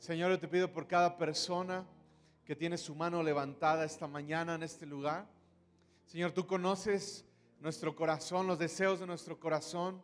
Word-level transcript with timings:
Señor, 0.00 0.32
yo 0.32 0.40
te 0.40 0.48
pido 0.48 0.72
por 0.72 0.88
cada 0.88 1.16
persona 1.16 1.86
que 2.44 2.56
tiene 2.56 2.76
su 2.76 2.96
mano 2.96 3.22
levantada 3.22 3.84
esta 3.84 4.08
mañana 4.08 4.56
en 4.56 4.64
este 4.64 4.86
lugar. 4.86 5.28
Señor, 6.04 6.32
tú 6.32 6.48
conoces 6.48 7.24
nuestro 7.60 7.94
corazón, 7.94 8.48
los 8.48 8.58
deseos 8.58 8.98
de 8.98 9.06
nuestro 9.06 9.38
corazón, 9.38 10.02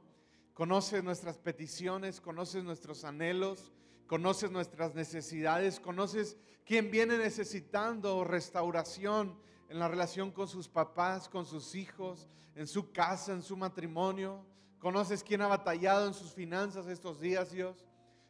conoces 0.54 1.03
nuestras 1.03 1.38
peticiones, 1.38 2.21
conoces 2.21 2.62
nuestros 2.62 3.03
anhelos, 3.03 3.72
conoces 4.06 4.53
nuestras 4.53 4.95
necesidades, 4.95 5.81
conoces 5.81 6.37
quién 6.65 6.92
viene 6.92 7.19
necesitando 7.19 8.22
restauración 8.22 9.37
en 9.69 9.81
la 9.81 9.88
relación 9.88 10.31
con 10.31 10.47
sus 10.47 10.69
papás, 10.69 11.29
con 11.29 11.47
sus 11.47 11.74
hijos, 11.74 12.29
en 12.54 12.69
su 12.69 12.92
casa, 12.92 13.33
en 13.33 13.42
su 13.42 13.56
matrimonio. 13.56 14.47
Conoces 14.79 15.24
quién 15.24 15.42
ha 15.42 15.49
batallado 15.49 16.06
en 16.06 16.15
sus 16.15 16.33
finanzas 16.33 16.87
estos 16.87 17.19
días, 17.20 17.51
Dios. 17.51 17.88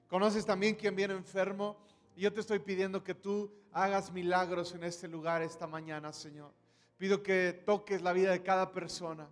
Conoces 0.08 0.46
también 0.46 0.74
quién 0.74 0.96
viene 0.96 1.14
enfermo. 1.14 1.76
Y 2.16 2.22
yo 2.22 2.32
te 2.32 2.40
estoy 2.40 2.58
pidiendo 2.58 3.04
que 3.04 3.14
tú 3.14 3.52
hagas 3.72 4.10
milagros 4.10 4.74
en 4.74 4.84
este 4.84 5.06
lugar 5.06 5.42
esta 5.42 5.66
mañana, 5.66 6.12
Señor. 6.12 6.50
Pido 6.96 7.22
que 7.22 7.62
toques 7.64 8.02
la 8.02 8.12
vida 8.12 8.32
de 8.32 8.42
cada 8.42 8.72
persona. 8.72 9.28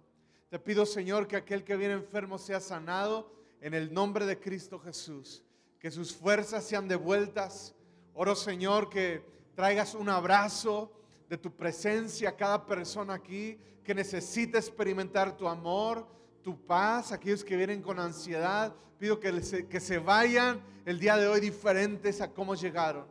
Te 0.51 0.59
pido, 0.59 0.87
Señor, 0.87 1.27
que 1.27 1.37
aquel 1.37 1.65
que 1.65 1.77
viene 1.77 1.95
enfermo 1.95 2.39
sea 2.39 2.61
sanado 2.61 3.33
en 3.61 3.75
el 3.75 3.93
nombre 3.93 4.27
de 4.27 4.39
Cristo 4.39 4.79
Jesús. 4.79 5.43
Que 5.81 5.91
sus 5.91 6.15
fuerzas 6.15 6.63
sean 6.63 6.87
devueltas. 6.87 7.75
Oro, 8.15 8.37
Señor, 8.37 8.89
que 8.89 9.25
traigas 9.55 9.95
un 9.95 10.09
abrazo 10.09 10.93
de 11.29 11.39
tu 11.39 11.51
presencia 11.51 12.29
a 12.29 12.37
cada 12.37 12.67
persona 12.67 13.15
aquí 13.15 13.59
que 13.83 13.95
necesita 13.95 14.59
experimentar 14.59 15.37
tu 15.37 15.49
amor, 15.49 16.07
tu 16.47 16.65
paz, 16.65 17.11
aquellos 17.11 17.43
que 17.43 17.57
vienen 17.57 17.83
con 17.83 17.99
ansiedad. 17.99 18.73
Pido 19.01 19.19
que 19.19 19.43
se, 19.43 19.67
que 19.67 19.81
se 19.81 19.99
vayan 19.99 20.63
el 20.85 21.01
día 21.01 21.17
de 21.17 21.27
hoy 21.27 21.41
diferentes 21.41 22.21
a 22.21 22.33
cómo 22.33 22.55
llegaron. 22.55 23.05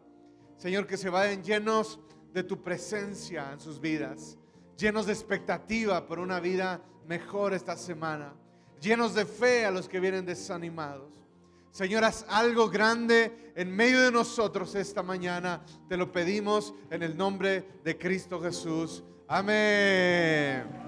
Señor, 0.56 0.88
que 0.88 0.96
se 0.96 1.10
vayan 1.10 1.44
llenos 1.44 2.00
de 2.32 2.44
tu 2.44 2.64
presencia 2.64 3.52
en 3.52 3.60
sus 3.60 3.82
vidas, 3.82 4.38
llenos 4.78 5.06
de 5.06 5.12
expectativa 5.12 6.08
por 6.08 6.20
una 6.20 6.40
vida 6.40 6.82
mejor 7.10 7.54
esta 7.54 7.76
semana, 7.76 8.34
llenos 8.80 9.14
de 9.14 9.26
fe 9.26 9.66
a 9.66 9.72
los 9.72 9.90
que 9.90 10.00
vienen 10.00 10.26
desanimados. 10.26 11.22
Señor, 11.72 12.06
haz 12.06 12.26
algo 12.30 12.70
grande 12.70 13.52
en 13.54 13.70
medio 13.76 14.02
de 14.02 14.14
nosotros 14.14 14.76
esta 14.76 15.04
mañana. 15.04 15.62
Te 15.90 15.98
lo 15.98 16.10
pedimos 16.10 16.74
en 16.90 17.04
el 17.04 17.18
nombre 17.18 17.68
de 17.84 17.98
Cristo 17.98 18.40
Jesús. 18.40 19.04
Amén. 19.28 20.86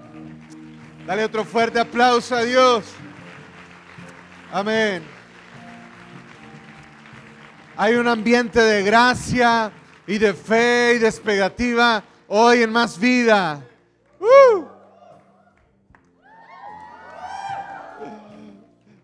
Dale 1.08 1.24
otro 1.24 1.42
fuerte 1.42 1.80
aplauso 1.80 2.36
a 2.36 2.42
Dios. 2.42 2.84
Amén. 4.52 5.02
Hay 7.78 7.94
un 7.94 8.06
ambiente 8.06 8.60
de 8.60 8.82
gracia 8.82 9.72
y 10.06 10.18
de 10.18 10.34
fe 10.34 10.96
y 10.96 10.98
de 10.98 11.08
expectativa 11.08 12.04
hoy 12.26 12.62
en 12.62 12.70
más 12.70 13.00
vida. 13.00 13.66
¡Uh! 14.20 14.66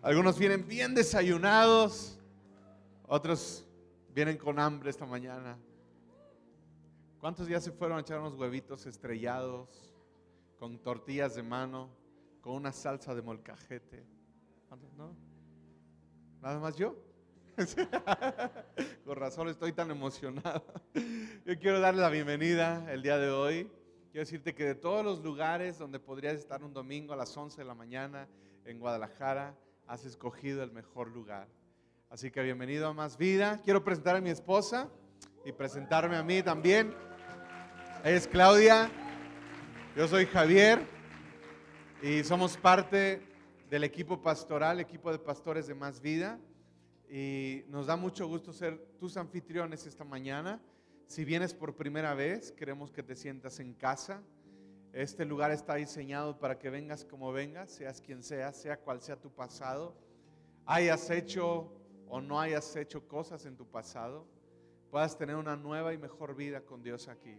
Algunos 0.03 0.37
vienen 0.37 0.67
bien 0.67 0.93
desayunados, 0.93 2.19
otros 3.07 3.65
vienen 4.13 4.37
con 4.37 4.59
hambre 4.59 4.91
esta 4.91 5.07
mañana. 5.07 5.57
¿Cuántos 7.19 7.47
días 7.47 7.63
se 7.63 7.71
fueron 7.71 7.97
a 7.97 8.01
echar 8.01 8.19
unos 8.19 8.35
huevitos 8.35 8.85
estrellados? 8.85 9.94
Con 10.65 10.79
tortillas 10.79 11.35
de 11.35 11.43
mano, 11.43 11.91
con 12.41 12.53
una 12.53 12.71
salsa 12.71 13.13
de 13.13 13.21
molcajete. 13.21 14.03
¿No? 14.97 15.15
¿Nada 16.41 16.59
más 16.59 16.75
yo? 16.75 16.95
con 19.05 19.15
razón 19.15 19.49
estoy 19.49 19.73
tan 19.73 19.91
emocionado. 19.91 20.65
Yo 21.45 21.59
quiero 21.59 21.79
darle 21.79 22.01
la 22.01 22.09
bienvenida 22.09 22.91
el 22.91 23.03
día 23.03 23.19
de 23.19 23.29
hoy. 23.29 23.69
Quiero 24.11 24.25
decirte 24.25 24.55
que 24.55 24.63
de 24.63 24.73
todos 24.73 25.05
los 25.05 25.23
lugares 25.23 25.77
donde 25.77 25.99
podrías 25.99 26.33
estar 26.33 26.63
un 26.63 26.73
domingo 26.73 27.13
a 27.13 27.15
las 27.15 27.37
11 27.37 27.61
de 27.61 27.65
la 27.65 27.75
mañana 27.75 28.27
en 28.63 28.79
Guadalajara, 28.79 29.55
has 29.85 30.03
escogido 30.03 30.63
el 30.63 30.71
mejor 30.71 31.09
lugar. 31.09 31.47
Así 32.09 32.31
que 32.31 32.41
bienvenido 32.41 32.87
a 32.87 32.93
Más 32.93 33.19
Vida. 33.19 33.61
Quiero 33.63 33.83
presentar 33.83 34.15
a 34.15 34.21
mi 34.21 34.31
esposa 34.31 34.89
y 35.45 35.51
presentarme 35.51 36.15
a 36.15 36.23
mí 36.23 36.41
también. 36.41 36.91
Es 38.03 38.27
Claudia. 38.27 38.89
Yo 39.95 40.09
soy 40.09 40.25
Javier 40.25 40.85
y 42.03 42.21
somos 42.25 42.57
parte 42.57 43.21
del 43.69 43.85
equipo 43.85 44.21
pastoral, 44.21 44.81
equipo 44.81 45.09
de 45.09 45.19
pastores 45.19 45.67
de 45.67 45.73
Más 45.73 46.01
Vida. 46.01 46.37
Y 47.09 47.63
nos 47.69 47.85
da 47.85 47.95
mucho 47.95 48.27
gusto 48.27 48.51
ser 48.51 48.77
tus 48.99 49.15
anfitriones 49.15 49.85
esta 49.85 50.03
mañana. 50.03 50.61
Si 51.07 51.23
vienes 51.23 51.53
por 51.53 51.77
primera 51.77 52.13
vez, 52.13 52.51
queremos 52.51 52.91
que 52.91 53.03
te 53.03 53.15
sientas 53.15 53.61
en 53.61 53.73
casa. 53.73 54.21
Este 54.91 55.23
lugar 55.23 55.51
está 55.51 55.75
diseñado 55.75 56.37
para 56.39 56.59
que 56.59 56.69
vengas 56.69 57.05
como 57.05 57.31
vengas, 57.31 57.71
seas 57.71 58.01
quien 58.01 58.21
seas, 58.21 58.57
sea 58.57 58.75
cual 58.75 59.01
sea 59.01 59.15
tu 59.15 59.31
pasado, 59.31 59.95
hayas 60.65 61.09
hecho 61.09 61.71
o 62.09 62.19
no 62.19 62.41
hayas 62.41 62.75
hecho 62.75 63.07
cosas 63.07 63.45
en 63.45 63.55
tu 63.55 63.65
pasado, 63.65 64.27
puedas 64.91 65.17
tener 65.17 65.37
una 65.37 65.55
nueva 65.55 65.93
y 65.93 65.97
mejor 65.97 66.35
vida 66.35 66.59
con 66.59 66.83
Dios 66.83 67.07
aquí. 67.07 67.37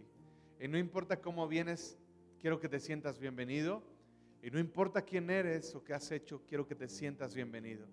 Y 0.59 0.67
no 0.67 0.79
importa 0.79 1.21
cómo 1.21 1.47
vienes 1.47 1.99
quiero 2.47 2.61
que 2.61 2.69
te 2.69 2.79
sientas 2.79 3.19
bienvenido. 3.19 3.83
Y 4.41 4.49
no 4.49 4.57
importa 4.57 5.01
quién 5.01 5.29
eres 5.29 5.75
o 5.75 5.83
qué 5.83 5.93
has 5.93 6.09
hecho, 6.11 6.41
quiero 6.47 6.65
que 6.65 6.75
te 6.75 6.87
sientas 6.87 7.35
bienvenido. 7.35 7.85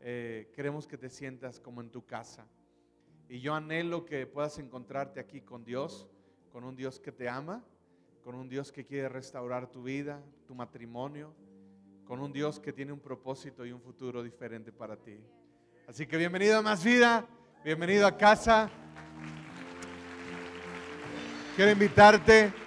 Eh, 0.00 0.50
queremos 0.52 0.88
que 0.88 0.98
te 0.98 1.08
sientas 1.08 1.60
como 1.60 1.80
en 1.80 1.88
tu 1.88 2.04
casa. 2.04 2.44
Y 3.28 3.38
yo 3.38 3.54
anhelo 3.54 4.04
que 4.04 4.26
puedas 4.26 4.58
encontrarte 4.58 5.20
aquí 5.20 5.42
con 5.42 5.64
Dios, 5.64 6.08
con 6.50 6.64
un 6.64 6.74
Dios 6.74 6.98
que 6.98 7.12
te 7.12 7.28
ama, 7.28 7.64
con 8.24 8.34
un 8.34 8.48
Dios 8.48 8.72
que 8.72 8.84
quiere 8.84 9.08
restaurar 9.08 9.70
tu 9.70 9.84
vida, 9.84 10.24
tu 10.48 10.56
matrimonio, 10.56 11.32
con 12.04 12.18
un 12.18 12.32
Dios 12.32 12.58
que 12.58 12.72
tiene 12.72 12.90
un 12.90 12.98
propósito 12.98 13.64
y 13.64 13.70
un 13.70 13.80
futuro 13.80 14.24
diferente 14.24 14.72
para 14.72 14.96
ti. 14.96 15.20
Así 15.86 16.04
que 16.04 16.16
bienvenido 16.16 16.58
a 16.58 16.62
Más 16.62 16.82
Vida, 16.82 17.24
bienvenido 17.62 18.08
a 18.08 18.16
casa. 18.16 18.68
Quiero 21.54 21.70
invitarte 21.70 22.66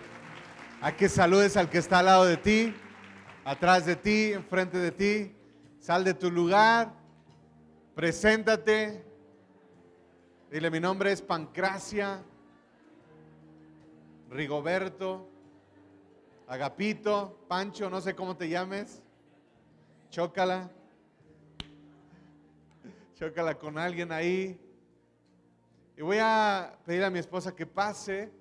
a 0.82 0.96
que 0.98 1.08
saludes 1.08 1.58
al 1.58 1.70
que 1.70 1.78
está 1.78 2.00
al 2.00 2.06
lado 2.06 2.26
de 2.26 2.38
ti, 2.38 2.74
atrás 3.46 3.86
de 3.86 3.96
ti, 3.96 4.34
enfrente 4.34 4.80
de 4.80 4.92
ti. 4.92 5.36
Sal 5.80 6.04
de 6.04 6.16
tu 6.16 6.32
lugar, 6.32 6.92
preséntate. 7.94 9.06
Dile, 10.50 10.72
mi 10.72 10.80
nombre 10.80 11.12
es 11.12 11.22
Pancracia, 11.22 12.24
Rigoberto, 14.32 15.30
Agapito, 16.48 17.46
Pancho, 17.48 17.90
no 17.90 18.02
sé 18.02 18.16
cómo 18.16 18.36
te 18.36 18.50
llames. 18.50 19.04
Chócala. 20.10 20.72
Chócala 23.16 23.54
con 23.56 23.78
alguien 23.78 24.12
ahí. 24.12 24.60
Y 25.96 26.02
voy 26.02 26.18
a 26.20 26.76
pedir 26.86 27.04
a 27.04 27.12
mi 27.12 27.20
esposa 27.20 27.56
que 27.56 27.68
pase 27.68 28.32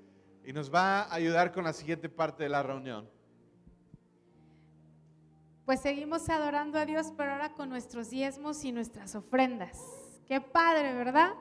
y 0.45 0.53
nos 0.53 0.73
va 0.73 1.03
a 1.03 1.15
ayudar 1.15 1.53
con 1.53 1.65
la 1.65 1.73
siguiente 1.73 2.09
parte 2.09 2.43
de 2.43 2.49
la 2.49 2.63
reunión. 2.63 3.09
Pues 5.65 5.81
seguimos 5.81 6.29
adorando 6.29 6.79
a 6.79 6.87
Dios, 6.87 7.13
pero 7.17 7.33
ahora 7.33 7.53
con 7.53 7.69
nuestros 7.69 8.11
diezmos 8.11 8.65
y 8.65 8.73
nuestras 8.73 9.15
ofrendas. 9.15 9.79
Qué 10.27 10.41
padre, 10.41 10.93
¿verdad? 10.95 11.33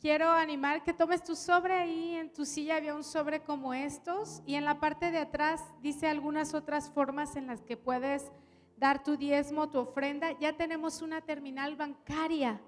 Quiero 0.00 0.30
animar 0.30 0.84
que 0.84 0.92
tomes 0.92 1.24
tu 1.24 1.34
sobre 1.34 1.72
ahí, 1.72 2.14
en 2.14 2.32
tu 2.32 2.44
silla 2.44 2.76
había 2.76 2.94
un 2.94 3.04
sobre 3.04 3.40
como 3.40 3.72
estos 3.72 4.42
y 4.44 4.54
en 4.54 4.64
la 4.66 4.78
parte 4.78 5.10
de 5.10 5.18
atrás 5.18 5.62
dice 5.80 6.06
algunas 6.06 6.52
otras 6.52 6.90
formas 6.90 7.36
en 7.36 7.46
las 7.46 7.62
que 7.62 7.76
puedes 7.76 8.30
dar 8.76 9.02
tu 9.02 9.16
diezmo, 9.16 9.70
tu 9.70 9.78
ofrenda. 9.78 10.38
Ya 10.38 10.56
tenemos 10.56 11.00
una 11.00 11.22
terminal 11.22 11.74
bancaria 11.74 12.60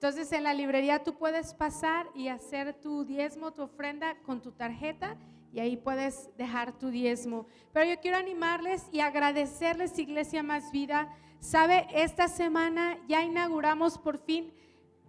entonces 0.00 0.32
en 0.32 0.44
la 0.44 0.54
librería 0.54 1.04
tú 1.04 1.18
puedes 1.18 1.52
pasar 1.52 2.06
y 2.14 2.28
hacer 2.28 2.72
tu 2.72 3.04
diezmo, 3.04 3.52
tu 3.52 3.60
ofrenda 3.60 4.16
con 4.24 4.40
tu 4.40 4.50
tarjeta 4.50 5.14
y 5.52 5.60
ahí 5.60 5.76
puedes 5.76 6.30
dejar 6.38 6.72
tu 6.72 6.88
diezmo. 6.88 7.46
Pero 7.74 7.84
yo 7.84 8.00
quiero 8.00 8.16
animarles 8.16 8.86
y 8.92 9.00
agradecerles, 9.00 9.98
Iglesia 9.98 10.42
Más 10.42 10.72
Vida. 10.72 11.14
Sabe, 11.38 11.86
esta 11.92 12.28
semana 12.28 12.96
ya 13.08 13.22
inauguramos 13.22 13.98
por 13.98 14.16
fin 14.16 14.50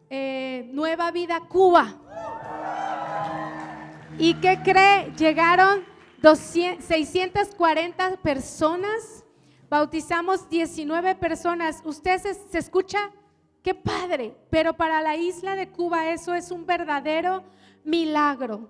eh, 0.09 0.69
Nueva 0.73 1.09
Vida 1.11 1.39
Cuba. 1.47 1.95
¿Y 4.19 4.33
qué 4.41 4.59
cree? 4.61 5.13
Llegaron 5.17 5.85
640 6.21 8.17
personas, 8.17 9.23
bautizamos 9.69 10.49
19 10.49 11.15
personas. 11.15 11.81
¿Usted 11.85 12.19
se 12.19 12.57
escucha? 12.57 13.09
Qué 13.63 13.75
padre, 13.75 14.35
pero 14.49 14.73
para 14.73 15.01
la 15.01 15.15
isla 15.15 15.55
de 15.55 15.69
Cuba 15.69 16.09
eso 16.09 16.33
es 16.33 16.51
un 16.51 16.65
verdadero 16.65 17.43
milagro. 17.83 18.69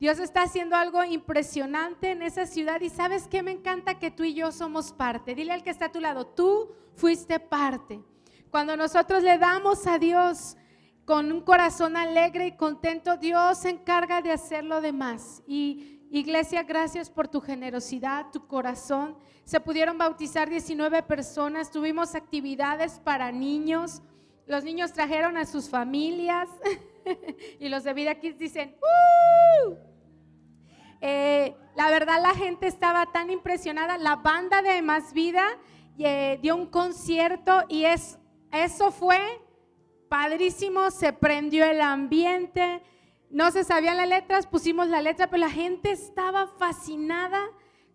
Dios 0.00 0.18
está 0.18 0.42
haciendo 0.42 0.74
algo 0.74 1.04
impresionante 1.04 2.10
en 2.10 2.22
esa 2.22 2.44
ciudad 2.46 2.80
y 2.80 2.88
sabes 2.88 3.28
que 3.28 3.44
me 3.44 3.52
encanta 3.52 4.00
que 4.00 4.10
tú 4.10 4.24
y 4.24 4.34
yo 4.34 4.50
somos 4.50 4.92
parte. 4.92 5.36
Dile 5.36 5.52
al 5.52 5.62
que 5.62 5.70
está 5.70 5.86
a 5.86 5.92
tu 5.92 6.00
lado, 6.00 6.26
tú 6.26 6.74
fuiste 6.96 7.38
parte. 7.38 8.02
Cuando 8.50 8.76
nosotros 8.76 9.22
le 9.22 9.38
damos 9.38 9.86
a 9.86 9.98
Dios 9.98 10.56
con 11.04 11.30
un 11.30 11.40
corazón 11.40 11.96
alegre 11.96 12.48
y 12.48 12.56
contento, 12.56 13.16
Dios 13.16 13.58
se 13.58 13.70
encarga 13.70 14.22
de 14.22 14.32
hacer 14.32 14.64
lo 14.64 14.80
demás. 14.80 15.40
Y 15.46 16.00
iglesia, 16.10 16.64
gracias 16.64 17.08
por 17.08 17.28
tu 17.28 17.40
generosidad, 17.40 18.32
tu 18.32 18.46
corazón. 18.48 19.16
Se 19.44 19.60
pudieron 19.60 19.98
bautizar 19.98 20.50
19 20.50 21.04
personas, 21.04 21.70
tuvimos 21.70 22.16
actividades 22.16 22.98
para 22.98 23.30
niños. 23.30 24.02
Los 24.52 24.64
niños 24.64 24.92
trajeron 24.92 25.38
a 25.38 25.46
sus 25.46 25.70
familias 25.70 26.46
y 27.58 27.70
los 27.70 27.84
de 27.84 27.94
Vida 27.94 28.16
Kids 28.16 28.38
dicen, 28.38 28.76
¡Uh! 28.82 29.76
Eh, 31.00 31.56
la 31.74 31.88
verdad 31.88 32.20
la 32.20 32.34
gente 32.34 32.66
estaba 32.66 33.06
tan 33.06 33.30
impresionada. 33.30 33.96
La 33.96 34.16
banda 34.16 34.60
de 34.60 34.82
Más 34.82 35.14
Vida 35.14 35.42
eh, 35.98 36.38
dio 36.42 36.54
un 36.54 36.66
concierto 36.66 37.64
y 37.66 37.86
es, 37.86 38.18
eso 38.52 38.90
fue 38.90 39.18
padrísimo. 40.10 40.90
Se 40.90 41.14
prendió 41.14 41.64
el 41.64 41.80
ambiente. 41.80 42.82
No 43.30 43.52
se 43.52 43.64
sabían 43.64 43.96
las 43.96 44.08
letras, 44.08 44.46
pusimos 44.46 44.86
la 44.86 45.00
letra, 45.00 45.28
pero 45.28 45.40
la 45.40 45.50
gente 45.50 45.92
estaba 45.92 46.46
fascinada 46.46 47.40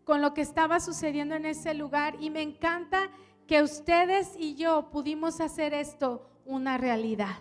con 0.06 0.24
lo 0.24 0.34
que 0.34 0.42
estaba 0.42 0.80
sucediendo 0.80 1.36
en 1.36 1.46
ese 1.46 1.76
lugar 1.76 2.16
y 2.20 2.32
me 2.32 2.42
encanta 2.42 3.12
que 3.46 3.62
ustedes 3.62 4.34
y 4.40 4.56
yo 4.56 4.90
pudimos 4.90 5.40
hacer 5.40 5.76
esto 5.76 6.28
una 6.48 6.78
realidad. 6.78 7.38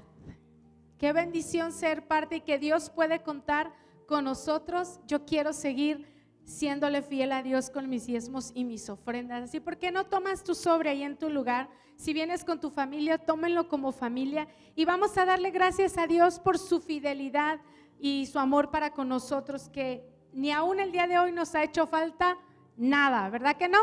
Qué 0.98 1.12
bendición 1.12 1.72
ser 1.72 2.06
parte 2.06 2.36
y 2.36 2.40
que 2.40 2.58
Dios 2.58 2.90
puede 2.90 3.22
contar 3.22 3.72
con 4.06 4.24
nosotros, 4.24 5.00
yo 5.06 5.24
quiero 5.24 5.52
seguir 5.52 6.06
siéndole 6.44 7.02
fiel 7.02 7.32
a 7.32 7.42
Dios 7.42 7.70
con 7.70 7.88
mis 7.88 8.06
diezmos 8.06 8.52
y 8.54 8.64
mis 8.64 8.88
ofrendas. 8.88 9.44
Así, 9.44 9.60
¿por 9.60 9.78
qué 9.78 9.90
no 9.90 10.06
tomas 10.06 10.44
tu 10.44 10.54
sobre 10.54 10.90
ahí 10.90 11.02
en 11.02 11.16
tu 11.16 11.28
lugar? 11.28 11.68
Si 11.96 12.12
vienes 12.12 12.44
con 12.44 12.60
tu 12.60 12.70
familia, 12.70 13.18
tómenlo 13.18 13.68
como 13.68 13.90
familia 13.90 14.46
y 14.74 14.84
vamos 14.84 15.16
a 15.18 15.24
darle 15.24 15.50
gracias 15.50 15.98
a 15.98 16.06
Dios 16.06 16.38
por 16.38 16.58
su 16.58 16.80
fidelidad 16.80 17.60
y 17.98 18.26
su 18.26 18.38
amor 18.38 18.70
para 18.70 18.90
con 18.90 19.08
nosotros, 19.08 19.68
que 19.68 20.06
ni 20.32 20.52
aún 20.52 20.78
el 20.78 20.92
día 20.92 21.06
de 21.06 21.18
hoy 21.18 21.32
nos 21.32 21.54
ha 21.54 21.64
hecho 21.64 21.86
falta 21.86 22.38
nada, 22.76 23.28
¿verdad 23.30 23.56
que 23.56 23.68
no? 23.68 23.78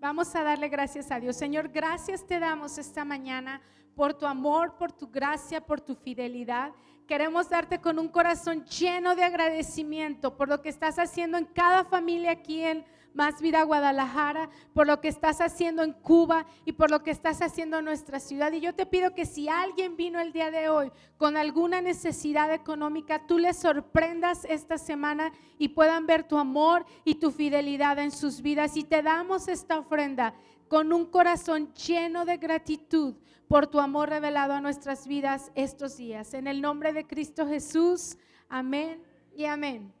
Vamos 0.00 0.34
a 0.34 0.42
darle 0.42 0.68
gracias 0.68 1.10
a 1.10 1.20
Dios. 1.20 1.36
Señor, 1.36 1.68
gracias 1.68 2.26
te 2.26 2.40
damos 2.40 2.78
esta 2.78 3.04
mañana 3.04 3.60
por 3.94 4.14
tu 4.14 4.26
amor, 4.26 4.76
por 4.76 4.92
tu 4.92 5.08
gracia, 5.08 5.60
por 5.60 5.80
tu 5.80 5.94
fidelidad. 5.94 6.72
Queremos 7.06 7.48
darte 7.48 7.80
con 7.80 7.98
un 7.98 8.08
corazón 8.08 8.64
lleno 8.64 9.14
de 9.14 9.24
agradecimiento 9.24 10.36
por 10.36 10.48
lo 10.48 10.62
que 10.62 10.70
estás 10.70 10.98
haciendo 10.98 11.36
en 11.36 11.44
cada 11.44 11.84
familia 11.84 12.30
aquí 12.30 12.62
en 12.62 12.84
Más 13.12 13.42
Vida 13.42 13.62
Guadalajara, 13.62 14.48
por 14.72 14.86
lo 14.86 15.02
que 15.02 15.08
estás 15.08 15.42
haciendo 15.42 15.82
en 15.82 15.92
Cuba 15.92 16.46
y 16.64 16.72
por 16.72 16.90
lo 16.90 17.02
que 17.02 17.10
estás 17.10 17.42
haciendo 17.42 17.78
en 17.78 17.84
nuestra 17.84 18.20
ciudad. 18.20 18.52
Y 18.52 18.60
yo 18.60 18.74
te 18.74 18.86
pido 18.86 19.14
que 19.14 19.26
si 19.26 19.50
alguien 19.50 19.96
vino 19.96 20.18
el 20.18 20.32
día 20.32 20.50
de 20.50 20.70
hoy 20.70 20.90
con 21.18 21.36
alguna 21.36 21.82
necesidad 21.82 22.52
económica, 22.52 23.26
tú 23.26 23.38
les 23.38 23.58
sorprendas 23.58 24.46
esta 24.46 24.78
semana 24.78 25.30
y 25.58 25.68
puedan 25.68 26.06
ver 26.06 26.26
tu 26.26 26.38
amor 26.38 26.86
y 27.04 27.16
tu 27.16 27.30
fidelidad 27.30 27.98
en 27.98 28.12
sus 28.12 28.40
vidas. 28.40 28.78
Y 28.78 28.84
te 28.84 29.02
damos 29.02 29.46
esta 29.46 29.78
ofrenda 29.78 30.34
con 30.68 30.90
un 30.92 31.04
corazón 31.04 31.72
lleno 31.74 32.24
de 32.24 32.38
gratitud 32.38 33.14
por 33.48 33.66
tu 33.66 33.80
amor 33.80 34.08
revelado 34.08 34.52
a 34.52 34.60
nuestras 34.60 35.06
vidas 35.06 35.52
estos 35.54 35.96
días. 35.96 36.34
En 36.34 36.46
el 36.46 36.60
nombre 36.60 36.92
de 36.92 37.06
Cristo 37.06 37.46
Jesús, 37.46 38.16
amén 38.48 39.02
y 39.34 39.44
amén. 39.44 39.92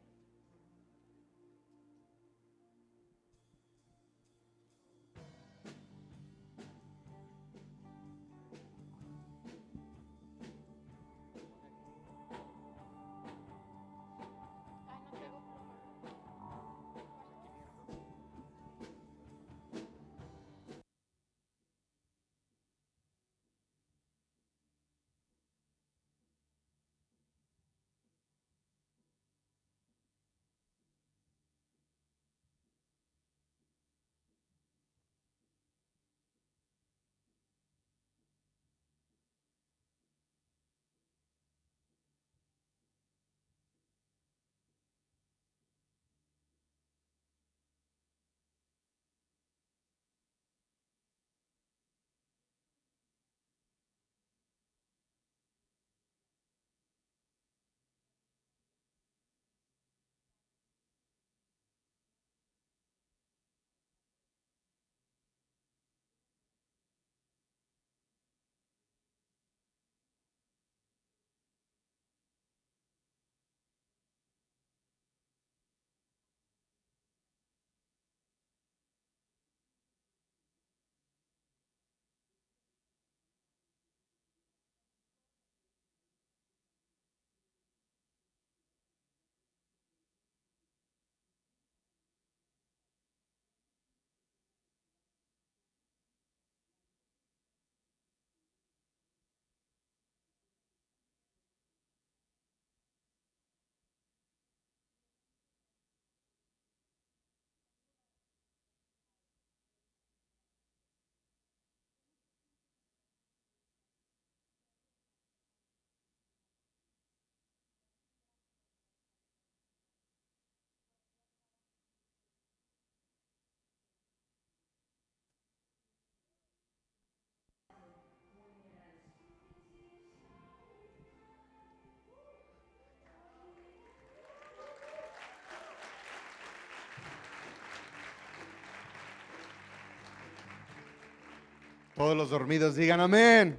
Todos 142.04 142.18
los 142.18 142.28
dormidos 142.28 142.76
digan 142.76 143.00
amén. 143.00 143.58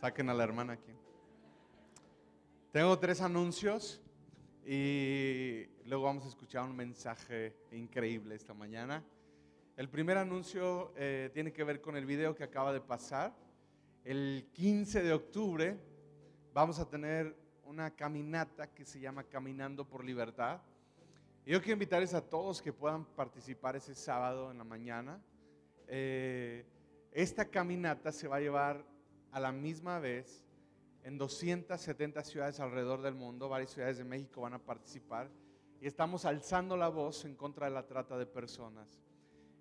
Saquen 0.00 0.28
a 0.30 0.34
la 0.34 0.42
hermana 0.42 0.72
aquí. 0.72 0.90
Tengo 2.72 2.98
tres 2.98 3.20
anuncios 3.20 4.02
y 4.66 5.68
luego 5.84 6.06
vamos 6.06 6.24
a 6.24 6.28
escuchar 6.28 6.64
un 6.64 6.74
mensaje 6.74 7.54
increíble 7.70 8.34
esta 8.34 8.52
mañana. 8.52 9.04
El 9.76 9.88
primer 9.88 10.18
anuncio 10.18 10.92
eh, 10.96 11.30
tiene 11.32 11.52
que 11.52 11.62
ver 11.62 11.80
con 11.80 11.96
el 11.96 12.04
video 12.04 12.34
que 12.34 12.42
acaba 12.42 12.72
de 12.72 12.80
pasar. 12.80 13.32
El 14.02 14.48
15 14.54 15.04
de 15.04 15.12
octubre 15.12 15.78
vamos 16.52 16.80
a 16.80 16.90
tener 16.90 17.36
una 17.64 17.92
caminata 17.92 18.66
que 18.74 18.84
se 18.84 18.98
llama 18.98 19.22
Caminando 19.22 19.88
por 19.88 20.04
Libertad. 20.04 20.60
Yo 21.44 21.60
quiero 21.60 21.72
invitarles 21.72 22.14
a 22.14 22.20
todos 22.20 22.62
que 22.62 22.72
puedan 22.72 23.04
participar 23.04 23.74
ese 23.74 23.96
sábado 23.96 24.52
en 24.52 24.58
la 24.58 24.64
mañana. 24.64 25.20
Eh, 25.88 26.64
esta 27.10 27.46
caminata 27.46 28.12
se 28.12 28.28
va 28.28 28.36
a 28.36 28.40
llevar 28.40 28.84
a 29.32 29.40
la 29.40 29.50
misma 29.50 29.98
vez 29.98 30.44
en 31.02 31.18
270 31.18 32.22
ciudades 32.22 32.60
alrededor 32.60 33.02
del 33.02 33.14
mundo. 33.14 33.48
Varias 33.48 33.72
ciudades 33.72 33.98
de 33.98 34.04
México 34.04 34.42
van 34.42 34.54
a 34.54 34.60
participar. 34.60 35.28
Y 35.80 35.88
estamos 35.88 36.26
alzando 36.26 36.76
la 36.76 36.88
voz 36.88 37.24
en 37.24 37.34
contra 37.34 37.66
de 37.66 37.72
la 37.72 37.88
trata 37.88 38.16
de 38.16 38.26
personas. 38.26 39.02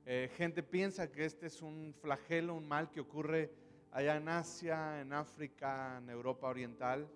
Eh, 0.05 0.29
gente 0.37 0.61
piensa 0.61 1.11
que 1.11 1.25
este 1.25 1.47
es 1.47 1.63
un 1.63 1.95
flagelo, 1.99 2.53
un 2.53 2.67
mal 2.67 2.91
que 2.91 2.99
ocurre 2.99 3.51
allá 3.89 4.17
en 4.17 4.29
Asia, 4.29 5.01
en 5.01 5.13
África, 5.13 5.97
en 5.97 6.11
Europa 6.11 6.47
Oriental, 6.47 7.09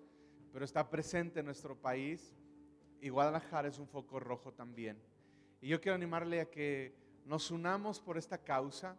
pero 0.52 0.64
está 0.64 0.90
presente 0.90 1.38
en 1.38 1.46
nuestro 1.46 1.80
país 1.80 2.34
y 3.00 3.08
Guadalajara 3.08 3.68
es 3.68 3.78
un 3.78 3.86
foco 3.86 4.20
rojo 4.20 4.52
también. 4.52 4.98
Y 5.60 5.68
yo 5.68 5.80
quiero 5.80 5.94
animarle 5.94 6.40
a 6.40 6.50
que 6.50 6.94
nos 7.24 7.50
unamos 7.50 8.00
por 8.00 8.18
esta 8.18 8.38
causa 8.38 8.96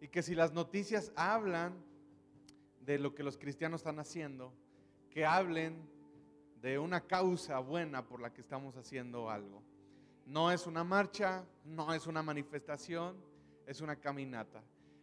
y 0.00 0.08
que 0.08 0.22
si 0.22 0.34
las 0.34 0.52
noticias 0.52 1.12
hablan 1.16 1.74
de 2.80 2.98
lo 2.98 3.14
que 3.14 3.22
los 3.22 3.36
cristianos 3.36 3.80
están 3.80 3.98
haciendo, 3.98 4.52
que 5.10 5.26
hablen 5.26 5.88
de 6.60 6.78
una 6.78 7.00
causa 7.00 7.58
buena 7.58 8.06
por 8.06 8.20
la 8.20 8.32
que 8.32 8.40
estamos 8.40 8.76
haciendo 8.76 9.30
algo. 9.30 9.62
No 10.24 10.50
es 10.50 10.66
una 10.66 10.84
marcha, 10.84 11.44
no 11.64 11.92
es 11.94 12.06
una 12.06 12.22
manifestación, 12.22 13.16
es 13.66 13.80
una 13.80 13.96
caminata. 13.96 14.62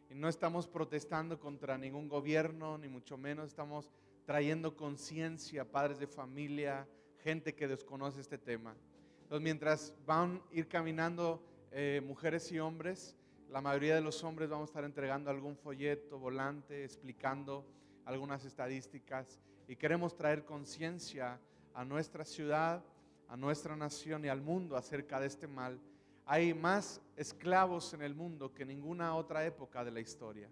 Y 0.10 0.16
no 0.16 0.30
estamos 0.30 0.68
protestando 0.68 1.40
contra 1.40 1.78
ningún 1.78 2.08
gobierno, 2.08 2.78
ni 2.78 2.88
mucho 2.88 3.18
menos 3.18 3.48
estamos 3.48 3.90
trayendo 4.26 4.76
conciencia 4.76 5.70
padres 5.70 6.00
de 6.00 6.08
familia, 6.08 6.88
gente 7.24 7.56
que 7.56 7.68
desconoce 7.68 8.20
este 8.20 8.38
tema. 8.38 8.76
Entonces, 9.24 9.44
mientras 9.44 9.94
van 10.06 10.42
a 10.52 10.56
ir 10.56 10.68
caminando 10.68 11.42
eh, 11.72 12.02
mujeres 12.06 12.52
y 12.52 12.60
hombres, 12.60 13.16
la 13.50 13.62
mayoría 13.62 13.96
de 13.96 14.02
los 14.02 14.24
hombres 14.24 14.50
vamos 14.50 14.68
a 14.68 14.72
estar 14.72 14.84
entregando 14.84 15.30
algún 15.30 15.56
folleto, 15.56 16.20
volante, 16.20 16.84
explicando 16.84 17.66
algunas 18.06 18.44
estadísticas 18.46 19.40
y 19.68 19.76
queremos 19.76 20.16
traer 20.16 20.44
conciencia 20.44 21.40
a 21.74 21.86
nuestra 21.86 22.26
ciudad, 22.26 22.84
a 23.28 23.38
nuestra 23.38 23.76
nación 23.76 24.26
y 24.26 24.28
al 24.28 24.42
mundo 24.42 24.76
acerca 24.76 25.20
de 25.20 25.28
este 25.28 25.48
mal. 25.48 25.80
Hay 26.26 26.54
más 26.54 27.02
esclavos 27.16 27.94
en 27.94 28.02
el 28.02 28.16
mundo 28.16 28.54
que 28.54 28.66
ninguna 28.66 29.16
otra 29.16 29.46
época 29.46 29.84
de 29.84 29.92
la 29.92 30.00
historia 30.00 30.50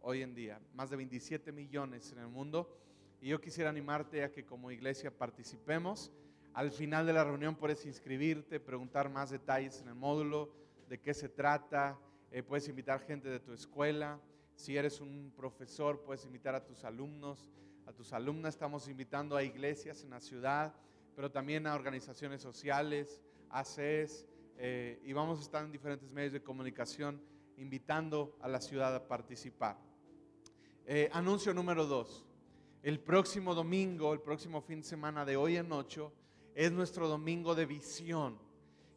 hoy 0.00 0.22
en 0.22 0.34
día, 0.34 0.60
más 0.74 0.90
de 0.90 0.96
27 0.96 1.52
millones 1.52 2.12
en 2.12 2.18
el 2.18 2.28
mundo. 2.28 2.76
Y 3.20 3.28
yo 3.28 3.40
quisiera 3.40 3.70
animarte 3.70 4.22
a 4.22 4.30
que 4.30 4.44
como 4.44 4.70
iglesia 4.70 5.10
participemos. 5.10 6.12
Al 6.54 6.70
final 6.70 7.06
de 7.06 7.12
la 7.12 7.24
reunión 7.24 7.56
puedes 7.56 7.84
inscribirte, 7.84 8.60
preguntar 8.60 9.10
más 9.10 9.30
detalles 9.30 9.80
en 9.80 9.88
el 9.88 9.94
módulo, 9.94 10.52
de 10.88 11.00
qué 11.00 11.12
se 11.12 11.28
trata, 11.28 11.98
eh, 12.30 12.42
puedes 12.42 12.68
invitar 12.68 13.00
gente 13.00 13.28
de 13.28 13.40
tu 13.40 13.52
escuela. 13.52 14.20
Si 14.54 14.76
eres 14.76 15.00
un 15.00 15.32
profesor, 15.36 16.00
puedes 16.02 16.24
invitar 16.24 16.54
a 16.54 16.64
tus 16.64 16.84
alumnos, 16.84 17.50
a 17.86 17.92
tus 17.92 18.12
alumnas. 18.12 18.54
Estamos 18.54 18.88
invitando 18.88 19.36
a 19.36 19.42
iglesias 19.42 20.04
en 20.04 20.10
la 20.10 20.20
ciudad, 20.20 20.74
pero 21.16 21.30
también 21.30 21.66
a 21.66 21.74
organizaciones 21.74 22.40
sociales, 22.40 23.20
ACES, 23.50 24.26
eh, 24.56 25.00
y 25.04 25.12
vamos 25.12 25.38
a 25.38 25.42
estar 25.42 25.64
en 25.64 25.72
diferentes 25.72 26.10
medios 26.10 26.32
de 26.32 26.42
comunicación 26.42 27.20
invitando 27.56 28.36
a 28.40 28.48
la 28.48 28.60
ciudad 28.60 28.94
a 28.94 29.06
participar. 29.06 29.76
Eh, 30.86 31.08
anuncio 31.12 31.52
número 31.52 31.86
dos. 31.86 32.27
El 32.82 33.00
próximo 33.00 33.54
domingo, 33.54 34.12
el 34.12 34.20
próximo 34.20 34.60
fin 34.60 34.80
de 34.80 34.86
semana 34.86 35.24
de 35.24 35.36
hoy 35.36 35.56
en 35.56 35.72
ocho, 35.72 36.12
es 36.54 36.72
nuestro 36.72 37.08
domingo 37.08 37.54
de 37.54 37.66
visión. 37.66 38.38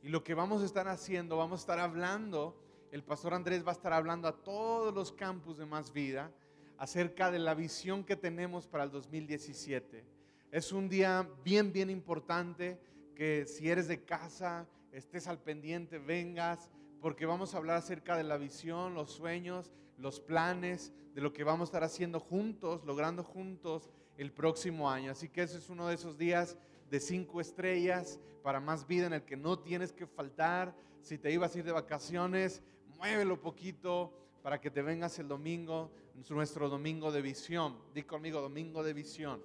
Y 0.03 0.09
lo 0.09 0.23
que 0.23 0.33
vamos 0.33 0.61
a 0.61 0.65
estar 0.65 0.87
haciendo, 0.87 1.37
vamos 1.37 1.59
a 1.59 1.63
estar 1.63 1.79
hablando 1.79 2.55
el 2.91 3.03
pastor 3.03 3.33
Andrés 3.33 3.65
va 3.65 3.69
a 3.69 3.75
estar 3.75 3.93
hablando 3.93 4.27
a 4.27 4.43
todos 4.43 4.93
los 4.93 5.13
campus 5.13 5.57
de 5.57 5.65
Más 5.65 5.93
Vida 5.93 6.29
acerca 6.77 7.31
de 7.31 7.39
la 7.39 7.53
visión 7.53 8.03
que 8.03 8.17
tenemos 8.17 8.67
para 8.67 8.83
el 8.83 8.91
2017. 8.91 10.03
Es 10.51 10.73
un 10.73 10.89
día 10.89 11.25
bien, 11.45 11.71
bien 11.71 11.89
importante 11.89 12.77
que 13.15 13.45
si 13.45 13.69
eres 13.69 13.87
de 13.87 14.03
casa, 14.03 14.67
estés 14.91 15.27
al 15.27 15.39
pendiente, 15.39 15.99
vengas, 15.99 16.69
porque 16.99 17.25
vamos 17.25 17.53
a 17.53 17.59
hablar 17.59 17.77
acerca 17.77 18.17
de 18.17 18.25
la 18.25 18.37
visión, 18.37 18.93
los 18.93 19.11
sueños, 19.11 19.71
los 19.97 20.19
planes, 20.19 20.91
de 21.13 21.21
lo 21.21 21.33
que 21.33 21.43
vamos 21.43 21.67
a 21.67 21.69
estar 21.69 21.83
haciendo 21.83 22.19
juntos, 22.19 22.83
logrando 22.85 23.23
juntos 23.23 23.89
el 24.17 24.31
próximo 24.31 24.89
año. 24.89 25.11
Así 25.11 25.29
que 25.29 25.43
ese 25.43 25.57
es 25.57 25.69
uno 25.69 25.87
de 25.87 25.95
esos 25.95 26.17
días 26.17 26.57
de 26.89 26.99
cinco 26.99 27.41
estrellas 27.41 28.19
para 28.43 28.59
más 28.59 28.87
vida 28.87 29.07
en 29.07 29.13
el 29.13 29.23
que 29.23 29.37
no 29.37 29.59
tienes 29.59 29.91
que 29.91 30.05
faltar. 30.07 30.75
Si 31.01 31.17
te 31.17 31.31
ibas 31.31 31.55
a 31.55 31.59
ir 31.59 31.65
de 31.65 31.71
vacaciones, 31.71 32.61
muévelo 32.97 33.41
poquito 33.41 34.13
para 34.41 34.59
que 34.59 34.71
te 34.71 34.81
vengas 34.81 35.19
el 35.19 35.27
domingo, 35.27 35.91
nuestro 36.29 36.69
domingo 36.69 37.11
de 37.11 37.21
visión. 37.21 37.77
Di 37.93 38.03
conmigo, 38.03 38.41
domingo 38.41 38.83
de 38.83 38.93
visión. 38.93 39.41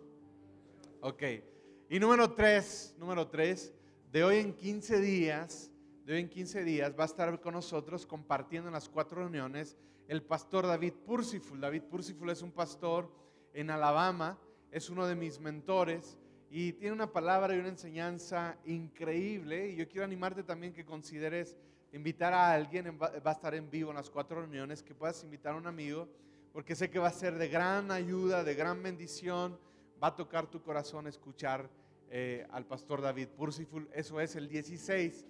Ok. 1.01 1.23
Y 1.89 2.01
número 2.01 2.33
tres, 2.33 2.95
número 2.99 3.29
tres, 3.29 3.73
de 4.11 4.25
hoy 4.25 4.39
en 4.39 4.55
15 4.55 5.01
días, 5.01 5.71
de 6.07 6.13
hoy 6.13 6.21
en 6.21 6.29
15 6.29 6.63
días 6.63 6.95
va 6.97 7.03
a 7.03 7.07
estar 7.07 7.41
con 7.41 7.55
nosotros 7.55 8.07
compartiendo 8.07 8.69
en 8.69 8.75
las 8.75 8.89
cuatro 8.89 9.23
reuniones 9.23 9.77
el 10.07 10.23
pastor 10.23 10.65
David 10.65 10.93
Pursiful. 11.05 11.61
David 11.61 11.83
Pursiful 11.83 12.31
es 12.31 12.43
un 12.43 12.53
pastor 12.53 13.11
en 13.53 13.71
Alabama, 13.71 14.39
es 14.71 14.89
uno 14.89 15.05
de 15.09 15.17
mis 15.17 15.41
mentores 15.41 16.17
y 16.49 16.75
tiene 16.75 16.93
una 16.93 17.13
palabra 17.13 17.57
y 17.57 17.59
una 17.59 17.71
enseñanza 17.71 18.57
increíble. 18.67 19.71
Y 19.71 19.75
yo 19.75 19.89
quiero 19.89 20.05
animarte 20.05 20.45
también 20.45 20.73
que 20.73 20.85
consideres 20.85 21.57
invitar 21.93 22.33
a 22.33 22.53
alguien, 22.53 22.97
va 23.01 23.11
a 23.25 23.33
estar 23.33 23.57
en 23.57 23.69
vivo 23.69 23.91
en 23.91 23.97
las 23.97 24.09
cuatro 24.09 24.41
reuniones, 24.41 24.85
que 24.85 24.95
puedas 24.95 25.25
invitar 25.25 25.55
a 25.55 25.59
un 25.59 25.67
amigo, 25.67 26.09
porque 26.53 26.77
sé 26.77 26.89
que 26.89 27.01
va 27.01 27.09
a 27.09 27.13
ser 27.13 27.35
de 27.35 27.49
gran 27.49 27.91
ayuda, 27.91 28.45
de 28.45 28.55
gran 28.55 28.81
bendición, 28.81 29.59
va 30.01 30.09
a 30.09 30.15
tocar 30.15 30.47
tu 30.47 30.63
corazón 30.63 31.09
escuchar 31.09 31.69
eh, 32.11 32.47
al 32.53 32.65
pastor 32.65 33.03
David 33.03 33.27
Pursiful. 33.37 33.89
Eso 33.93 34.21
es 34.21 34.37
el 34.37 34.49
16 34.49 35.27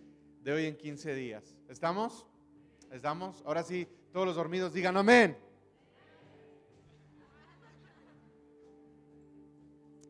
de 0.46 0.52
hoy 0.52 0.66
en 0.66 0.76
15 0.76 1.12
días. 1.16 1.56
¿Estamos? 1.68 2.24
¿Estamos? 2.92 3.42
Ahora 3.44 3.64
sí, 3.64 3.88
todos 4.12 4.26
los 4.26 4.36
dormidos 4.36 4.72
digan 4.72 4.96
amén. 4.96 5.36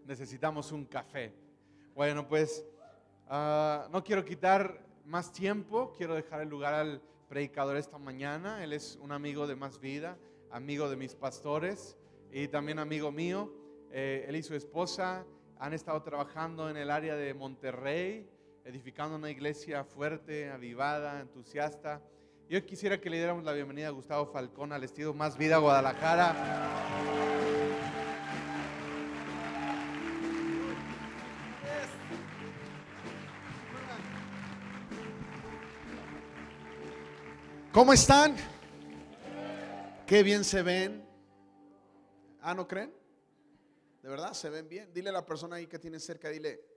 Necesitamos 0.05 0.73
un 0.73 0.85
café. 0.85 1.33
Bueno, 1.95 2.29
pues 2.29 2.67
ah, 3.31 3.89
no 3.91 4.05
quiero 4.05 4.27
quitar 4.27 4.85
más 5.07 5.33
tiempo, 5.33 5.95
quiero 5.97 6.15
dejar 6.15 6.43
el 6.43 6.51
lugar 6.51 6.75
al 6.75 7.01
predicador 7.31 7.79
esta 7.79 7.97
mañana. 7.97 8.63
Él 8.63 8.75
es 8.75 8.99
un 9.01 9.13
amigo 9.13 9.47
de 9.47 9.57
más 9.57 9.81
vida, 9.81 10.19
amigo 10.51 10.91
de 10.91 10.97
mis 10.97 11.15
pastores 11.15 11.97
y 12.31 12.49
también 12.49 12.79
amigo 12.79 13.11
mío. 13.11 13.51
Eh, 13.91 14.27
él 14.29 14.37
y 14.37 14.43
su 14.43 14.55
esposa 14.55 15.25
han 15.59 15.73
estado 15.73 16.03
trabajando 16.03 16.69
en 16.69 16.77
el 16.77 16.91
área 16.91 17.17
de 17.17 17.33
Monterrey, 17.33 18.29
edificando 18.67 19.15
una 19.15 19.31
iglesia 19.31 19.85
fuerte, 19.85 20.51
avivada, 20.51 21.21
entusiasta. 21.21 22.03
Yo 22.49 22.65
quisiera 22.67 23.01
que 23.01 23.09
le 23.09 23.19
diéramos 23.19 23.45
la 23.45 23.53
bienvenida 23.53 23.87
a 23.87 23.91
Gustavo 23.91 24.27
Falcón 24.27 24.73
al 24.73 24.83
estilo 24.83 25.15
Más 25.15 25.39
Vida 25.39 25.59
Guadalajara. 25.59 26.35
¿Cómo 37.73 37.93
están? 37.93 38.35
Qué 40.09 40.25
bien 40.25 40.43
se 40.43 40.63
ven. 40.63 41.07
Ah, 42.41 42.55
¿no 42.55 42.67
creen? 42.67 42.93
De 44.03 44.09
verdad, 44.09 44.33
se 44.33 44.51
ven 44.51 44.69
bien. 44.69 44.93
Dile 44.93 45.11
a 45.11 45.13
la 45.13 45.25
persona 45.25 45.57
ahí 45.57 45.69
que 45.69 45.79
tiene 45.79 46.01
cerca, 46.01 46.31
dile, 46.31 46.76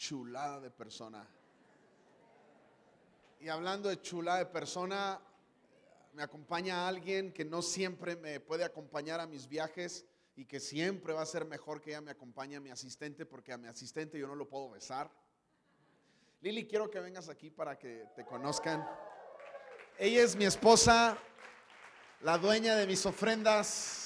chulada 0.00 0.60
de 0.60 0.70
persona. 0.70 1.28
Y 3.38 3.48
hablando 3.48 3.90
de 3.90 4.00
chulada 4.00 4.38
de 4.38 4.46
persona, 4.46 5.20
me 6.14 6.22
acompaña 6.22 6.88
alguien 6.88 7.34
que 7.34 7.44
no 7.44 7.60
siempre 7.60 8.16
me 8.16 8.40
puede 8.40 8.64
acompañar 8.64 9.20
a 9.20 9.26
mis 9.26 9.46
viajes 9.46 10.06
y 10.36 10.46
que 10.46 10.58
siempre 10.58 11.12
va 11.12 11.20
a 11.20 11.26
ser 11.26 11.44
mejor 11.44 11.82
que 11.82 11.90
ella 11.90 12.00
me 12.00 12.12
acompañe 12.12 12.56
a 12.56 12.60
mi 12.60 12.70
asistente 12.70 13.26
porque 13.26 13.52
a 13.52 13.58
mi 13.58 13.68
asistente 13.68 14.18
yo 14.18 14.26
no 14.26 14.34
lo 14.34 14.48
puedo 14.48 14.70
besar. 14.70 15.10
Lili, 16.40 16.66
quiero 16.66 16.90
que 16.90 16.98
vengas 16.98 17.28
aquí 17.28 17.50
para 17.50 17.78
que 17.78 18.06
te 18.16 18.24
conozcan. 18.24 18.88
Ella 19.98 20.22
es 20.22 20.34
mi 20.34 20.46
esposa, 20.46 21.18
la 22.22 22.38
dueña 22.38 22.74
de 22.74 22.86
mis 22.86 23.04
ofrendas. 23.04 23.99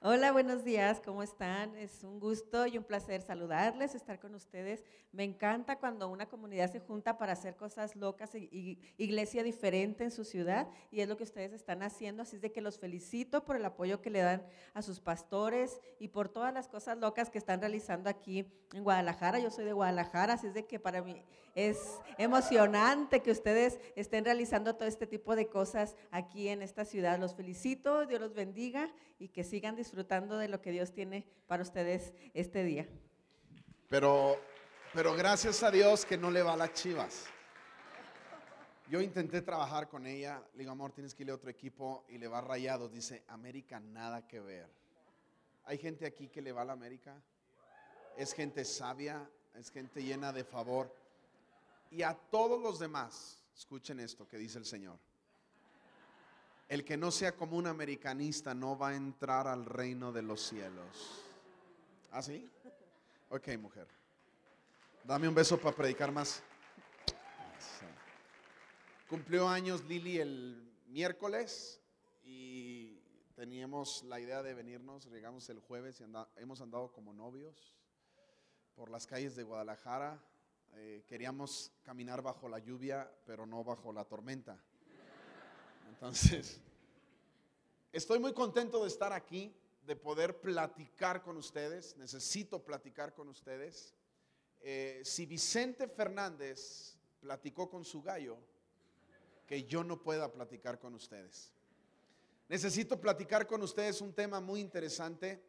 Hola, 0.00 0.30
buenos 0.30 0.62
días, 0.62 1.02
¿cómo 1.04 1.24
están? 1.24 1.76
Es 1.76 2.04
un 2.04 2.20
gusto 2.20 2.68
y 2.68 2.78
un 2.78 2.84
placer 2.84 3.20
saludarles, 3.20 3.96
estar 3.96 4.20
con 4.20 4.32
ustedes. 4.36 4.84
Me 5.10 5.24
encanta 5.24 5.80
cuando 5.80 6.08
una 6.08 6.26
comunidad 6.26 6.70
se 6.70 6.78
junta 6.78 7.18
para 7.18 7.32
hacer 7.32 7.56
cosas 7.56 7.96
locas 7.96 8.32
y, 8.36 8.78
iglesia 8.96 9.42
diferente 9.42 10.04
en 10.04 10.12
su 10.12 10.24
ciudad 10.24 10.68
y 10.92 11.00
es 11.00 11.08
lo 11.08 11.16
que 11.16 11.24
ustedes 11.24 11.52
están 11.52 11.82
haciendo, 11.82 12.22
así 12.22 12.36
es 12.36 12.42
de 12.42 12.52
que 12.52 12.60
los 12.60 12.78
felicito 12.78 13.44
por 13.44 13.56
el 13.56 13.64
apoyo 13.64 14.00
que 14.00 14.10
le 14.10 14.20
dan 14.20 14.46
a 14.72 14.82
sus 14.82 15.00
pastores 15.00 15.80
y 15.98 16.06
por 16.06 16.28
todas 16.28 16.54
las 16.54 16.68
cosas 16.68 16.96
locas 16.98 17.28
que 17.28 17.38
están 17.38 17.60
realizando 17.60 18.08
aquí 18.08 18.46
en 18.72 18.84
Guadalajara. 18.84 19.40
Yo 19.40 19.50
soy 19.50 19.64
de 19.64 19.72
Guadalajara, 19.72 20.34
así 20.34 20.46
es 20.46 20.54
de 20.54 20.64
que 20.64 20.78
para 20.78 21.02
mí 21.02 21.24
es 21.56 21.98
emocionante 22.18 23.20
que 23.20 23.32
ustedes 23.32 23.80
estén 23.96 24.24
realizando 24.24 24.76
todo 24.76 24.86
este 24.86 25.08
tipo 25.08 25.34
de 25.34 25.48
cosas 25.48 25.96
aquí 26.12 26.48
en 26.48 26.62
esta 26.62 26.84
ciudad. 26.84 27.18
Los 27.18 27.34
felicito, 27.34 28.06
Dios 28.06 28.20
los 28.20 28.32
bendiga 28.32 28.92
y 29.18 29.28
que 29.28 29.42
sigan 29.42 29.74
disfrutando 29.74 29.87
de 29.92 30.48
lo 30.48 30.60
que 30.60 30.70
Dios 30.70 30.92
tiene 30.92 31.26
para 31.46 31.62
ustedes 31.62 32.12
este 32.34 32.64
día. 32.64 32.88
Pero, 33.88 34.36
pero 34.92 35.14
gracias 35.14 35.62
a 35.62 35.70
Dios 35.70 36.04
que 36.04 36.16
no 36.16 36.30
le 36.30 36.42
va 36.42 36.54
a 36.54 36.56
las 36.56 36.72
chivas. 36.72 37.26
Yo 38.90 39.00
intenté 39.00 39.42
trabajar 39.42 39.88
con 39.88 40.06
ella, 40.06 40.42
le 40.54 40.60
digo, 40.60 40.72
amor, 40.72 40.92
tienes 40.92 41.14
que 41.14 41.22
irle 41.22 41.32
a 41.32 41.36
otro 41.36 41.50
equipo 41.50 42.04
y 42.08 42.16
le 42.16 42.26
va 42.26 42.40
rayado. 42.40 42.88
Dice, 42.88 43.22
América, 43.28 43.80
nada 43.80 44.26
que 44.26 44.40
ver. 44.40 44.66
Hay 45.64 45.76
gente 45.76 46.06
aquí 46.06 46.28
que 46.28 46.40
le 46.40 46.52
va 46.52 46.62
a 46.62 46.64
la 46.64 46.72
América. 46.72 47.14
Es 48.16 48.32
gente 48.32 48.64
sabia, 48.64 49.28
es 49.54 49.70
gente 49.70 50.02
llena 50.02 50.32
de 50.32 50.42
favor. 50.42 50.90
Y 51.90 52.02
a 52.02 52.14
todos 52.14 52.62
los 52.62 52.78
demás, 52.78 53.44
escuchen 53.54 54.00
esto 54.00 54.26
que 54.26 54.38
dice 54.38 54.58
el 54.58 54.64
Señor. 54.64 54.98
El 56.68 56.84
que 56.84 56.98
no 56.98 57.10
sea 57.10 57.34
como 57.34 57.56
un 57.56 57.66
americanista 57.66 58.54
no 58.54 58.76
va 58.76 58.88
a 58.88 58.94
entrar 58.94 59.48
al 59.48 59.64
reino 59.64 60.12
de 60.12 60.20
los 60.20 60.42
cielos. 60.42 61.24
¿Ah, 62.10 62.22
sí? 62.22 62.46
Ok, 63.30 63.48
mujer. 63.58 63.88
Dame 65.02 65.28
un 65.28 65.34
beso 65.34 65.58
para 65.58 65.74
predicar 65.74 66.12
más. 66.12 66.42
Cumplió 69.08 69.48
años 69.48 69.82
Lili 69.84 70.18
el 70.18 70.70
miércoles 70.88 71.80
y 72.24 73.00
teníamos 73.34 74.02
la 74.04 74.20
idea 74.20 74.42
de 74.42 74.52
venirnos, 74.52 75.06
llegamos 75.06 75.48
el 75.48 75.60
jueves 75.60 76.00
y 76.00 76.04
hemos 76.36 76.60
andado 76.60 76.92
como 76.92 77.14
novios 77.14 77.78
por 78.74 78.90
las 78.90 79.06
calles 79.06 79.34
de 79.34 79.44
Guadalajara. 79.44 80.22
Eh, 80.74 81.02
queríamos 81.06 81.72
caminar 81.82 82.20
bajo 82.20 82.46
la 82.46 82.58
lluvia, 82.58 83.10
pero 83.24 83.46
no 83.46 83.64
bajo 83.64 83.90
la 83.94 84.04
tormenta. 84.04 84.58
Entonces, 85.88 86.60
estoy 87.92 88.18
muy 88.18 88.32
contento 88.32 88.82
de 88.82 88.88
estar 88.88 89.12
aquí, 89.12 89.54
de 89.82 89.96
poder 89.96 90.40
platicar 90.40 91.22
con 91.22 91.36
ustedes. 91.36 91.96
Necesito 91.96 92.62
platicar 92.62 93.14
con 93.14 93.28
ustedes. 93.28 93.94
Eh, 94.60 95.02
si 95.04 95.26
Vicente 95.26 95.88
Fernández 95.88 96.96
platicó 97.20 97.68
con 97.68 97.84
su 97.84 98.02
gallo, 98.02 98.38
que 99.46 99.64
yo 99.64 99.82
no 99.82 100.02
pueda 100.02 100.30
platicar 100.30 100.78
con 100.78 100.94
ustedes. 100.94 101.52
Necesito 102.48 103.00
platicar 103.00 103.46
con 103.46 103.62
ustedes 103.62 104.00
un 104.00 104.12
tema 104.12 104.40
muy 104.40 104.60
interesante, 104.60 105.42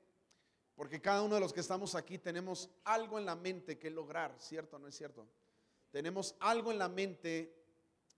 porque 0.76 1.02
cada 1.02 1.22
uno 1.22 1.36
de 1.36 1.42
los 1.42 1.52
que 1.52 1.60
estamos 1.60 1.96
aquí 1.96 2.18
tenemos 2.18 2.70
algo 2.86 3.20
en 3.20 3.26
la 3.26 3.36
mente 3.36 3.78
que 3.78 3.90
lograr, 3.90 4.36
¿cierto 4.40 4.80
no 4.80 4.88
es 4.88 4.96
cierto? 4.96 5.28
Tenemos 5.92 6.36
algo 6.40 6.72
en 6.72 6.80
la 6.80 6.88
mente 6.88 7.54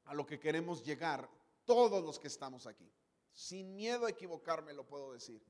a 0.05 0.13
lo 0.13 0.25
que 0.25 0.39
queremos 0.39 0.83
llegar, 0.83 1.29
todos 1.65 2.03
los 2.03 2.19
que 2.19 2.27
estamos 2.27 2.67
aquí. 2.67 2.89
Sin 3.33 3.75
miedo 3.75 4.05
a 4.05 4.09
equivocarme 4.09 4.73
lo 4.73 4.85
puedo 4.85 5.13
decir. 5.13 5.41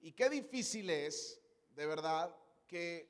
Y 0.00 0.12
qué 0.12 0.28
difícil 0.28 0.90
es, 0.90 1.40
de 1.74 1.86
verdad, 1.86 2.34
que 2.66 3.08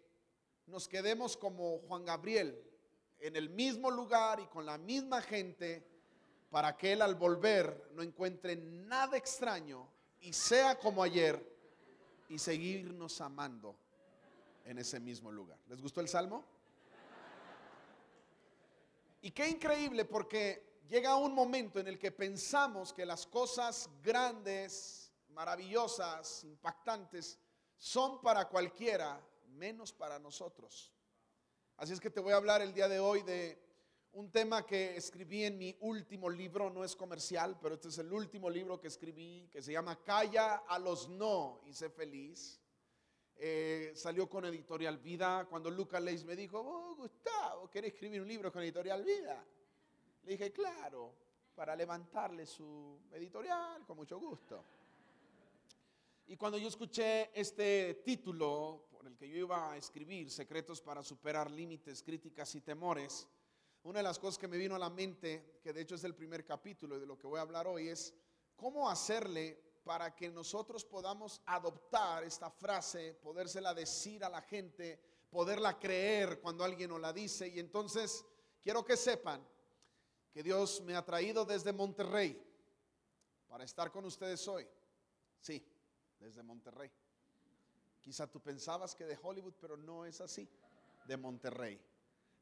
nos 0.66 0.88
quedemos 0.88 1.36
como 1.36 1.78
Juan 1.80 2.04
Gabriel, 2.04 2.62
en 3.20 3.36
el 3.36 3.50
mismo 3.50 3.90
lugar 3.90 4.40
y 4.40 4.46
con 4.46 4.66
la 4.66 4.78
misma 4.78 5.22
gente 5.22 5.86
para 6.50 6.76
que 6.76 6.92
Él 6.92 7.02
al 7.02 7.14
volver 7.14 7.90
no 7.94 8.02
encuentre 8.02 8.56
nada 8.56 9.16
extraño 9.16 9.88
y 10.20 10.32
sea 10.32 10.78
como 10.78 11.02
ayer 11.02 11.40
y 12.28 12.38
seguirnos 12.38 13.20
amando 13.20 13.76
en 14.64 14.78
ese 14.78 15.00
mismo 15.00 15.30
lugar. 15.30 15.58
¿Les 15.68 15.80
gustó 15.80 16.00
el 16.00 16.08
salmo? 16.08 16.44
Y 19.22 19.30
qué 19.30 19.48
increíble 19.48 20.04
porque 20.04 20.75
llega 20.88 21.16
un 21.16 21.34
momento 21.34 21.80
en 21.80 21.88
el 21.88 21.98
que 21.98 22.12
pensamos 22.12 22.92
que 22.92 23.06
las 23.06 23.26
cosas 23.26 23.90
grandes, 24.02 25.12
maravillosas, 25.28 26.44
impactantes, 26.44 27.38
son 27.76 28.20
para 28.20 28.48
cualquiera, 28.48 29.20
menos 29.48 29.92
para 29.92 30.18
nosotros. 30.18 30.92
Así 31.76 31.92
es 31.92 32.00
que 32.00 32.10
te 32.10 32.20
voy 32.20 32.32
a 32.32 32.36
hablar 32.36 32.62
el 32.62 32.72
día 32.72 32.88
de 32.88 33.00
hoy 33.00 33.22
de 33.22 33.62
un 34.12 34.30
tema 34.30 34.64
que 34.64 34.96
escribí 34.96 35.44
en 35.44 35.58
mi 35.58 35.76
último 35.80 36.30
libro, 36.30 36.70
no 36.70 36.82
es 36.84 36.96
comercial, 36.96 37.58
pero 37.60 37.74
este 37.74 37.88
es 37.88 37.98
el 37.98 38.10
último 38.10 38.48
libro 38.48 38.80
que 38.80 38.88
escribí, 38.88 39.48
que 39.52 39.60
se 39.60 39.72
llama 39.72 40.02
Calla 40.02 40.62
a 40.66 40.78
los 40.78 41.08
no 41.08 41.60
y 41.66 41.74
sé 41.74 41.90
feliz. 41.90 42.58
Eh, 43.38 43.92
salió 43.94 44.26
con 44.26 44.46
Editorial 44.46 44.96
Vida. 44.96 45.46
Cuando 45.50 45.70
Lucas 45.70 46.00
Leis 46.00 46.24
me 46.24 46.34
dijo, 46.34 46.58
oh, 46.58 46.94
Gustavo, 46.94 47.70
¿querés 47.70 47.92
escribir 47.92 48.22
un 48.22 48.28
libro 48.28 48.50
con 48.50 48.62
Editorial 48.62 49.04
Vida? 49.04 49.44
Le 50.26 50.32
dije, 50.32 50.52
claro, 50.52 51.14
para 51.54 51.76
levantarle 51.76 52.46
su 52.46 52.98
editorial, 53.12 53.86
con 53.86 53.96
mucho 53.96 54.18
gusto. 54.18 54.60
Y 56.26 56.36
cuando 56.36 56.58
yo 56.58 56.66
escuché 56.66 57.30
este 57.32 58.02
título 58.04 58.88
por 58.90 59.06
el 59.06 59.16
que 59.16 59.28
yo 59.28 59.36
iba 59.36 59.70
a 59.70 59.76
escribir, 59.76 60.28
Secretos 60.28 60.80
para 60.80 61.04
superar 61.04 61.48
límites, 61.48 62.02
críticas 62.02 62.52
y 62.56 62.60
temores, 62.60 63.28
una 63.84 64.00
de 64.00 64.02
las 64.02 64.18
cosas 64.18 64.36
que 64.36 64.48
me 64.48 64.58
vino 64.58 64.74
a 64.74 64.80
la 64.80 64.90
mente, 64.90 65.60
que 65.62 65.72
de 65.72 65.82
hecho 65.82 65.94
es 65.94 66.02
el 66.02 66.16
primer 66.16 66.44
capítulo 66.44 66.98
de 66.98 67.06
lo 67.06 67.16
que 67.16 67.28
voy 67.28 67.38
a 67.38 67.42
hablar 67.42 67.68
hoy, 67.68 67.86
es 67.86 68.12
cómo 68.56 68.90
hacerle 68.90 69.62
para 69.84 70.12
que 70.16 70.28
nosotros 70.28 70.84
podamos 70.84 71.40
adoptar 71.46 72.24
esta 72.24 72.50
frase, 72.50 73.14
podérsela 73.14 73.72
decir 73.72 74.24
a 74.24 74.28
la 74.28 74.42
gente, 74.42 75.00
poderla 75.30 75.78
creer 75.78 76.40
cuando 76.40 76.64
alguien 76.64 76.90
nos 76.90 77.00
la 77.00 77.12
dice. 77.12 77.46
Y 77.46 77.60
entonces 77.60 78.24
quiero 78.60 78.84
que 78.84 78.96
sepan 78.96 79.46
que 80.36 80.42
Dios 80.42 80.82
me 80.82 80.94
ha 80.94 81.02
traído 81.02 81.46
desde 81.46 81.72
Monterrey 81.72 82.38
para 83.48 83.64
estar 83.64 83.90
con 83.90 84.04
ustedes 84.04 84.46
hoy. 84.46 84.68
Sí, 85.40 85.66
desde 86.18 86.42
Monterrey. 86.42 86.90
Quizá 88.02 88.26
tú 88.26 88.38
pensabas 88.38 88.94
que 88.94 89.06
de 89.06 89.18
Hollywood, 89.22 89.54
pero 89.58 89.78
no 89.78 90.04
es 90.04 90.20
así, 90.20 90.46
de 91.06 91.16
Monterrey 91.16 91.80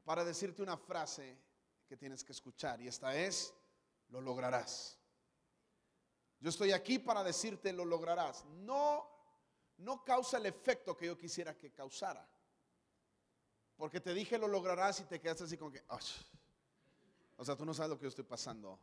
para 0.03 0.25
decirte 0.25 0.61
una 0.61 0.75
frase 0.75 1.37
que 1.87 1.95
tienes 1.95 2.21
que 2.25 2.33
escuchar 2.33 2.81
y 2.81 2.89
esta 2.89 3.15
es, 3.15 3.53
lo 4.09 4.19
lograrás. 4.19 4.99
Yo 6.41 6.49
estoy 6.49 6.73
aquí 6.73 6.99
para 6.99 7.23
decirte, 7.23 7.71
lo 7.71 7.85
lograrás. 7.85 8.43
No, 8.45 9.07
no 9.77 10.03
causa 10.03 10.37
el 10.37 10.47
efecto 10.47 10.97
que 10.97 11.05
yo 11.05 11.17
quisiera 11.17 11.57
que 11.57 11.71
causara. 11.71 12.29
Porque 13.77 14.01
te 14.01 14.13
dije, 14.13 14.37
lo 14.37 14.49
lograrás 14.49 14.99
y 14.99 15.05
te 15.05 15.21
quedas 15.21 15.43
así 15.43 15.57
como 15.57 15.71
que, 15.71 15.81
o 17.37 17.45
sea, 17.45 17.55
tú 17.55 17.65
no 17.65 17.73
sabes 17.73 17.89
lo 17.89 17.97
que 17.97 18.03
yo 18.03 18.09
estoy 18.09 18.23
pasando. 18.23 18.79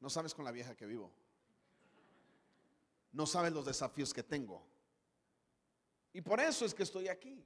No 0.00 0.08
sabes 0.08 0.34
con 0.34 0.44
la 0.44 0.50
vieja 0.50 0.74
que 0.74 0.86
vivo. 0.86 1.12
No 3.12 3.26
sabes 3.26 3.52
los 3.52 3.66
desafíos 3.66 4.14
que 4.14 4.22
tengo. 4.22 4.62
Y 6.12 6.22
por 6.22 6.40
eso 6.40 6.64
es 6.64 6.74
que 6.74 6.84
estoy 6.84 7.08
aquí. 7.08 7.44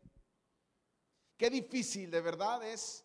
Qué 1.37 1.51
difícil 1.51 2.11
de 2.11 2.21
verdad 2.21 2.63
es 2.65 3.05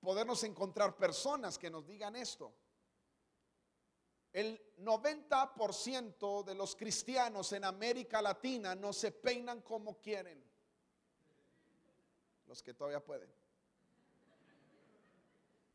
podernos 0.00 0.44
encontrar 0.44 0.96
personas 0.96 1.58
que 1.58 1.70
nos 1.70 1.86
digan 1.86 2.14
esto. 2.14 2.54
El 4.32 4.60
90% 4.78 6.44
de 6.44 6.54
los 6.54 6.76
cristianos 6.76 7.52
en 7.52 7.64
América 7.64 8.22
Latina 8.22 8.74
no 8.74 8.92
se 8.92 9.10
peinan 9.10 9.62
como 9.62 10.00
quieren. 10.00 10.42
Los 12.46 12.62
que 12.62 12.74
todavía 12.74 13.04
pueden. 13.04 13.37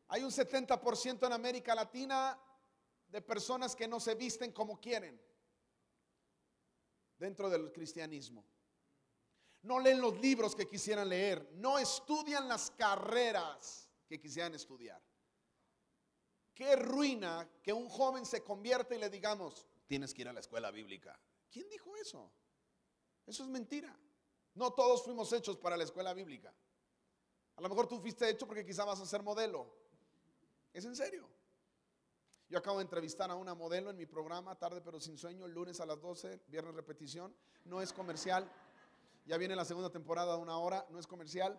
Hay 0.08 0.22
un 0.22 0.30
70% 0.30 1.26
en 1.26 1.32
América 1.32 1.74
Latina 1.74 2.38
de 3.08 3.22
personas 3.22 3.74
que 3.74 3.88
no 3.88 4.00
se 4.00 4.14
visten 4.14 4.52
como 4.52 4.80
quieren 4.80 5.20
dentro 7.18 7.48
del 7.48 7.72
cristianismo 7.72 8.44
no 9.64 9.80
leen 9.80 10.00
los 10.00 10.20
libros 10.20 10.54
que 10.54 10.68
quisieran 10.68 11.08
leer, 11.08 11.50
no 11.54 11.78
estudian 11.78 12.46
las 12.48 12.70
carreras 12.70 13.90
que 14.06 14.20
quisieran 14.20 14.54
estudiar. 14.54 15.02
Qué 16.54 16.76
ruina 16.76 17.48
que 17.62 17.72
un 17.72 17.88
joven 17.88 18.26
se 18.26 18.44
convierta 18.44 18.94
y 18.94 18.98
le 18.98 19.08
digamos, 19.08 19.66
tienes 19.86 20.12
que 20.12 20.22
ir 20.22 20.28
a 20.28 20.32
la 20.32 20.40
escuela 20.40 20.70
bíblica. 20.70 21.18
¿Quién 21.50 21.68
dijo 21.70 21.96
eso? 21.96 22.30
Eso 23.26 23.42
es 23.42 23.48
mentira. 23.48 23.98
No 24.52 24.72
todos 24.72 25.02
fuimos 25.02 25.32
hechos 25.32 25.56
para 25.56 25.76
la 25.78 25.84
escuela 25.84 26.12
bíblica. 26.12 26.54
A 27.56 27.60
lo 27.62 27.68
mejor 27.68 27.88
tú 27.88 27.98
fuiste 27.98 28.28
hecho 28.28 28.46
porque 28.46 28.66
quizá 28.66 28.84
vas 28.84 29.00
a 29.00 29.06
ser 29.06 29.22
modelo. 29.22 29.74
Es 30.74 30.84
en 30.84 30.96
serio. 30.96 31.26
Yo 32.48 32.58
acabo 32.58 32.78
de 32.78 32.82
entrevistar 32.82 33.30
a 33.30 33.36
una 33.36 33.54
modelo 33.54 33.90
en 33.90 33.96
mi 33.96 34.06
programa, 34.06 34.58
tarde 34.58 34.80
pero 34.80 35.00
sin 35.00 35.16
sueño, 35.16 35.46
lunes 35.46 35.80
a 35.80 35.86
las 35.86 36.00
12, 36.00 36.42
viernes 36.48 36.74
repetición. 36.74 37.34
No 37.64 37.80
es 37.80 37.92
comercial. 37.92 38.50
Ya 39.24 39.38
viene 39.38 39.56
la 39.56 39.64
segunda 39.64 39.88
temporada, 39.88 40.36
una 40.36 40.58
hora, 40.58 40.84
no 40.90 40.98
es 40.98 41.06
comercial. 41.06 41.58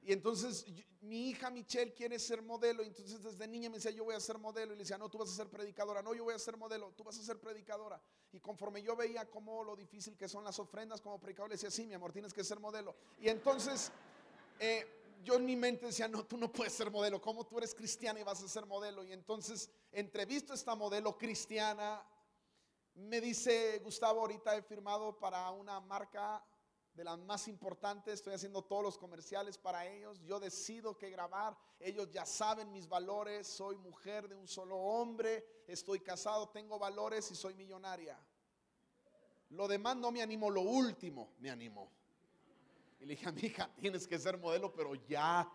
Y 0.00 0.12
entonces 0.12 0.64
mi 1.00 1.28
hija 1.30 1.50
Michelle 1.50 1.92
quiere 1.92 2.20
ser 2.20 2.40
modelo. 2.40 2.84
Entonces 2.84 3.20
desde 3.22 3.48
niña 3.48 3.68
me 3.68 3.76
decía, 3.76 3.90
yo 3.90 4.04
voy 4.04 4.14
a 4.14 4.20
ser 4.20 4.38
modelo. 4.38 4.72
Y 4.72 4.76
le 4.76 4.84
decía, 4.84 4.96
no, 4.96 5.08
tú 5.08 5.18
vas 5.18 5.28
a 5.28 5.34
ser 5.34 5.48
predicadora. 5.48 6.00
No, 6.00 6.14
yo 6.14 6.22
voy 6.22 6.34
a 6.34 6.38
ser 6.38 6.56
modelo, 6.56 6.92
tú 6.96 7.02
vas 7.02 7.18
a 7.18 7.22
ser 7.22 7.40
predicadora. 7.40 8.00
Y 8.32 8.38
conforme 8.38 8.80
yo 8.80 8.94
veía 8.94 9.28
cómo 9.28 9.64
lo 9.64 9.74
difícil 9.74 10.16
que 10.16 10.28
son 10.28 10.44
las 10.44 10.58
ofrendas 10.60 11.00
como 11.00 11.18
predicador, 11.18 11.50
le 11.50 11.54
decía, 11.56 11.70
sí, 11.70 11.84
mi 11.84 11.94
amor, 11.94 12.12
tienes 12.12 12.32
que 12.32 12.44
ser 12.44 12.60
modelo. 12.60 12.94
Y 13.20 13.28
entonces 13.28 13.92
eh, 14.58 15.01
yo 15.22 15.36
en 15.36 15.44
mi 15.44 15.56
mente 15.56 15.86
decía, 15.86 16.08
no, 16.08 16.24
tú 16.24 16.36
no 16.36 16.50
puedes 16.52 16.72
ser 16.72 16.90
modelo. 16.90 17.20
¿Cómo 17.20 17.46
tú 17.46 17.58
eres 17.58 17.74
cristiana 17.74 18.20
y 18.20 18.22
vas 18.22 18.42
a 18.42 18.48
ser 18.48 18.66
modelo? 18.66 19.04
Y 19.04 19.12
entonces 19.12 19.70
entrevisto 19.90 20.52
a 20.52 20.56
esta 20.56 20.74
modelo 20.74 21.16
cristiana. 21.16 22.04
Me 22.94 23.20
dice, 23.20 23.78
Gustavo, 23.78 24.20
ahorita 24.20 24.56
he 24.56 24.62
firmado 24.62 25.18
para 25.18 25.50
una 25.50 25.80
marca 25.80 26.44
de 26.94 27.04
las 27.04 27.18
más 27.18 27.48
importantes, 27.48 28.14
estoy 28.14 28.34
haciendo 28.34 28.62
todos 28.62 28.82
los 28.82 28.98
comerciales 28.98 29.56
para 29.56 29.86
ellos, 29.86 30.20
yo 30.24 30.38
decido 30.38 30.98
qué 30.98 31.08
grabar, 31.08 31.56
ellos 31.80 32.10
ya 32.10 32.26
saben 32.26 32.70
mis 32.70 32.86
valores, 32.86 33.46
soy 33.46 33.76
mujer 33.78 34.28
de 34.28 34.34
un 34.34 34.46
solo 34.46 34.76
hombre, 34.76 35.64
estoy 35.66 36.00
casado, 36.00 36.50
tengo 36.50 36.78
valores 36.78 37.30
y 37.30 37.34
soy 37.34 37.54
millonaria. 37.54 38.18
Lo 39.50 39.68
demás 39.68 39.96
no 39.96 40.10
me 40.10 40.20
animó, 40.20 40.50
lo 40.50 40.62
último 40.62 41.32
me 41.38 41.50
animó. 41.50 41.90
Y 43.02 43.04
le 43.04 43.14
dije 43.16 43.28
a 43.28 43.32
mi 43.32 43.40
hija, 43.40 43.68
tienes 43.80 44.06
que 44.06 44.16
ser 44.16 44.38
modelo, 44.38 44.72
pero 44.72 44.94
ya. 44.94 45.50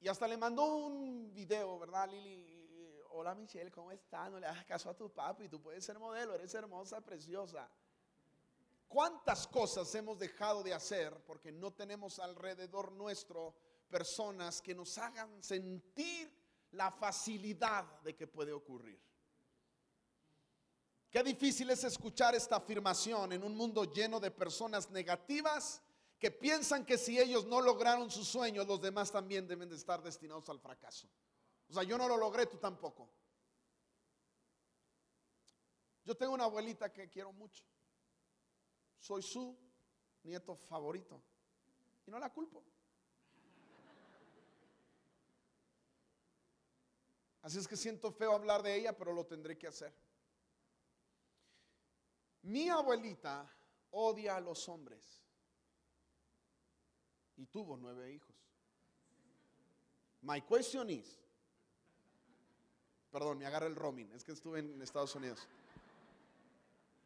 Y 0.00 0.08
hasta 0.08 0.26
le 0.26 0.38
mandó 0.38 0.64
un 0.64 1.34
video, 1.34 1.78
¿verdad, 1.78 2.08
Lili? 2.08 3.02
Hola 3.10 3.34
Michelle, 3.34 3.70
¿cómo 3.70 3.92
estás? 3.92 4.30
No 4.30 4.40
le 4.40 4.46
hagas 4.46 4.64
caso 4.64 4.88
a 4.88 4.96
tu 4.96 5.12
papi, 5.12 5.50
tú 5.50 5.60
puedes 5.60 5.84
ser 5.84 5.98
modelo, 5.98 6.34
eres 6.34 6.54
hermosa, 6.54 7.02
preciosa. 7.02 7.68
¿Cuántas 8.88 9.46
cosas 9.48 9.94
hemos 9.94 10.18
dejado 10.18 10.62
de 10.62 10.72
hacer 10.72 11.22
porque 11.26 11.52
no 11.52 11.74
tenemos 11.74 12.18
alrededor 12.18 12.90
nuestro 12.92 13.54
personas 13.90 14.62
que 14.62 14.74
nos 14.74 14.96
hagan 14.96 15.42
sentir 15.42 16.32
la 16.70 16.90
facilidad 16.90 18.00
de 18.00 18.16
que 18.16 18.26
puede 18.26 18.52
ocurrir? 18.54 18.98
Qué 21.16 21.22
difícil 21.22 21.70
es 21.70 21.82
escuchar 21.82 22.34
esta 22.34 22.56
afirmación 22.56 23.32
en 23.32 23.42
un 23.42 23.56
mundo 23.56 23.90
lleno 23.90 24.20
de 24.20 24.30
personas 24.30 24.90
negativas 24.90 25.80
que 26.18 26.30
piensan 26.30 26.84
que 26.84 26.98
si 26.98 27.18
ellos 27.18 27.46
no 27.46 27.62
lograron 27.62 28.10
sus 28.10 28.28
sueños, 28.28 28.66
los 28.66 28.82
demás 28.82 29.10
también 29.10 29.48
deben 29.48 29.70
de 29.70 29.76
estar 29.76 30.02
destinados 30.02 30.46
al 30.50 30.60
fracaso. 30.60 31.08
O 31.70 31.72
sea, 31.72 31.84
yo 31.84 31.96
no 31.96 32.06
lo 32.06 32.18
logré, 32.18 32.44
tú 32.44 32.58
tampoco. 32.58 33.08
Yo 36.04 36.14
tengo 36.14 36.34
una 36.34 36.44
abuelita 36.44 36.92
que 36.92 37.08
quiero 37.08 37.32
mucho. 37.32 37.64
Soy 38.98 39.22
su 39.22 39.56
nieto 40.22 40.54
favorito. 40.54 41.22
Y 42.06 42.10
no 42.10 42.18
la 42.18 42.30
culpo. 42.30 42.62
Así 47.40 47.56
es 47.56 47.66
que 47.66 47.78
siento 47.78 48.12
feo 48.12 48.32
hablar 48.32 48.62
de 48.62 48.76
ella, 48.76 48.94
pero 48.94 49.14
lo 49.14 49.24
tendré 49.24 49.56
que 49.56 49.68
hacer. 49.68 49.94
Mi 52.46 52.68
abuelita 52.68 53.48
odia 53.90 54.36
a 54.36 54.40
los 54.40 54.68
hombres. 54.68 55.22
Y 57.36 57.46
tuvo 57.46 57.76
nueve 57.76 58.12
hijos. 58.12 58.34
My 60.22 60.40
question 60.42 60.88
is, 60.90 61.20
Perdón, 63.16 63.38
me 63.38 63.46
agarra 63.46 63.66
el 63.66 63.74
roaming, 63.74 64.12
es 64.12 64.22
que 64.22 64.32
estuve 64.32 64.58
en 64.58 64.82
Estados 64.82 65.14
Unidos. 65.14 65.48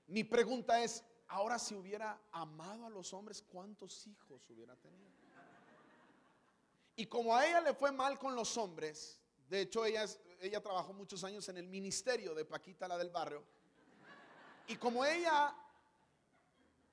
Mi 0.09 0.25
pregunta 0.25 0.83
es, 0.83 1.05
ahora 1.29 1.57
si 1.57 1.77
hubiera 1.77 2.21
amado 2.33 2.87
a 2.87 2.91
los 2.91 3.13
hombres, 3.13 3.45
¿cuántos 3.49 4.09
hijos 4.09 4.51
hubiera 4.51 4.75
tenido? 4.75 5.09
Y 6.97 7.07
como 7.07 7.37
a 7.37 7.47
ella 7.47 7.61
le 7.61 7.75
fue 7.75 7.93
mal 7.93 8.19
con 8.19 8.35
los 8.35 8.57
hombres, 8.57 9.21
de 9.49 9.61
hecho 9.61 9.85
ella, 9.85 10.05
ella 10.41 10.61
trabajó 10.61 10.93
muchos 10.93 11.23
años 11.23 11.49
en 11.49 11.59
el 11.59 11.69
ministerio 11.69 12.35
de 12.35 12.45
Paquita, 12.45 12.89
la 12.89 12.99
del 12.99 13.11
barrio, 13.11 13.45
y 14.71 14.77
como 14.77 15.05
ella 15.05 15.53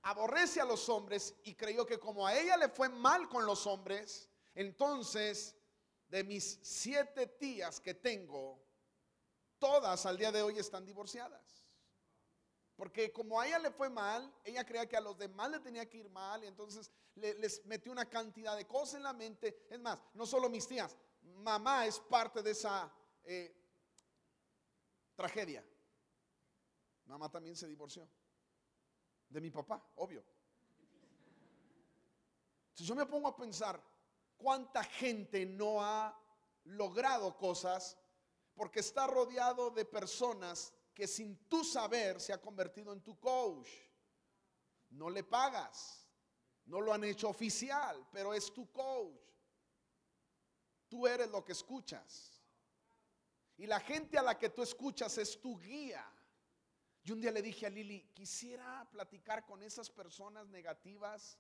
aborrece 0.01 0.59
a 0.59 0.65
los 0.65 0.89
hombres 0.89 1.35
y 1.43 1.53
creyó 1.53 1.85
que 1.85 1.99
como 1.99 2.25
a 2.25 2.35
ella 2.35 2.57
le 2.57 2.69
fue 2.69 2.89
mal 2.89 3.29
con 3.29 3.45
los 3.45 3.67
hombres, 3.67 4.27
entonces 4.55 5.55
de 6.07 6.23
mis 6.23 6.57
siete 6.63 7.27
tías 7.27 7.79
que 7.79 7.93
tengo, 7.93 8.59
todas 9.59 10.07
al 10.07 10.17
día 10.17 10.31
de 10.31 10.41
hoy 10.41 10.57
están 10.57 10.85
divorciadas. 10.85 11.63
Porque 12.75 13.13
como 13.13 13.39
a 13.39 13.45
ella 13.45 13.59
le 13.59 13.69
fue 13.69 13.91
mal, 13.91 14.33
ella 14.43 14.65
creía 14.65 14.89
que 14.89 14.97
a 14.97 15.01
los 15.01 15.15
demás 15.15 15.51
le 15.51 15.59
tenía 15.59 15.87
que 15.87 15.97
ir 15.97 16.09
mal 16.09 16.43
y 16.43 16.47
entonces 16.47 16.89
les 17.13 17.63
metió 17.65 17.91
una 17.91 18.09
cantidad 18.09 18.57
de 18.57 18.65
cosas 18.65 18.95
en 18.95 19.03
la 19.03 19.13
mente. 19.13 19.67
Es 19.69 19.79
más, 19.79 19.99
no 20.15 20.25
solo 20.25 20.49
mis 20.49 20.67
tías, 20.67 20.97
mamá 21.21 21.85
es 21.85 21.99
parte 21.99 22.41
de 22.41 22.51
esa 22.51 22.91
eh, 23.23 23.55
tragedia. 25.15 25.63
Mamá 27.07 27.29
también 27.29 27.55
se 27.55 27.67
divorció. 27.67 28.07
De 29.29 29.41
mi 29.41 29.49
papá, 29.49 29.83
obvio. 29.95 30.23
Si 32.73 32.85
yo 32.85 32.95
me 32.95 33.05
pongo 33.05 33.27
a 33.27 33.35
pensar 33.35 33.81
cuánta 34.37 34.83
gente 34.83 35.45
no 35.45 35.81
ha 35.81 36.17
logrado 36.63 37.35
cosas 37.37 37.97
porque 38.53 38.79
está 38.79 39.07
rodeado 39.07 39.69
de 39.71 39.85
personas 39.85 40.73
que 40.93 41.07
sin 41.07 41.47
tu 41.47 41.63
saber 41.63 42.19
se 42.19 42.33
ha 42.33 42.41
convertido 42.41 42.91
en 42.91 43.01
tu 43.01 43.19
coach. 43.19 43.69
No 44.89 45.09
le 45.09 45.23
pagas, 45.23 46.07
no 46.65 46.81
lo 46.81 46.93
han 46.93 47.03
hecho 47.03 47.29
oficial, 47.29 48.07
pero 48.11 48.33
es 48.33 48.51
tu 48.53 48.71
coach. 48.71 49.21
Tú 50.89 51.05
eres 51.05 51.29
lo 51.29 51.43
que 51.43 51.51
escuchas. 51.51 52.41
Y 53.57 53.67
la 53.67 53.79
gente 53.79 54.17
a 54.17 54.21
la 54.21 54.37
que 54.37 54.49
tú 54.49 54.63
escuchas 54.63 55.17
es 55.17 55.39
tu 55.39 55.59
guía. 55.59 56.03
Y 57.07 57.11
un 57.13 57.21
día 57.21 57.31
le 57.31 57.41
dije 57.41 57.65
a 57.65 57.69
Lili, 57.69 58.01
quisiera 58.13 58.85
platicar 58.91 59.45
con 59.45 59.63
esas 59.63 59.89
personas 59.89 60.49
negativas, 60.49 61.37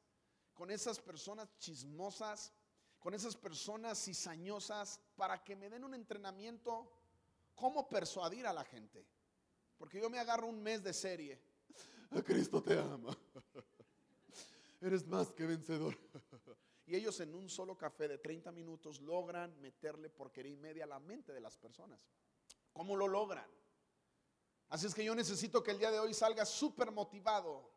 con 0.53 0.71
esas 0.71 0.97
personas 0.97 1.49
chismosas, 1.57 2.53
con 2.99 3.13
esas 3.13 3.35
personas 3.35 4.01
cizañosas, 4.01 5.01
para 5.17 5.43
que 5.43 5.57
me 5.57 5.69
den 5.69 5.83
un 5.83 5.93
entrenamiento 5.93 6.89
cómo 7.53 7.89
persuadir 7.89 8.47
a 8.47 8.53
la 8.53 8.63
gente. 8.63 9.05
Porque 9.77 9.99
yo 9.99 10.09
me 10.09 10.19
agarro 10.19 10.47
un 10.47 10.63
mes 10.63 10.81
de 10.81 10.93
serie. 10.93 11.37
A 12.11 12.21
Cristo 12.21 12.63
te 12.63 12.79
ama. 12.79 13.17
Eres 14.79 15.05
más 15.05 15.33
que 15.33 15.45
vencedor. 15.45 15.97
Y 16.85 16.95
ellos 16.95 17.19
en 17.19 17.35
un 17.35 17.49
solo 17.49 17.77
café 17.77 18.07
de 18.07 18.19
30 18.19 18.53
minutos 18.53 19.01
logran 19.01 19.59
meterle 19.59 20.09
porquería 20.09 20.53
y 20.53 20.55
media 20.55 20.85
a 20.85 20.87
la 20.87 20.99
mente 21.01 21.33
de 21.33 21.41
las 21.41 21.57
personas. 21.57 21.99
¿Cómo 22.71 22.95
lo 22.95 23.09
logran? 23.09 23.49
Así 24.69 24.85
es 24.85 24.93
que 24.93 25.03
yo 25.03 25.15
necesito 25.15 25.63
que 25.63 25.71
el 25.71 25.79
día 25.79 25.91
de 25.91 25.99
hoy 25.99 26.13
salgas 26.13 26.49
súper 26.49 26.91
motivado. 26.91 27.71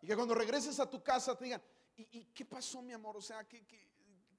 Y 0.00 0.06
que 0.06 0.16
cuando 0.16 0.34
regreses 0.34 0.78
a 0.80 0.88
tu 0.88 1.02
casa 1.02 1.36
te 1.36 1.44
digan, 1.44 1.62
¿y, 1.96 2.24
qué 2.26 2.44
pasó 2.44 2.82
mi 2.82 2.92
amor? 2.92 3.16
O 3.16 3.20
sea, 3.20 3.46
¿qué, 3.46 3.64
qué, 3.66 3.88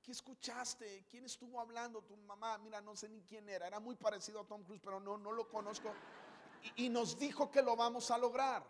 ¿Qué 0.01 0.11
escuchaste? 0.11 1.05
¿Quién 1.09 1.25
estuvo 1.25 1.59
hablando? 1.59 2.01
Tu 2.01 2.15
mamá, 2.17 2.57
mira, 2.57 2.81
no 2.81 2.95
sé 2.95 3.07
ni 3.09 3.21
quién 3.21 3.47
era. 3.47 3.67
Era 3.67 3.79
muy 3.79 3.95
parecido 3.95 4.41
a 4.41 4.47
Tom 4.47 4.63
Cruise, 4.63 4.81
pero 4.83 4.99
no, 4.99 5.17
no 5.17 5.31
lo 5.31 5.47
conozco. 5.47 5.93
Y, 6.75 6.85
y 6.85 6.89
nos 6.89 7.17
dijo 7.17 7.51
que 7.51 7.61
lo 7.61 7.75
vamos 7.75 8.09
a 8.11 8.17
lograr. 8.17 8.65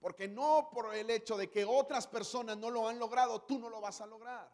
Porque 0.00 0.26
no 0.28 0.68
por 0.72 0.94
el 0.94 1.10
hecho 1.10 1.36
de 1.36 1.48
que 1.48 1.64
otras 1.64 2.06
personas 2.06 2.56
no 2.56 2.70
lo 2.70 2.88
han 2.88 2.98
logrado, 2.98 3.42
tú 3.42 3.58
no 3.58 3.68
lo 3.68 3.80
vas 3.80 4.00
a 4.00 4.06
lograr. 4.06 4.52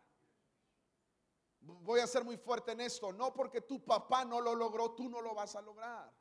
Voy 1.61 2.01
a 2.01 2.07
ser 2.07 2.25
muy 2.25 2.37
fuerte 2.37 2.73
en 2.73 2.81
esto. 2.81 3.13
No 3.13 3.33
porque 3.33 3.61
tu 3.61 3.85
papá 3.85 4.25
no 4.25 4.41
lo 4.41 4.55
logró, 4.55 4.93
tú 4.93 5.09
no 5.09 5.21
lo 5.21 5.35
vas 5.35 5.55
a 5.57 5.63
lograr. 5.63 6.13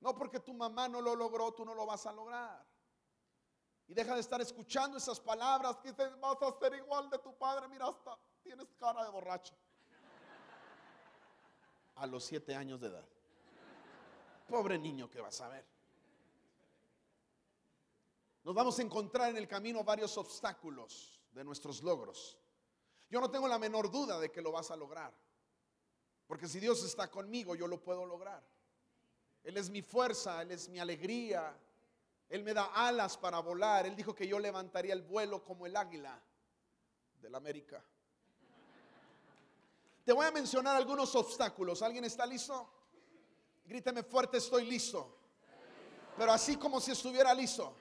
No 0.00 0.14
porque 0.14 0.40
tu 0.40 0.54
mamá 0.54 0.88
no 0.88 1.00
lo 1.00 1.14
logró, 1.14 1.52
tú 1.52 1.64
no 1.64 1.74
lo 1.74 1.86
vas 1.86 2.06
a 2.06 2.12
lograr. 2.12 2.66
Y 3.86 3.94
deja 3.94 4.14
de 4.14 4.20
estar 4.20 4.40
escuchando 4.40 4.96
esas 4.96 5.20
palabras 5.20 5.76
que 5.78 5.90
dices, 5.90 6.18
vas 6.20 6.40
a 6.40 6.58
ser 6.58 6.74
igual 6.74 7.10
de 7.10 7.18
tu 7.18 7.36
padre. 7.36 7.68
Mira, 7.68 7.88
hasta 7.88 8.18
tienes 8.42 8.72
cara 8.78 9.04
de 9.04 9.10
borracho. 9.10 9.54
A 11.96 12.06
los 12.06 12.24
siete 12.24 12.54
años 12.54 12.80
de 12.80 12.88
edad. 12.88 13.08
Pobre 14.48 14.78
niño 14.78 15.10
que 15.10 15.20
vas 15.20 15.40
a 15.40 15.48
ver. 15.48 15.66
Nos 18.42 18.54
vamos 18.54 18.78
a 18.78 18.82
encontrar 18.82 19.30
en 19.30 19.36
el 19.36 19.46
camino 19.46 19.84
varios 19.84 20.16
obstáculos 20.16 21.20
de 21.32 21.44
nuestros 21.44 21.82
logros. 21.82 22.39
Yo 23.10 23.20
no 23.20 23.30
tengo 23.30 23.48
la 23.48 23.58
menor 23.58 23.90
duda 23.90 24.18
de 24.18 24.30
que 24.30 24.40
lo 24.40 24.52
vas 24.52 24.70
a 24.70 24.76
lograr. 24.76 25.12
Porque 26.26 26.48
si 26.48 26.60
Dios 26.60 26.82
está 26.84 27.10
conmigo, 27.10 27.54
yo 27.54 27.66
lo 27.66 27.82
puedo 27.82 28.06
lograr. 28.06 28.42
Él 29.42 29.56
es 29.56 29.68
mi 29.68 29.82
fuerza, 29.82 30.42
Él 30.42 30.52
es 30.52 30.68
mi 30.68 30.78
alegría, 30.78 31.54
él 32.30 32.44
me 32.44 32.54
da 32.54 32.66
alas 32.66 33.16
para 33.18 33.40
volar. 33.40 33.86
Él 33.86 33.96
dijo 33.96 34.14
que 34.14 34.26
yo 34.26 34.38
levantaría 34.38 34.94
el 34.94 35.02
vuelo 35.02 35.44
como 35.44 35.66
el 35.66 35.76
águila 35.76 36.18
de 37.20 37.28
la 37.28 37.38
América. 37.38 37.84
Te 40.04 40.12
voy 40.12 40.26
a 40.26 40.30
mencionar 40.30 40.76
algunos 40.76 41.14
obstáculos. 41.16 41.82
¿Alguien 41.82 42.04
está 42.04 42.24
listo? 42.24 42.70
Gríteme 43.66 44.04
fuerte, 44.04 44.38
estoy 44.38 44.64
listo. 44.64 45.18
Pero 46.16 46.32
así 46.32 46.56
como 46.56 46.80
si 46.80 46.92
estuviera 46.92 47.34
listo. 47.34 47.74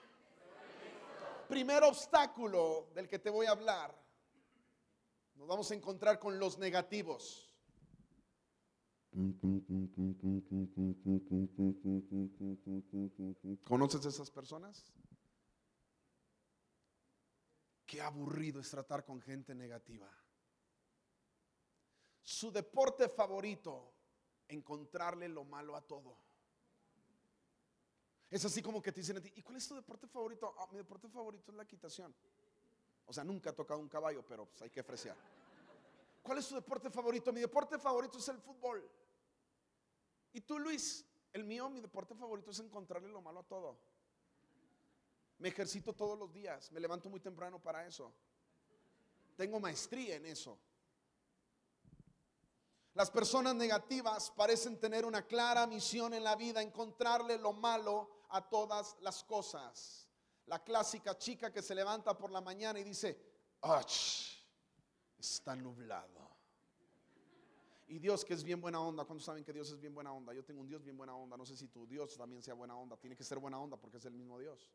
Primer 1.48 1.84
obstáculo 1.84 2.88
del 2.96 3.08
que 3.08 3.20
te 3.20 3.30
voy 3.30 3.46
a 3.46 3.52
hablar. 3.52 3.96
Nos 5.40 5.48
vamos 5.48 5.72
a 5.72 5.74
encontrar 5.74 6.20
con 6.20 6.38
los 6.38 6.58
negativos. 6.58 7.56
¿Conoces 13.64 14.06
a 14.06 14.10
esas 14.10 14.30
personas? 14.30 14.92
Qué 17.86 18.02
aburrido 18.02 18.60
es 18.60 18.70
tratar 18.70 19.06
con 19.06 19.22
gente 19.22 19.56
negativa. 19.56 20.12
Su 22.22 22.52
deporte 22.52 23.08
favorito, 23.08 23.94
encontrarle 24.50 25.30
lo 25.30 25.46
malo 25.46 25.78
a 25.78 25.82
todo. 25.88 26.18
Es 28.30 28.44
así 28.44 28.62
como 28.62 28.82
que 28.82 28.92
te 28.92 29.00
dicen 29.00 29.18
a 29.18 29.22
ti, 29.22 29.32
¿y 29.38 29.42
cuál 29.42 29.56
es 29.56 29.68
tu 29.70 29.74
deporte 29.74 30.06
favorito? 30.06 30.54
"Ah, 30.58 30.68
mi 30.70 30.78
deporte 30.78 31.08
favorito 31.08 31.50
es 31.52 31.56
la 31.58 31.64
equitación. 31.64 32.14
O 33.10 33.14
sea, 33.14 33.24
nunca 33.24 33.50
he 33.50 33.54
tocado 33.54 33.80
un 33.80 33.90
caballo, 33.90 34.24
pero 34.24 34.46
pues 34.46 34.62
hay 34.62 34.70
que 34.70 34.84
fresear. 34.84 35.18
¿Cuál 36.22 36.38
es 36.38 36.48
tu 36.48 36.54
deporte 36.54 36.92
favorito? 36.92 37.34
Mi 37.34 37.42
deporte 37.42 37.80
favorito 37.80 38.20
es 38.20 38.28
el 38.28 38.38
fútbol. 38.38 38.88
¿Y 40.32 40.42
tú, 40.42 40.60
Luis? 40.60 41.04
El 41.34 41.44
mío, 41.44 41.72
mi 41.72 41.82
deporte 41.82 42.14
favorito 42.14 42.52
es 42.52 42.60
encontrarle 42.60 43.10
lo 43.10 43.20
malo 43.20 43.40
a 43.40 43.44
todo. 43.44 43.80
Me 45.40 45.50
ejercito 45.50 45.94
todos 45.94 46.20
los 46.20 46.32
días, 46.32 46.72
me 46.72 46.80
levanto 46.80 47.10
muy 47.10 47.20
temprano 47.20 47.60
para 47.60 47.88
eso. 47.88 48.14
Tengo 49.36 49.60
maestría 49.60 50.18
en 50.18 50.28
eso. 50.28 50.60
Las 52.94 53.10
personas 53.10 53.56
negativas 53.56 54.30
parecen 54.30 54.80
tener 54.80 55.04
una 55.04 55.26
clara 55.26 55.66
misión 55.66 56.14
en 56.14 56.24
la 56.24 56.36
vida, 56.36 56.62
encontrarle 56.62 57.40
lo 57.40 57.54
malo 57.54 58.08
a 58.30 58.48
todas 58.48 58.98
las 59.02 59.24
cosas. 59.24 60.09
La 60.50 60.64
clásica 60.64 61.16
chica 61.16 61.54
que 61.54 61.62
se 61.62 61.76
levanta 61.76 62.18
por 62.18 62.32
la 62.32 62.42
mañana 62.42 62.80
y 62.80 62.84
dice, 62.84 63.16
¡Ach! 63.62 64.36
Está 65.20 65.56
nublado. 65.56 66.28
Y 67.88 68.00
Dios 68.00 68.26
que 68.26 68.34
es 68.34 68.44
bien 68.44 68.60
buena 68.60 68.80
onda, 68.80 69.06
¿cuántos 69.06 69.26
saben 69.26 69.44
que 69.44 69.54
Dios 69.54 69.70
es 69.70 69.80
bien 69.80 69.94
buena 69.94 70.12
onda? 70.12 70.34
Yo 70.34 70.44
tengo 70.44 70.62
un 70.62 70.68
Dios 70.68 70.84
bien 70.84 70.98
buena 70.98 71.16
onda, 71.16 71.38
no 71.38 71.46
sé 71.46 71.56
si 71.56 71.68
tu 71.68 71.86
Dios 71.86 72.18
también 72.18 72.42
sea 72.42 72.56
buena 72.56 72.76
onda, 72.76 72.98
tiene 72.98 73.16
que 73.16 73.24
ser 73.24 73.38
buena 73.38 73.60
onda 73.60 73.78
porque 73.78 73.98
es 73.98 74.06
el 74.06 74.14
mismo 74.14 74.40
Dios. 74.40 74.72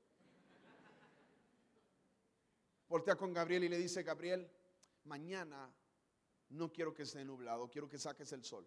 Voltea 2.89 3.17
con 3.17 3.33
Gabriel 3.33 3.65
y 3.65 3.69
le 3.69 3.79
dice, 3.79 4.05
Gabriel, 4.05 4.49
mañana 5.05 5.73
no 6.51 6.73
quiero 6.73 6.95
que 6.95 7.03
esté 7.03 7.25
nublado, 7.25 7.69
quiero 7.69 7.89
que 7.89 7.99
saques 7.99 8.31
el 8.33 8.45
sol. 8.45 8.65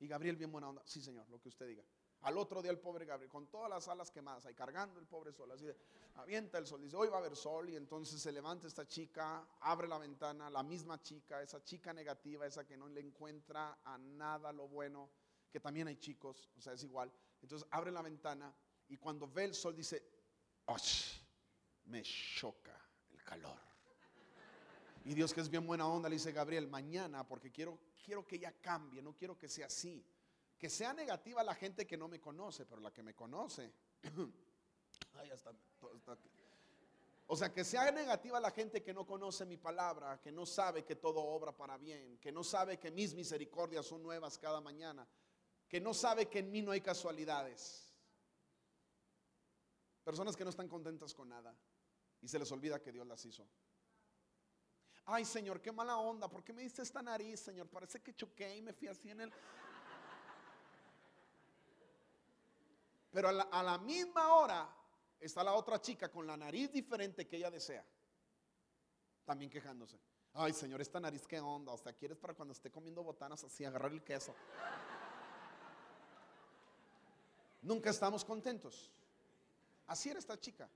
Y 0.00 0.06
Gabriel, 0.06 0.36
bien 0.36 0.50
buena 0.50 0.70
onda, 0.70 0.82
sí 0.86 1.02
señor, 1.02 1.28
lo 1.28 1.38
que 1.40 1.48
usted 1.50 1.66
diga. 1.66 1.84
Al 2.22 2.36
otro 2.36 2.60
día 2.60 2.72
el 2.72 2.78
pobre 2.78 3.04
Gabriel, 3.04 3.30
con 3.30 3.46
todas 3.46 3.70
las 3.70 3.86
alas 3.88 4.10
quemadas, 4.10 4.44
ahí 4.46 4.54
cargando 4.54 4.98
el 4.98 5.06
pobre 5.06 5.32
sol, 5.32 5.50
así 5.52 5.64
de, 5.64 5.76
avienta 6.16 6.58
el 6.58 6.66
sol, 6.66 6.82
dice, 6.82 6.96
hoy 6.96 7.08
va 7.08 7.16
a 7.16 7.20
haber 7.20 7.36
sol, 7.36 7.68
y 7.70 7.76
entonces 7.76 8.20
se 8.20 8.32
levanta 8.32 8.66
esta 8.66 8.86
chica, 8.86 9.46
abre 9.60 9.86
la 9.86 9.98
ventana, 9.98 10.50
la 10.50 10.64
misma 10.64 11.00
chica, 11.00 11.40
esa 11.42 11.62
chica 11.62 11.92
negativa, 11.92 12.44
esa 12.44 12.66
que 12.66 12.76
no 12.76 12.88
le 12.88 13.00
encuentra 13.00 13.78
a 13.84 13.96
nada 13.98 14.52
lo 14.52 14.66
bueno, 14.66 15.10
que 15.50 15.60
también 15.60 15.86
hay 15.86 15.96
chicos, 15.96 16.50
o 16.58 16.60
sea, 16.60 16.72
es 16.72 16.82
igual. 16.82 17.12
Entonces 17.40 17.68
abre 17.70 17.92
la 17.92 18.02
ventana 18.02 18.52
y 18.88 18.96
cuando 18.96 19.28
ve 19.28 19.44
el 19.44 19.54
sol 19.54 19.76
dice, 19.76 20.02
¡Ach! 20.66 21.28
me 21.84 22.02
choca 22.02 22.76
el 23.12 23.22
calor. 23.22 23.58
Y 25.04 25.14
Dios 25.14 25.32
que 25.32 25.40
es 25.40 25.48
bien 25.48 25.66
buena 25.66 25.86
onda 25.86 26.08
le 26.08 26.16
dice, 26.16 26.32
Gabriel, 26.32 26.68
mañana, 26.68 27.26
porque 27.26 27.50
quiero, 27.50 27.78
quiero 28.04 28.26
que 28.26 28.36
ella 28.36 28.52
cambie, 28.60 29.00
no 29.00 29.14
quiero 29.14 29.38
que 29.38 29.48
sea 29.48 29.66
así. 29.66 30.04
Que 30.58 30.68
sea 30.68 30.92
negativa 30.92 31.42
la 31.42 31.54
gente 31.54 31.86
que 31.86 31.96
no 31.96 32.08
me 32.08 32.20
conoce, 32.20 32.66
pero 32.66 32.80
la 32.80 32.92
que 32.92 33.02
me 33.02 33.14
conoce. 33.14 33.72
Hasta- 35.32 35.54
o 37.30 37.36
sea, 37.36 37.52
que 37.52 37.62
sea 37.62 37.90
negativa 37.92 38.40
la 38.40 38.50
gente 38.50 38.82
que 38.82 38.94
no 38.94 39.06
conoce 39.06 39.44
mi 39.44 39.58
palabra, 39.58 40.18
que 40.18 40.32
no 40.32 40.46
sabe 40.46 40.82
que 40.84 40.96
todo 40.96 41.20
obra 41.20 41.54
para 41.54 41.76
bien, 41.76 42.18
que 42.18 42.32
no 42.32 42.42
sabe 42.42 42.78
que 42.78 42.90
mis 42.90 43.14
misericordias 43.14 43.84
son 43.84 44.02
nuevas 44.02 44.38
cada 44.38 44.62
mañana, 44.62 45.06
que 45.68 45.78
no 45.78 45.92
sabe 45.92 46.26
que 46.26 46.38
en 46.38 46.50
mí 46.50 46.62
no 46.62 46.72
hay 46.72 46.80
casualidades. 46.80 47.92
Personas 50.02 50.34
que 50.36 50.44
no 50.44 50.50
están 50.50 50.68
contentas 50.68 51.12
con 51.12 51.28
nada 51.28 51.54
y 52.22 52.28
se 52.28 52.38
les 52.38 52.50
olvida 52.50 52.80
que 52.80 52.92
Dios 52.92 53.06
las 53.06 53.22
hizo. 53.26 53.46
Ay, 55.04 55.26
Señor, 55.26 55.60
qué 55.60 55.70
mala 55.70 55.98
onda. 55.98 56.28
¿Por 56.28 56.42
qué 56.42 56.54
me 56.54 56.62
diste 56.62 56.80
esta 56.80 57.02
nariz, 57.02 57.40
Señor? 57.40 57.68
Parece 57.68 58.00
que 58.00 58.14
choqué 58.14 58.56
y 58.56 58.62
me 58.62 58.72
fui 58.72 58.88
así 58.88 59.10
en 59.10 59.20
el... 59.20 59.32
Pero 63.10 63.28
a 63.28 63.62
la, 63.62 63.78
misma 63.78 64.34
hora 64.34 64.68
está 65.18 65.42
la 65.42 65.54
otra 65.54 65.80
chica 65.80 66.10
con 66.10 66.26
la 66.26 66.36
nariz 66.36 66.70
diferente 66.70 67.26
que 67.26 67.36
ella 67.36 67.50
desea. 67.50 67.84
También 69.24 69.50
quejándose. 69.50 69.98
Ay, 70.34 70.52
Señor, 70.52 70.80
esta 70.80 71.00
nariz, 71.00 71.26
qué 71.26 71.40
onda. 71.40 71.72
O 71.72 71.78
sea, 71.78 71.92
quieres 71.92 72.18
para 72.18 72.34
cuando 72.34 72.52
esté 72.52 72.70
comiendo 72.70 73.02
botanas 73.02 73.42
así, 73.44 73.64
agarrar 73.64 73.92
el 73.92 74.04
queso. 74.04 74.34
Nunca 77.62 77.90
estamos 77.90 78.24
contentos. 78.24 78.90
Así 79.86 80.10
era 80.10 80.18
esta 80.18 80.38
chica. 80.38 80.68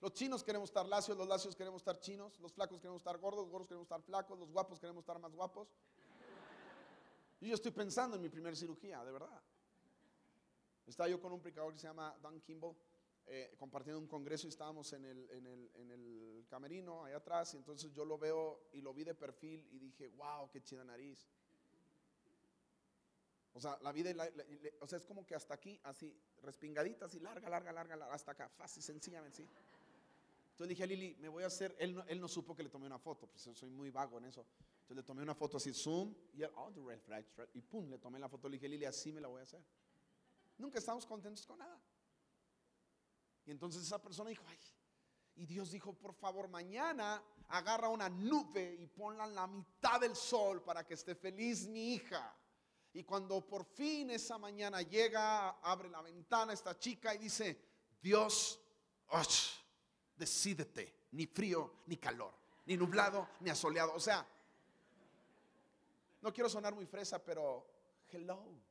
Los 0.00 0.12
chinos 0.12 0.42
queremos 0.42 0.70
estar 0.70 0.86
lacios, 0.86 1.16
los 1.16 1.26
lacios 1.26 1.56
queremos 1.56 1.82
estar 1.82 1.98
chinos, 1.98 2.38
los 2.40 2.52
flacos 2.52 2.78
queremos 2.78 3.00
estar 3.00 3.18
gordos, 3.18 3.42
los 3.42 3.50
gordos 3.50 3.68
queremos 3.68 3.84
estar 3.86 4.00
flacos, 4.00 4.38
los 4.38 4.50
guapos 4.50 4.78
queremos 4.78 5.02
estar 5.02 5.18
más 5.18 5.34
guapos. 5.34 5.68
Yo 7.40 7.54
estoy 7.54 7.72
pensando 7.72 8.16
en 8.16 8.22
mi 8.22 8.28
primera 8.28 8.54
cirugía, 8.56 9.04
de 9.04 9.12
verdad. 9.12 9.42
Estaba 10.88 11.08
yo 11.08 11.20
con 11.20 11.32
un 11.32 11.40
predicador 11.40 11.72
que 11.72 11.78
se 11.78 11.86
llama 11.86 12.16
Dan 12.22 12.40
Kimball, 12.40 12.74
eh, 13.26 13.54
compartiendo 13.58 14.00
un 14.00 14.06
congreso 14.06 14.46
y 14.46 14.50
estábamos 14.50 14.90
en 14.94 15.04
el, 15.04 15.30
en, 15.30 15.46
el, 15.46 15.70
en 15.74 15.90
el 15.90 16.46
camerino, 16.48 17.04
allá 17.04 17.18
atrás, 17.18 17.52
y 17.52 17.58
entonces 17.58 17.92
yo 17.92 18.06
lo 18.06 18.16
veo 18.16 18.68
y 18.72 18.80
lo 18.80 18.94
vi 18.94 19.04
de 19.04 19.14
perfil 19.14 19.68
y 19.70 19.78
dije, 19.78 20.08
wow, 20.08 20.48
qué 20.50 20.62
chida 20.62 20.82
nariz. 20.84 21.28
O 23.52 23.60
sea, 23.60 23.78
la 23.82 23.92
vida, 23.92 24.14
o 24.80 24.86
sea, 24.86 24.98
es 24.98 25.04
como 25.04 25.26
que 25.26 25.34
hasta 25.34 25.52
aquí, 25.52 25.78
así, 25.84 26.16
respingadita, 26.42 27.04
así, 27.04 27.20
larga, 27.20 27.50
larga, 27.50 27.72
larga, 27.72 27.96
larga, 27.96 28.14
hasta 28.14 28.32
acá, 28.32 28.48
fácil, 28.48 28.82
sencillamente, 28.82 29.38
sí. 29.38 29.48
Entonces 30.52 30.68
dije 30.70 30.84
a 30.84 30.86
Lili, 30.86 31.14
me 31.20 31.28
voy 31.28 31.44
a 31.44 31.48
hacer, 31.48 31.76
él 31.78 31.94
no, 31.94 32.04
él 32.04 32.20
no 32.20 32.28
supo 32.28 32.56
que 32.56 32.62
le 32.62 32.70
tomé 32.70 32.86
una 32.86 32.98
foto, 32.98 33.26
pues 33.26 33.42
soy 33.54 33.70
muy 33.70 33.90
vago 33.90 34.18
en 34.18 34.24
eso. 34.24 34.46
Entonces 34.80 34.96
le 34.96 35.02
tomé 35.02 35.22
una 35.22 35.34
foto 35.34 35.58
así, 35.58 35.72
zoom, 35.74 36.14
y 36.32 36.42
él, 36.42 36.50
oh, 36.56 36.72
the 36.72 36.80
red 36.80 37.00
flag, 37.00 37.26
red", 37.36 37.48
y 37.54 37.60
pum, 37.60 37.90
le 37.90 37.98
tomé 37.98 38.18
la 38.18 38.28
foto, 38.28 38.48
le 38.48 38.56
dije, 38.56 38.68
Lili, 38.68 38.86
así 38.86 39.12
me 39.12 39.20
la 39.20 39.28
voy 39.28 39.40
a 39.40 39.42
hacer. 39.42 39.62
Nunca 40.58 40.78
estamos 40.78 41.06
contentos 41.06 41.46
con 41.46 41.58
nada. 41.58 41.80
Y 43.46 43.50
entonces 43.50 43.82
esa 43.82 44.00
persona 44.00 44.30
dijo, 44.30 44.44
ay, 44.46 44.58
y 45.36 45.46
Dios 45.46 45.70
dijo, 45.70 45.92
por 45.94 46.12
favor, 46.14 46.48
mañana 46.48 47.22
agarra 47.48 47.88
una 47.88 48.08
nube 48.08 48.76
y 48.78 48.86
ponla 48.88 49.24
en 49.24 49.34
la 49.34 49.46
mitad 49.46 50.00
del 50.00 50.14
sol 50.16 50.62
para 50.62 50.84
que 50.84 50.94
esté 50.94 51.14
feliz 51.14 51.66
mi 51.66 51.94
hija. 51.94 52.36
Y 52.92 53.04
cuando 53.04 53.46
por 53.46 53.64
fin 53.64 54.10
esa 54.10 54.36
mañana 54.36 54.82
llega, 54.82 55.50
abre 55.62 55.88
la 55.88 56.02
ventana 56.02 56.52
esta 56.52 56.76
chica 56.78 57.14
y 57.14 57.18
dice, 57.18 57.56
Dios, 58.02 58.60
¡och! 59.06 59.58
decídete, 60.16 61.06
ni 61.12 61.26
frío 61.26 61.82
ni 61.86 61.96
calor, 61.96 62.34
ni 62.66 62.76
nublado 62.76 63.28
ni 63.40 63.50
asoleado. 63.50 63.94
O 63.94 64.00
sea, 64.00 64.26
no 66.20 66.32
quiero 66.32 66.50
sonar 66.50 66.74
muy 66.74 66.86
fresa, 66.86 67.22
pero 67.22 67.64
hello. 68.10 68.67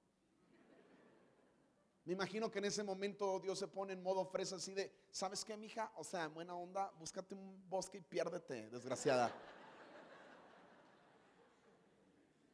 Me 2.07 2.13
imagino 2.13 2.49
que 2.49 2.59
en 2.59 2.65
ese 2.65 2.83
momento 2.83 3.37
Dios 3.37 3.59
se 3.59 3.67
pone 3.67 3.91
en 3.91 4.01
modo 4.01 4.23
fresa 4.23 4.55
así 4.55 4.73
de, 4.73 4.89
¿sabes 5.11 5.43
qué, 5.43 5.57
mija? 5.57 5.91
O 5.97 6.05
sea, 6.05 6.23
en 6.23 6.33
buena 6.33 6.55
onda, 6.55 6.89
búscate 6.97 7.35
un 7.35 7.69
bosque 7.69 7.97
y 7.97 8.01
piérdete, 8.01 8.69
desgraciada. 8.69 9.29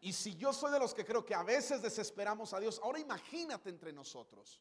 Y 0.02 0.12
si 0.12 0.36
yo 0.38 0.52
soy 0.54 0.72
de 0.72 0.80
los 0.80 0.96
que 0.96 1.06
creo 1.06 1.24
que 1.24 1.36
a 1.36 1.44
veces 1.44 1.84
desesperamos 1.84 2.52
a 2.52 2.60
Dios, 2.60 2.82
ahora 2.84 2.98
imagínate 2.98 3.70
entre 3.70 3.94
nosotros. 3.94 4.60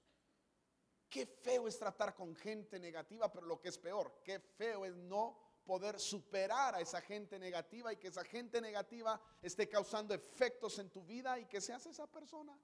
Qué 1.09 1.24
feo 1.24 1.66
es 1.66 1.78
tratar 1.78 2.14
con 2.14 2.37
gente 2.37 2.78
negativa, 2.78 3.33
pero 3.33 3.46
lo 3.46 3.59
que 3.59 3.70
es 3.70 3.78
peor, 3.78 4.20
qué 4.22 4.40
feo 4.40 4.85
es 4.85 4.94
no 4.94 5.38
poder 5.64 5.98
superar 5.98 6.74
a 6.74 6.83
esa 6.83 7.00
gente 7.00 7.38
negativa 7.38 7.94
y 7.94 7.96
que 7.96 8.09
esa 8.09 8.24
gente 8.24 8.61
negativa 8.61 9.18
esté 9.40 9.70
causando 9.70 10.12
efectos 10.12 10.78
en 10.78 10.90
tu 10.90 11.02
vida 11.02 11.38
y 11.38 11.46
que 11.46 11.62
seas 11.62 11.87
esa 11.87 12.07
persona. 12.07 12.55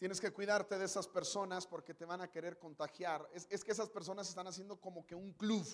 Tienes 0.00 0.18
que 0.18 0.32
cuidarte 0.32 0.78
de 0.78 0.86
esas 0.86 1.06
personas 1.06 1.66
porque 1.66 1.92
te 1.92 2.06
van 2.06 2.22
a 2.22 2.30
querer 2.30 2.58
contagiar. 2.58 3.28
Es, 3.34 3.46
es 3.50 3.62
que 3.62 3.72
esas 3.72 3.90
personas 3.90 4.26
están 4.26 4.46
haciendo 4.46 4.80
como 4.80 5.06
que 5.06 5.14
un 5.14 5.34
club, 5.34 5.66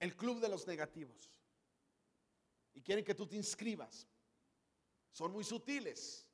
el 0.00 0.16
club 0.16 0.40
de 0.40 0.48
los 0.48 0.66
negativos. 0.66 1.30
Y 2.74 2.82
quieren 2.82 3.04
que 3.04 3.14
tú 3.14 3.24
te 3.24 3.36
inscribas. 3.36 4.08
Son 5.12 5.30
muy 5.30 5.44
sutiles. 5.44 6.26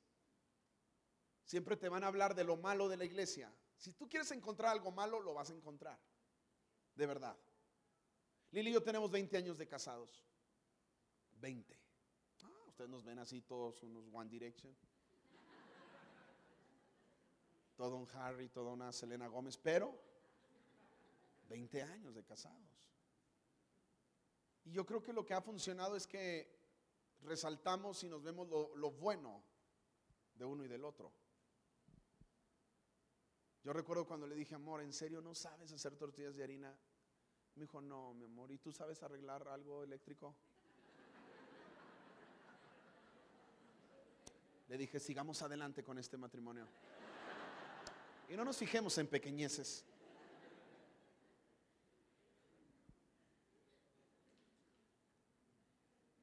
Siempre 1.43 1.77
te 1.77 1.87
van 1.87 2.03
a 2.03 2.07
hablar 2.07 2.33
de 2.33 2.43
lo 2.43 2.57
malo 2.57 2.89
de 2.89 2.97
la 2.97 3.05
iglesia. 3.05 3.55
Si 3.77 3.93
tú 3.93 4.09
quieres 4.09 4.31
encontrar 4.31 4.71
algo 4.71 4.89
malo, 4.89 5.19
lo 5.19 5.35
vas 5.35 5.51
a 5.51 5.53
encontrar. 5.53 5.99
De 6.95 7.05
verdad. 7.05 7.37
Lili 8.49 8.71
y 8.71 8.73
yo 8.73 8.81
tenemos 8.81 9.11
20 9.11 9.37
años 9.37 9.59
de 9.59 9.67
casados. 9.67 10.25
20. 11.33 11.79
Ah, 12.41 12.63
ustedes 12.65 12.89
nos 12.89 13.03
ven 13.03 13.19
así 13.19 13.43
todos 13.43 13.83
unos 13.83 14.07
One 14.11 14.31
Direction. 14.31 14.75
Todo 17.75 17.97
un 17.97 18.07
Harry, 18.15 18.49
toda 18.49 18.71
una 18.71 18.91
Selena 18.91 19.27
Gómez, 19.27 19.57
pero 19.57 19.93
20 21.49 21.81
años 21.83 22.15
de 22.15 22.23
casados. 22.23 22.59
Y 24.65 24.71
yo 24.71 24.85
creo 24.85 25.01
que 25.03 25.13
lo 25.13 25.25
que 25.25 25.33
ha 25.33 25.41
funcionado 25.41 25.95
es 25.95 26.07
que 26.07 26.55
resaltamos 27.21 28.03
y 28.03 28.09
nos 28.09 28.23
vemos 28.23 28.47
lo, 28.47 28.75
lo 28.75 28.91
bueno 28.91 29.43
de 30.35 30.45
uno 30.45 30.63
y 30.63 30.67
del 30.67 30.85
otro. 30.85 31.11
Yo 33.63 33.73
recuerdo 33.73 34.05
cuando 34.05 34.27
le 34.27 34.35
dije, 34.35 34.55
amor, 34.55 34.81
¿en 34.81 34.93
serio 34.93 35.21
no 35.21 35.33
sabes 35.33 35.71
hacer 35.71 35.95
tortillas 35.95 36.35
de 36.35 36.43
harina? 36.43 36.77
Me 37.55 37.63
dijo, 37.63 37.81
no, 37.81 38.13
mi 38.13 38.25
amor, 38.25 38.51
¿y 38.51 38.57
tú 38.57 38.71
sabes 38.71 39.01
arreglar 39.01 39.47
algo 39.47 39.83
eléctrico? 39.83 40.35
Le 44.67 44.77
dije, 44.77 44.99
sigamos 44.99 45.41
adelante 45.41 45.83
con 45.83 45.97
este 45.97 46.17
matrimonio. 46.17 46.67
Y 48.27 48.35
no 48.35 48.43
nos 48.43 48.57
fijemos 48.57 48.97
en 48.97 49.07
pequeñeces. 49.07 49.85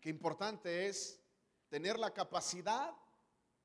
Qué 0.00 0.10
importante 0.10 0.88
es 0.88 1.20
tener 1.68 1.96
la 1.98 2.12
capacidad 2.12 2.92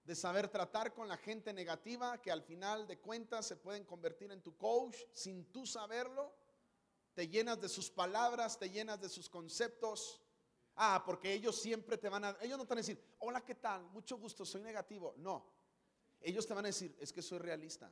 de 0.04 0.16
saber 0.16 0.48
tratar 0.48 0.94
con 0.94 1.08
la 1.08 1.18
gente 1.18 1.52
negativa 1.52 2.22
que 2.22 2.32
al 2.32 2.44
final 2.44 2.88
de 2.88 3.00
cuentas 3.00 3.48
se 3.48 3.58
pueden 3.58 3.84
convertir 3.84 4.32
en 4.32 4.42
tu 4.42 4.56
coach 4.56 4.96
sin 5.12 5.52
tú 5.52 5.66
saberlo. 5.66 6.32
Te 7.16 7.28
llenas 7.28 7.60
de 7.60 7.68
sus 7.68 7.90
palabras, 7.90 8.60
te 8.60 8.70
llenas 8.70 9.02
de 9.02 9.10
sus 9.10 9.28
conceptos. 9.28 10.22
Ah, 10.76 11.02
porque 11.04 11.34
ellos 11.34 11.60
siempre 11.60 11.98
te 11.98 12.08
van 12.08 12.24
a, 12.24 12.38
ellos 12.40 12.60
no 12.60 12.66
te 12.66 12.70
van 12.70 12.78
a 12.78 12.82
decir, 12.82 13.04
hola, 13.18 13.44
¿qué 13.44 13.56
tal? 13.56 13.84
Mucho 13.90 14.18
gusto, 14.18 14.46
soy 14.46 14.62
negativo. 14.62 15.16
No, 15.18 15.44
ellos 16.22 16.46
te 16.46 16.54
van 16.54 16.66
a 16.66 16.68
decir, 16.68 16.96
es 17.00 17.12
que 17.12 17.24
soy 17.24 17.40
realista. 17.40 17.92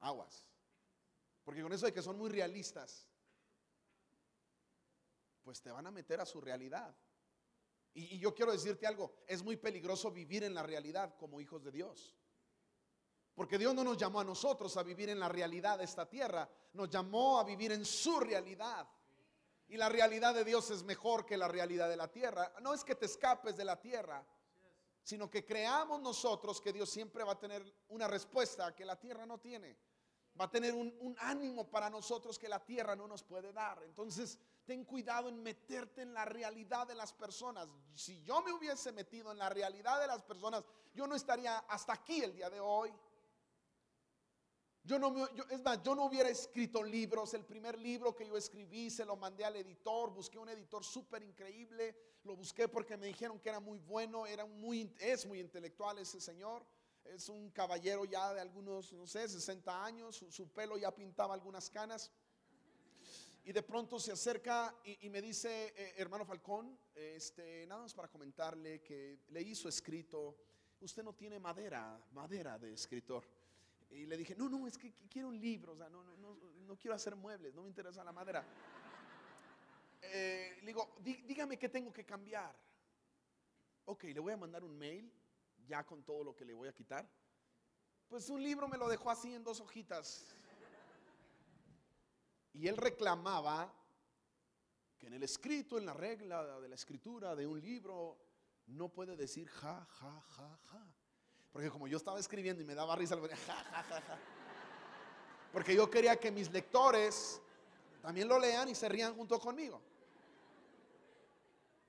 Aguas. 0.00 0.46
Porque 1.44 1.62
con 1.62 1.72
eso 1.72 1.86
de 1.86 1.92
que 1.92 2.02
son 2.02 2.16
muy 2.18 2.30
realistas, 2.30 3.08
pues 5.42 5.60
te 5.62 5.70
van 5.70 5.86
a 5.86 5.90
meter 5.90 6.20
a 6.20 6.26
su 6.26 6.40
realidad. 6.40 6.94
Y, 7.92 8.16
y, 8.16 8.18
yo 8.18 8.34
quiero 8.34 8.52
decirte 8.52 8.86
algo, 8.86 9.16
es 9.26 9.42
muy 9.42 9.56
peligroso 9.56 10.10
vivir 10.12 10.44
en 10.44 10.54
la 10.54 10.62
realidad 10.62 11.16
como 11.16 11.40
hijos 11.40 11.64
de 11.64 11.72
Dios. 11.72 12.14
Porque 13.34 13.58
Dios 13.58 13.74
no 13.74 13.82
nos 13.82 13.96
llamó 13.96 14.20
a 14.20 14.24
nosotros 14.24 14.76
a 14.76 14.82
vivir 14.82 15.08
en 15.08 15.18
la 15.18 15.28
realidad 15.28 15.78
de 15.78 15.84
esta 15.84 16.08
tierra, 16.08 16.48
nos 16.74 16.90
llamó 16.90 17.38
a 17.38 17.44
vivir 17.44 17.72
en 17.72 17.84
su 17.84 18.20
realidad. 18.20 18.86
Y 19.68 19.76
la 19.76 19.88
realidad 19.88 20.34
de 20.34 20.44
Dios 20.44 20.70
es 20.70 20.82
mejor 20.82 21.24
que 21.24 21.36
la 21.36 21.48
realidad 21.48 21.88
de 21.88 21.96
la 21.96 22.08
tierra. 22.08 22.52
No 22.60 22.74
es 22.74 22.84
que 22.84 22.96
te 22.96 23.06
escapes 23.06 23.56
de 23.56 23.64
la 23.64 23.80
tierra, 23.80 24.24
sino 25.02 25.30
que 25.30 25.44
creamos 25.44 26.00
nosotros 26.00 26.60
que 26.60 26.72
Dios 26.72 26.90
siempre 26.90 27.24
va 27.24 27.32
a 27.32 27.38
tener 27.38 27.64
una 27.88 28.08
respuesta 28.08 28.74
que 28.74 28.84
la 28.84 28.98
tierra 28.98 29.24
no 29.26 29.38
tiene. 29.38 29.78
Va 30.40 30.46
a 30.46 30.50
tener 30.50 30.72
un, 30.72 31.14
ánimo 31.18 31.68
para 31.68 31.90
nosotros 31.90 32.38
que 32.38 32.48
la 32.48 32.64
tierra 32.64 32.96
no 32.96 33.06
nos 33.06 33.22
puede 33.22 33.52
dar. 33.52 33.82
Entonces, 33.82 34.38
ten 34.64 34.86
cuidado 34.86 35.28
en 35.28 35.42
meterte 35.42 36.00
en 36.00 36.14
la 36.14 36.24
realidad 36.24 36.86
de 36.86 36.94
las 36.94 37.12
personas. 37.12 37.68
Si 37.94 38.22
yo 38.22 38.40
me 38.40 38.50
hubiese 38.50 38.90
metido 38.92 39.32
en 39.32 39.38
la 39.38 39.50
realidad 39.50 40.00
de 40.00 40.06
las 40.06 40.22
personas, 40.22 40.64
yo 40.94 41.06
no 41.06 41.14
estaría 41.14 41.58
hasta 41.58 41.92
aquí 41.92 42.22
el 42.22 42.34
día 42.34 42.48
de 42.48 42.58
hoy. 42.58 42.90
Yo 44.82 44.98
no, 44.98 45.10
me, 45.10 45.24
es 45.50 45.62
más, 45.62 45.82
yo 45.82 45.94
no 45.94 46.06
hubiera 46.06 46.30
escrito 46.30 46.82
libros. 46.82 47.34
El 47.34 47.44
primer 47.44 47.78
libro 47.78 48.16
que 48.16 48.26
yo 48.26 48.38
escribí 48.38 48.88
se 48.88 49.04
lo 49.04 49.16
mandé 49.16 49.44
al 49.44 49.56
editor. 49.56 50.10
Busqué 50.10 50.38
un 50.38 50.48
editor 50.48 50.82
súper 50.82 51.22
increíble. 51.22 51.94
Lo 52.24 52.34
busqué 52.34 52.66
porque 52.66 52.96
me 52.96 53.08
dijeron 53.08 53.40
que 53.40 53.50
era 53.50 53.60
muy 53.60 53.78
bueno. 53.78 54.26
Era 54.26 54.46
muy, 54.46 54.90
es 55.00 55.26
muy 55.26 55.38
intelectual 55.38 55.98
ese 55.98 56.18
señor. 56.18 56.64
Es 57.04 57.28
un 57.28 57.50
caballero 57.50 58.04
ya 58.04 58.34
de 58.34 58.40
algunos, 58.40 58.92
no 58.92 59.06
sé, 59.06 59.28
60 59.28 59.84
años. 59.84 60.24
Su, 60.28 60.48
pelo 60.52 60.78
ya 60.78 60.94
pintaba 60.94 61.34
algunas 61.34 61.68
canas. 61.70 62.10
Y 63.44 63.52
de 63.52 63.62
pronto 63.62 63.98
se 63.98 64.12
acerca 64.12 64.74
y, 64.84 65.08
me 65.08 65.20
dice, 65.22 65.72
eh, 65.74 65.94
hermano 65.96 66.24
Falcón, 66.24 66.78
este, 66.94 67.66
nada 67.66 67.82
más 67.82 67.94
para 67.94 68.08
comentarle 68.08 68.82
que 68.82 69.20
leí 69.28 69.54
su 69.54 69.68
escrito. 69.68 70.36
Usted 70.80 71.02
no 71.02 71.14
tiene 71.14 71.38
madera, 71.38 71.98
madera 72.12 72.58
de 72.58 72.74
escritor. 72.74 73.26
Y 73.90 74.06
le 74.06 74.16
dije, 74.16 74.36
no, 74.36 74.48
no, 74.48 74.66
es 74.66 74.78
que 74.78 74.92
quiero 75.08 75.28
un 75.28 75.40
libro, 75.40 75.72
o 75.72 75.76
sea, 75.76 75.88
no, 75.88 76.04
no, 76.04 76.16
no, 76.16 76.36
no 76.36 76.76
quiero 76.78 76.94
hacer 76.94 77.16
muebles, 77.16 77.54
no 77.54 77.62
me 77.62 77.68
interesa 77.68 78.04
la 78.04 78.12
madera. 78.12 78.46
Eh, 80.02 80.58
le 80.60 80.66
digo, 80.66 80.94
Dí, 81.00 81.14
dígame 81.22 81.58
qué 81.58 81.68
tengo 81.68 81.92
que 81.92 82.04
cambiar. 82.04 82.54
Ok, 83.86 84.04
le 84.04 84.20
voy 84.20 84.32
a 84.32 84.36
mandar 84.36 84.62
un 84.62 84.78
mail 84.78 85.12
ya 85.66 85.84
con 85.84 86.02
todo 86.02 86.24
lo 86.24 86.34
que 86.34 86.44
le 86.44 86.52
voy 86.52 86.68
a 86.68 86.72
quitar. 86.72 87.08
Pues 88.08 88.28
un 88.28 88.42
libro 88.42 88.68
me 88.68 88.76
lo 88.76 88.88
dejó 88.88 89.10
así 89.10 89.34
en 89.34 89.44
dos 89.44 89.60
hojitas. 89.60 90.26
Y 92.52 92.66
él 92.66 92.76
reclamaba 92.76 93.72
que 94.98 95.06
en 95.06 95.14
el 95.14 95.22
escrito, 95.22 95.78
en 95.78 95.86
la 95.86 95.94
regla 95.94 96.60
de 96.60 96.68
la 96.68 96.74
escritura 96.74 97.34
de 97.36 97.46
un 97.46 97.60
libro, 97.60 98.18
no 98.66 98.88
puede 98.88 99.16
decir 99.16 99.48
ja, 99.48 99.84
ja, 99.84 100.20
ja, 100.20 100.58
ja. 100.70 100.86
Porque 101.52 101.70
como 101.70 101.88
yo 101.88 101.96
estaba 101.96 102.18
escribiendo 102.18 102.62
y 102.62 102.66
me 102.66 102.74
daba 102.74 102.96
risa, 102.96 103.16
ja, 103.16 103.36
ja, 103.36 103.82
ja, 103.82 104.00
ja. 104.00 104.18
Porque 105.52 105.74
yo 105.74 105.90
quería 105.90 106.16
que 106.18 106.30
mis 106.30 106.50
lectores 106.50 107.40
también 108.02 108.28
lo 108.28 108.38
lean 108.38 108.68
y 108.68 108.74
se 108.74 108.88
rían 108.88 109.14
junto 109.14 109.38
conmigo. 109.38 109.80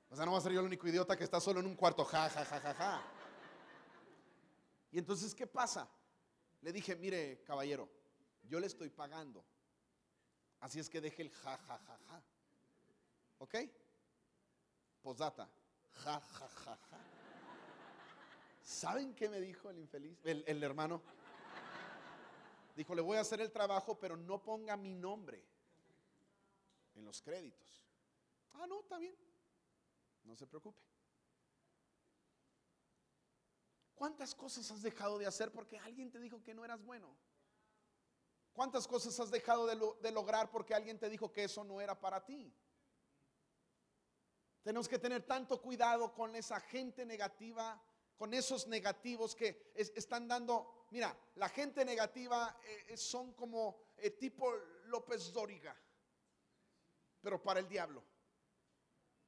O 0.10 0.16
sea, 0.16 0.26
no 0.26 0.34
va 0.34 0.40
a 0.40 0.42
ser 0.42 0.52
yo 0.52 0.60
el 0.60 0.66
único 0.66 0.88
idiota 0.88 1.16
que 1.16 1.24
está 1.24 1.40
solo 1.40 1.60
en 1.60 1.66
un 1.66 1.76
cuarto, 1.76 2.04
ja, 2.04 2.30
ja, 2.30 2.44
ja, 2.44 2.60
ja, 2.60 2.74
ja. 2.74 3.04
Y 4.92 5.00
entonces, 5.00 5.34
¿qué 5.34 5.48
pasa? 5.48 5.90
Le 6.62 6.72
dije, 6.72 6.96
mire, 6.96 7.44
caballero, 7.44 7.90
yo 8.44 8.60
le 8.60 8.68
estoy 8.68 8.90
pagando. 8.90 9.44
Así 10.60 10.80
es 10.80 10.90
que 10.90 11.02
deje 11.02 11.24
el 11.24 11.32
ja, 11.32 11.58
ja, 11.58 11.78
ja, 11.78 12.00
ja. 12.08 12.24
¿Ok? 13.40 13.56
Posdata. 15.02 15.50
Ja, 16.04 16.20
ja, 16.20 16.48
ja, 16.48 16.78
ja. 16.78 17.00
¿Saben 18.62 19.16
qué 19.16 19.28
me 19.28 19.40
dijo 19.42 19.70
el 19.70 19.80
infeliz? 19.80 20.20
El, 20.24 20.44
el, 20.46 20.64
hermano. 20.64 21.02
Dijo, 22.76 22.94
le 22.94 23.02
voy 23.02 23.18
a 23.18 23.22
hacer 23.22 23.42
el 23.42 23.52
trabajo, 23.52 23.98
pero 24.00 24.16
no 24.16 24.44
ponga 24.44 24.78
mi 24.78 24.94
nombre 24.94 25.44
en 26.96 27.06
los 27.06 27.22
créditos. 27.22 27.86
Ah, 28.54 28.68
no, 28.68 28.82
está 28.82 28.98
bien. 28.98 29.16
No 30.24 30.36
se 30.36 30.46
preocupe. 30.46 30.91
¿Cuántas 34.02 34.34
cosas 34.34 34.72
has 34.72 34.82
dejado 34.82 35.20
de 35.20 35.28
hacer 35.28 35.52
porque 35.52 35.78
alguien 35.78 36.10
te 36.10 36.20
dijo 36.20 36.42
que 36.42 36.56
no 36.56 36.66
eras 36.66 36.84
bueno? 36.84 37.16
¿Cuántas 38.52 38.88
cosas 38.88 39.20
has 39.20 39.30
dejado 39.30 39.68
de, 39.68 39.76
lo, 39.76 39.94
de, 40.02 40.12
lograr 40.12 40.50
porque 40.50 40.74
alguien 40.74 40.98
te 40.98 41.08
dijo 41.08 41.32
que 41.32 41.44
eso 41.44 41.64
no 41.64 41.80
era 41.80 42.00
para 42.00 42.26
ti? 42.26 42.52
Tenemos 44.64 44.90
que 44.90 44.98
tener 44.98 45.22
tanto 45.28 45.62
cuidado 45.62 46.16
con 46.16 46.36
esa 46.36 46.60
gente 46.62 47.06
negativa, 47.06 47.80
con 48.18 48.34
esos 48.34 48.66
negativos 48.66 49.36
que 49.36 49.72
es, 49.76 49.94
están 49.96 50.28
dando. 50.28 50.88
Mira, 50.90 51.16
la 51.36 51.50
gente 51.50 51.86
negativa 51.86 52.58
eh, 52.64 52.98
son 52.98 53.34
como 53.34 53.84
eh, 53.98 54.10
tipo 54.10 54.52
López 54.86 55.32
Dóriga, 55.32 55.80
pero 57.22 57.40
para 57.40 57.60
el 57.60 57.68
diablo. 57.68 58.04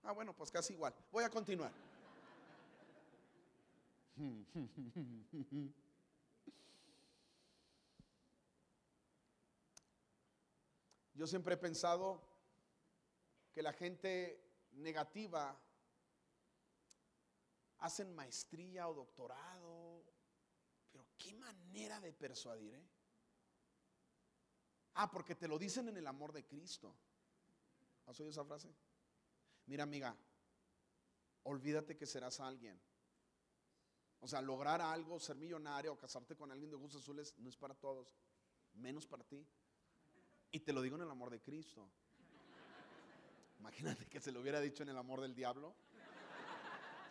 Ah, 0.01 0.13
bueno, 0.13 0.36
pues 0.36 0.49
casi 0.49 0.73
igual. 0.73 0.95
Voy 1.12 1.23
a 1.23 1.29
continuar. 1.29 1.92
Yo 11.15 11.28
siempre 11.28 11.56
he 11.56 11.58
pensado 11.58 12.21
que 13.54 13.62
la 13.62 13.73
gente 13.73 14.43
negativa 14.71 15.60
hacen 17.80 18.13
maestría 18.15 18.88
o 18.88 18.93
doctorado, 18.93 20.04
pero 20.91 21.06
qué 21.17 21.34
manera 21.34 21.99
de 21.99 22.13
persuadir, 22.13 22.73
¿eh? 22.76 22.88
Ah, 24.95 25.12
porque 25.12 25.36
te 25.36 25.47
lo 25.47 25.58
dicen 25.58 25.89
en 25.89 25.97
el 25.97 26.08
amor 26.08 26.32
de 26.34 26.45
Cristo. 26.45 26.95
¿Has 28.06 28.19
oído 28.19 28.30
esa 28.32 28.45
frase? 28.45 28.73
Mira, 29.65 29.84
amiga, 29.84 30.15
olvídate 31.43 31.97
que 31.97 32.06
serás 32.06 32.39
alguien. 32.39 32.80
O 34.23 34.27
sea, 34.27 34.41
lograr 34.41 34.81
algo, 34.81 35.19
ser 35.19 35.36
millonario 35.36 35.91
o 35.91 35.97
casarte 35.97 36.33
con 36.33 36.49
alguien 36.49 36.69
de 36.69 36.77
ojos 36.77 36.95
azules 36.95 37.33
no 37.39 37.49
es 37.49 37.57
para 37.57 37.75
todos, 37.75 38.15
menos 38.75 39.05
para 39.05 39.21
ti. 39.25 39.45
Y 40.49 40.62
te 40.62 40.71
lo 40.71 40.81
digo 40.81 40.95
en 40.95 41.01
el 41.01 41.12
amor 41.12 41.29
de 41.29 41.41
Cristo. 41.41 41.86
Imagínate 43.59 44.05
que 44.07 44.21
se 44.21 44.31
lo 44.31 44.39
hubiera 44.39 44.62
dicho 44.62 44.81
en 44.83 44.89
el 44.89 44.97
amor 44.97 45.19
del 45.19 45.36
diablo. 45.36 45.75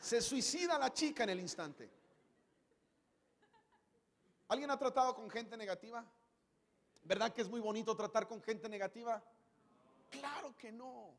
Se 0.00 0.22
suicida 0.22 0.78
la 0.78 0.90
chica 0.90 1.24
en 1.24 1.30
el 1.30 1.40
instante. 1.40 1.90
¿Alguien 4.48 4.70
ha 4.70 4.78
tratado 4.78 5.14
con 5.14 5.28
gente 5.28 5.54
negativa? 5.54 6.02
¿Verdad 7.04 7.30
que 7.34 7.42
es 7.42 7.48
muy 7.50 7.60
bonito 7.60 7.94
tratar 7.94 8.26
con 8.26 8.42
gente 8.42 8.70
negativa? 8.70 9.22
Claro 10.08 10.56
que 10.56 10.72
no. 10.72 11.14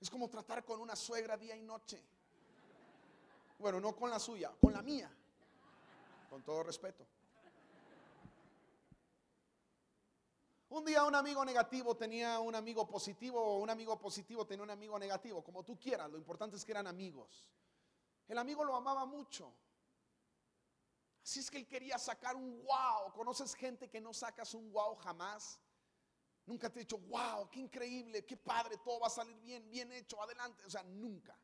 Es 0.00 0.08
como 0.08 0.30
tratar 0.30 0.64
con 0.64 0.80
una 0.80 0.96
suegra 0.96 1.36
día 1.36 1.54
y 1.54 1.62
noche. 1.62 2.02
Bueno, 3.58 3.80
no 3.80 3.94
con 3.94 4.10
la 4.10 4.18
suya, 4.18 4.52
con 4.60 4.72
la 4.72 4.82
mía. 4.82 5.10
Con 6.30 6.42
todo 6.42 6.62
respeto. 6.62 7.06
Un 10.70 10.84
día 10.84 11.02
un 11.04 11.14
amigo 11.14 11.44
negativo 11.44 11.96
tenía 11.96 12.38
un 12.40 12.54
amigo 12.54 12.86
positivo 12.86 13.42
o 13.42 13.58
un 13.58 13.70
amigo 13.70 13.98
positivo 13.98 14.46
tenía 14.46 14.62
un 14.62 14.70
amigo 14.70 14.98
negativo, 14.98 15.42
como 15.42 15.64
tú 15.64 15.78
quieras, 15.78 16.10
lo 16.10 16.18
importante 16.18 16.56
es 16.56 16.64
que 16.64 16.72
eran 16.72 16.86
amigos. 16.86 17.46
El 18.28 18.36
amigo 18.36 18.62
lo 18.64 18.76
amaba 18.76 19.06
mucho. 19.06 19.52
Así 21.22 21.40
es 21.40 21.50
que 21.50 21.58
él 21.58 21.66
quería 21.66 21.98
sacar 21.98 22.36
un 22.36 22.62
wow. 22.62 23.12
¿Conoces 23.14 23.54
gente 23.54 23.88
que 23.88 24.00
no 24.00 24.12
sacas 24.12 24.54
un 24.54 24.70
wow 24.70 24.94
jamás? 24.96 25.58
Nunca 26.44 26.70
te 26.70 26.80
he 26.80 26.82
dicho, 26.82 26.98
wow, 26.98 27.48
qué 27.50 27.60
increíble, 27.60 28.24
qué 28.24 28.36
padre, 28.36 28.78
todo 28.78 29.00
va 29.00 29.08
a 29.08 29.10
salir 29.10 29.38
bien, 29.40 29.68
bien 29.70 29.90
hecho, 29.92 30.22
adelante. 30.22 30.64
O 30.64 30.70
sea, 30.70 30.82
nunca. 30.82 31.38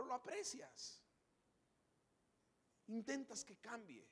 Pero 0.00 0.08
lo 0.08 0.14
aprecias. 0.14 0.98
Intentas 2.86 3.44
que 3.44 3.58
cambie. 3.58 4.08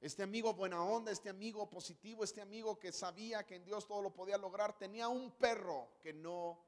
Este 0.00 0.24
amigo 0.24 0.52
buena 0.52 0.82
onda, 0.82 1.12
este 1.12 1.28
amigo 1.28 1.70
positivo, 1.70 2.24
este 2.24 2.40
amigo 2.40 2.76
que 2.76 2.90
sabía 2.90 3.46
que 3.46 3.54
en 3.54 3.64
Dios 3.64 3.86
todo 3.86 4.02
lo 4.02 4.12
podía 4.12 4.36
lograr, 4.36 4.76
tenía 4.76 5.08
un 5.08 5.30
perro 5.30 5.96
que 6.02 6.12
no, 6.12 6.60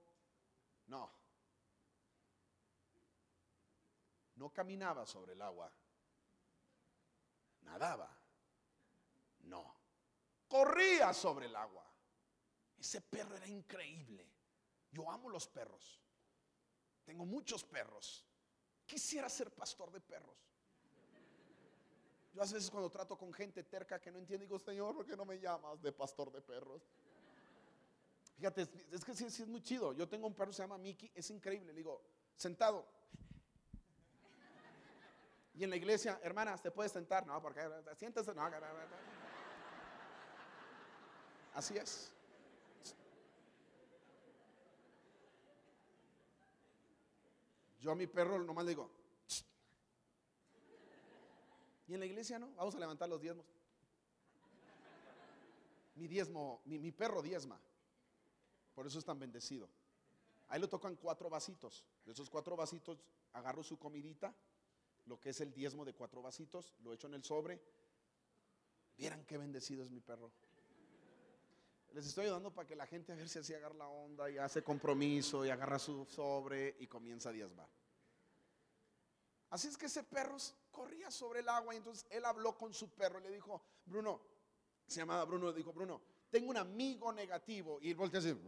no, 0.87 1.13
no 4.37 4.53
caminaba 4.53 5.05
sobre 5.05 5.33
el 5.33 5.43
agua, 5.43 5.71
nadaba, 7.63 8.17
no, 9.41 9.75
corría 10.47 11.13
sobre 11.13 11.47
el 11.47 11.57
agua. 11.57 11.85
Ese 12.79 13.01
perro 13.01 13.37
era 13.37 13.49
increíble. 13.49 14.33
Yo 14.93 15.11
amo 15.11 15.29
los 15.29 15.49
perros. 15.49 16.06
Tengo 17.07 17.25
muchos 17.25 17.65
perros. 17.65 18.27
Quisiera 18.85 19.29
ser 19.29 19.51
pastor 19.53 19.91
de 19.93 20.01
perros. 20.01 20.37
Yo 22.35 22.43
a 22.43 22.45
veces 22.45 22.71
cuando 22.71 22.91
trato 22.91 23.17
con 23.17 23.33
gente 23.33 23.63
terca 23.63 23.99
que 23.99 24.11
no 24.11 24.19
entiende, 24.19 24.45
digo, 24.45 24.59
Señor, 24.59 24.95
¿por 24.95 25.07
qué 25.07 25.17
no 25.17 25.25
me 25.25 25.39
llamas 25.39 25.81
de 25.81 25.93
pastor 25.93 26.31
de 26.31 26.43
perros? 26.43 26.83
Fíjate, 28.37 28.69
es 28.93 29.05
que 29.05 29.15
sí, 29.15 29.25
es 29.25 29.47
muy 29.47 29.63
chido. 29.63 29.95
Yo 29.95 30.07
tengo 30.07 30.27
un 30.27 30.35
perro 30.35 30.53
se 30.53 30.63
llama 30.63 30.77
Mickey, 30.77 31.11
es 31.15 31.31
increíble. 31.31 31.73
Le 31.73 31.79
digo, 31.79 32.03
sentado. 32.35 32.87
Y 35.55 35.65
en 35.65 35.71
la 35.71 35.77
iglesia, 35.77 36.21
hermanas, 36.23 36.61
¿te 36.61 36.71
puedes 36.71 36.93
sentar? 36.93 37.27
No, 37.27 37.41
porque 37.41 37.63
siéntese. 37.97 38.35
No, 38.35 38.51
así 41.55 41.79
es. 41.79 42.13
Yo 47.87 47.93
a 47.93 47.95
mi 47.95 48.09
perro 48.09 48.43
nomás 48.43 48.65
le 48.65 48.71
digo, 48.71 48.91
y 51.87 51.95
en 51.95 52.01
la 52.01 52.07
iglesia 52.07 52.37
no, 52.37 52.51
vamos 52.57 52.75
a 52.75 52.81
levantar 52.81 53.09
los 53.09 53.21
diezmos. 53.21 53.47
Mi 55.95 56.09
diezmo, 56.09 56.61
mi, 56.65 56.91
perro 56.91 57.23
diezma. 57.23 57.61
Por 58.75 58.89
eso 58.89 58.99
es 58.99 59.05
tan 59.05 59.21
bendecido. 59.21 59.69
Ahí 60.49 60.61
lo 60.61 60.69
tocan 60.69 60.97
cuatro 60.97 61.31
vasitos. 61.31 61.85
De 62.05 62.11
esos 62.11 62.29
cuatro 62.29 62.57
vasitos 62.57 63.05
agarro 63.35 63.63
su 63.63 63.79
comidita, 63.79 64.35
lo 65.05 65.21
que 65.21 65.29
es 65.29 65.41
el 65.41 65.55
diezmo 65.55 65.85
de 65.85 65.95
cuatro 65.95 66.21
vasitos, 66.21 66.75
lo 66.83 66.93
echo 66.93 67.07
en 67.07 67.15
el 67.15 67.23
sobre. 67.23 67.63
Vieran 68.97 69.25
qué 69.27 69.39
bendecido 69.39 69.85
es 69.85 69.91
mi 69.91 70.01
perro. 70.01 70.33
Les 71.97 72.09
estoy 72.09 72.25
ayudando 72.25 72.53
para 72.53 72.69
que 72.69 72.77
la 72.77 72.87
gente 72.87 73.13
a 73.13 73.17
ver 73.17 73.27
si 73.27 73.39
así 73.39 73.55
agarra 73.55 73.75
la 73.75 73.89
onda 73.89 74.31
y 74.31 74.37
hace 74.37 74.63
compromiso 74.63 75.47
y 75.47 75.49
agarra 75.49 75.79
su 75.79 76.05
sobre 76.05 76.77
y 76.79 76.87
comienza 76.87 77.31
a 77.31 77.33
diezmar. 77.33 77.67
Así 79.49 79.69
es 79.69 79.79
que 79.79 79.87
ese 79.87 80.03
perro 80.03 80.37
corría 80.71 81.11
sobre 81.11 81.41
el 81.41 81.49
agua 81.49 81.73
y 81.73 81.79
entonces 81.79 82.07
él 82.11 82.23
habló 82.27 82.55
con 82.59 82.75
su 82.75 82.91
perro 82.91 83.19
y 83.21 83.23
le 83.23 83.31
dijo, 83.31 83.63
Bruno, 83.87 84.21
se 84.87 85.01
llamaba 85.01 85.25
Bruno, 85.25 85.49
le 85.49 85.57
dijo, 85.57 85.73
Bruno, 85.73 86.03
tengo 86.29 86.51
un 86.51 86.59
amigo 86.59 87.11
negativo 87.15 87.79
y 87.81 87.93
él 87.93 87.97
voltea 87.97 88.21
así, 88.21 88.39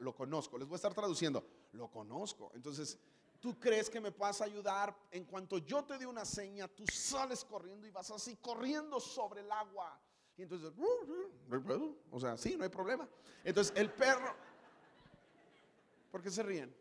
lo 0.00 0.14
conozco, 0.16 0.58
les 0.58 0.66
voy 0.66 0.74
a 0.74 0.78
estar 0.78 0.94
traduciendo, 0.94 1.46
lo 1.74 1.88
conozco. 1.88 2.50
Entonces, 2.56 2.98
¿tú 3.38 3.56
crees 3.60 3.88
que 3.88 4.00
me 4.00 4.10
puedas 4.10 4.40
ayudar? 4.40 4.98
En 5.12 5.26
cuanto 5.26 5.58
yo 5.58 5.84
te 5.84 5.96
dé 5.96 6.06
una 6.06 6.24
seña, 6.24 6.66
tú 6.66 6.84
sales 6.88 7.44
corriendo 7.44 7.86
y 7.86 7.92
vas 7.92 8.10
así 8.10 8.34
corriendo 8.38 8.98
sobre 8.98 9.42
el 9.42 9.52
agua. 9.52 10.02
Y 10.38 10.42
entonces, 10.42 10.72
o 12.12 12.20
sea, 12.20 12.36
sí, 12.36 12.56
no 12.56 12.62
hay 12.62 12.70
problema. 12.70 13.08
Entonces 13.42 13.76
el 13.76 13.90
perro, 13.90 14.36
¿por 16.12 16.22
qué 16.22 16.30
se 16.30 16.44
ríen? 16.44 16.72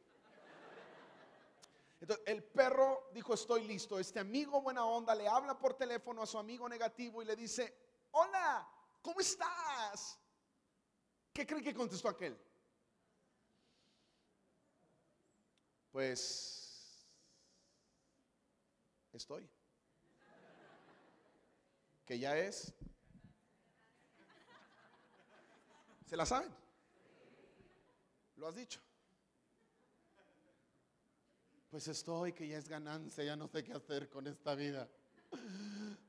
Entonces 1.99 2.23
el 2.27 2.43
perro 2.43 3.09
dijo, 3.15 3.33
estoy 3.33 3.63
listo. 3.63 3.97
Este 3.97 4.19
amigo 4.19 4.61
buena 4.61 4.85
onda 4.85 5.15
le 5.15 5.27
habla 5.27 5.57
por 5.57 5.73
teléfono 5.73 6.21
a 6.21 6.27
su 6.27 6.37
amigo 6.37 6.69
negativo 6.69 7.23
y 7.23 7.25
le 7.25 7.35
dice, 7.35 7.75
hola, 8.11 8.69
¿cómo 9.01 9.19
estás? 9.19 10.19
¿Qué 11.33 11.47
cree 11.47 11.63
que 11.63 11.73
contestó 11.73 12.09
aquel? 12.09 12.39
Pues 15.91 17.09
estoy. 19.13 19.49
Que 22.05 22.19
ya 22.19 22.37
es 22.37 22.71
¿Se 26.07 26.15
la 26.15 26.25
saben? 26.25 26.49
¿Lo 28.37 28.47
has 28.47 28.55
dicho? 28.55 28.79
Pues 31.69 31.85
estoy 31.89 32.31
que 32.31 32.47
ya 32.47 32.57
es 32.57 32.69
ganancia, 32.69 33.25
ya 33.25 33.35
no 33.35 33.49
sé 33.49 33.61
qué 33.61 33.73
hacer 33.73 34.09
con 34.09 34.25
esta 34.25 34.55
vida. 34.55 34.89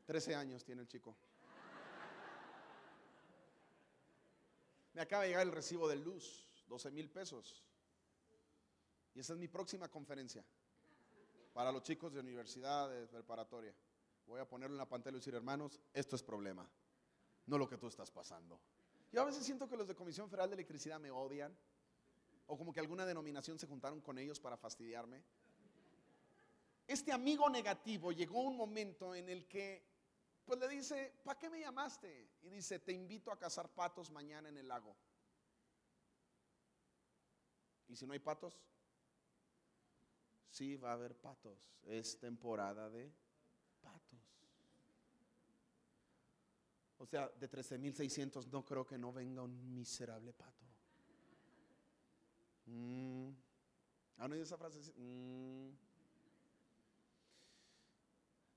Trece 0.06 0.36
años 0.36 0.64
tiene 0.64 0.82
el 0.82 0.88
chico. 0.88 1.16
Me 4.92 5.00
acaba 5.00 5.24
de 5.24 5.30
llegar 5.30 5.46
el 5.46 5.52
recibo 5.52 5.88
de 5.88 5.96
luz, 5.96 6.46
12 6.68 6.92
mil 6.92 7.10
pesos. 7.10 7.64
Y 9.14 9.20
esa 9.20 9.32
es 9.32 9.38
mi 9.38 9.48
próxima 9.48 9.88
conferencia 9.88 10.44
para 11.52 11.72
los 11.72 11.82
chicos 11.82 12.12
de 12.12 12.20
universidad, 12.20 12.88
de 12.88 13.08
preparatoria. 13.08 13.74
Voy 14.26 14.40
a 14.40 14.48
ponerlo 14.48 14.74
en 14.74 14.78
la 14.78 14.88
pantalla 14.88 15.16
y 15.16 15.18
decir, 15.18 15.34
hermanos, 15.34 15.80
esto 15.92 16.14
es 16.14 16.22
problema, 16.22 16.70
no 17.46 17.58
lo 17.58 17.68
que 17.68 17.78
tú 17.78 17.88
estás 17.88 18.12
pasando. 18.12 18.60
Yo 19.10 19.22
a 19.22 19.24
veces 19.24 19.44
siento 19.44 19.68
que 19.68 19.76
los 19.76 19.88
de 19.88 19.94
Comisión 19.94 20.28
Federal 20.28 20.50
de 20.50 20.54
Electricidad 20.54 21.00
me 21.00 21.10
odian, 21.10 21.56
o 22.46 22.56
como 22.56 22.72
que 22.72 22.80
alguna 22.80 23.06
denominación 23.06 23.58
se 23.58 23.66
juntaron 23.66 24.00
con 24.00 24.18
ellos 24.18 24.40
para 24.40 24.56
fastidiarme. 24.56 25.22
Este 26.86 27.12
amigo 27.12 27.48
negativo 27.50 28.12
llegó 28.12 28.40
un 28.40 28.56
momento 28.56 29.14
en 29.14 29.28
el 29.28 29.46
que, 29.46 29.84
pues 30.44 30.58
le 30.58 30.68
dice, 30.68 31.14
¿para 31.22 31.38
qué 31.38 31.50
me 31.50 31.60
llamaste? 31.60 32.30
Y 32.42 32.48
dice, 32.48 32.78
te 32.78 32.92
invito 32.92 33.30
a 33.30 33.38
cazar 33.38 33.68
patos 33.68 34.10
mañana 34.10 34.48
en 34.48 34.56
el 34.56 34.68
lago. 34.68 34.96
¿Y 37.88 37.96
si 37.96 38.06
no 38.06 38.12
hay 38.12 38.18
patos? 38.18 38.58
Sí, 40.50 40.76
va 40.76 40.90
a 40.90 40.94
haber 40.94 41.14
patos. 41.14 41.58
Es 41.82 42.18
temporada 42.18 42.88
de 42.88 43.12
patos. 43.80 44.27
O 46.98 47.06
sea, 47.06 47.28
de 47.28 47.48
13.600 47.48 48.46
no 48.46 48.64
creo 48.64 48.86
que 48.86 48.98
no 48.98 49.12
venga 49.12 49.42
un 49.42 49.74
miserable 49.74 50.32
pato. 50.32 50.64
Mm. 52.66 53.30
¿Han 54.18 54.32
oído 54.32 54.44
esa 54.44 54.58
frase? 54.58 54.78
Mm. 54.96 55.70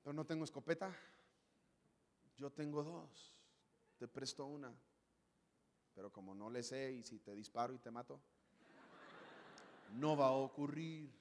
Pero 0.03 0.13
no 0.13 0.25
tengo 0.25 0.43
escopeta. 0.43 0.95
Yo 2.37 2.51
tengo 2.51 2.83
dos. 2.83 3.37
Te 3.99 4.07
presto 4.07 4.45
una. 4.45 4.73
Pero 5.93 6.11
como 6.11 6.33
no 6.33 6.49
le 6.49 6.63
sé 6.63 6.91
y 6.91 7.03
si 7.03 7.19
te 7.19 7.35
disparo 7.35 7.73
y 7.73 7.79
te 7.79 7.91
mato, 7.91 8.19
no 9.91 10.17
va 10.17 10.27
a 10.27 10.31
ocurrir. 10.31 11.11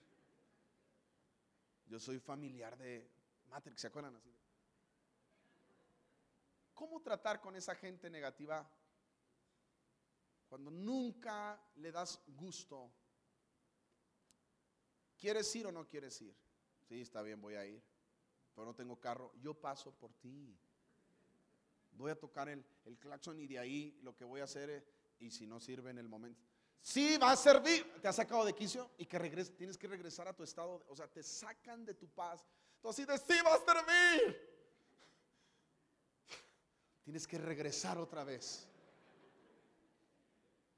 Yo 1.87 1.99
soy 1.99 2.19
familiar 2.19 2.79
de 2.79 3.11
Matrix, 3.51 3.81
¿se 3.81 3.89
acuerdan 3.89 4.17
así? 4.17 4.31
¿Cómo 6.81 7.03
tratar 7.03 7.43
con 7.43 7.55
esa 7.57 7.75
gente 7.75 8.09
negativa 8.09 8.67
cuando 10.49 10.71
nunca 10.71 11.63
le 11.75 11.93
das 11.93 12.19
gusto? 12.29 12.91
¿Quieres 15.19 15.55
ir 15.55 15.67
o 15.67 15.73
no 15.73 15.87
quieres 15.87 16.19
ir? 16.23 16.35
Sí, 16.89 17.03
está 17.03 17.21
bien, 17.21 17.39
voy 17.39 17.57
a 17.57 17.67
ir. 17.67 17.83
Pero 18.55 18.65
no 18.65 18.75
tengo 18.75 18.99
carro. 18.99 19.31
Yo 19.43 19.53
paso 19.53 19.93
por 19.93 20.15
ti. 20.15 20.59
Voy 21.93 22.13
a 22.13 22.19
tocar 22.19 22.49
el, 22.49 22.65
el 22.87 22.99
claxon 22.99 23.39
y 23.39 23.47
de 23.47 23.59
ahí 23.59 24.01
lo 24.03 24.17
que 24.17 24.25
voy 24.25 24.41
a 24.41 24.45
hacer 24.45 24.71
es, 24.71 24.83
y 25.19 25.31
si 25.31 25.47
no 25.47 25.61
sirve 25.61 25.91
en 25.91 25.99
el 25.99 26.09
momento. 26.09 26.41
Sí, 26.81 27.19
va 27.19 27.33
a 27.33 27.37
servir. 27.37 28.01
Te 28.01 28.09
ha 28.09 28.13
sacado 28.15 28.47
de 28.47 28.55
quicio 28.55 28.91
y 28.97 29.05
que 29.05 29.19
regreses, 29.19 29.55
tienes 29.55 29.77
que 29.77 29.87
regresar 29.87 30.29
a 30.29 30.35
tu 30.35 30.45
estado. 30.45 30.83
O 30.89 30.97
sea, 30.97 31.07
te 31.07 31.23
sacan 31.23 31.85
de 31.85 31.93
tu 31.93 32.09
paz. 32.09 32.43
Entonces, 32.77 33.07
sí 33.29 33.35
va 33.45 33.53
a 33.53 33.59
servir. 33.59 34.50
Tienes 37.03 37.27
que 37.27 37.39
regresar 37.39 37.99
otra 37.99 38.25
vez. 38.25 38.69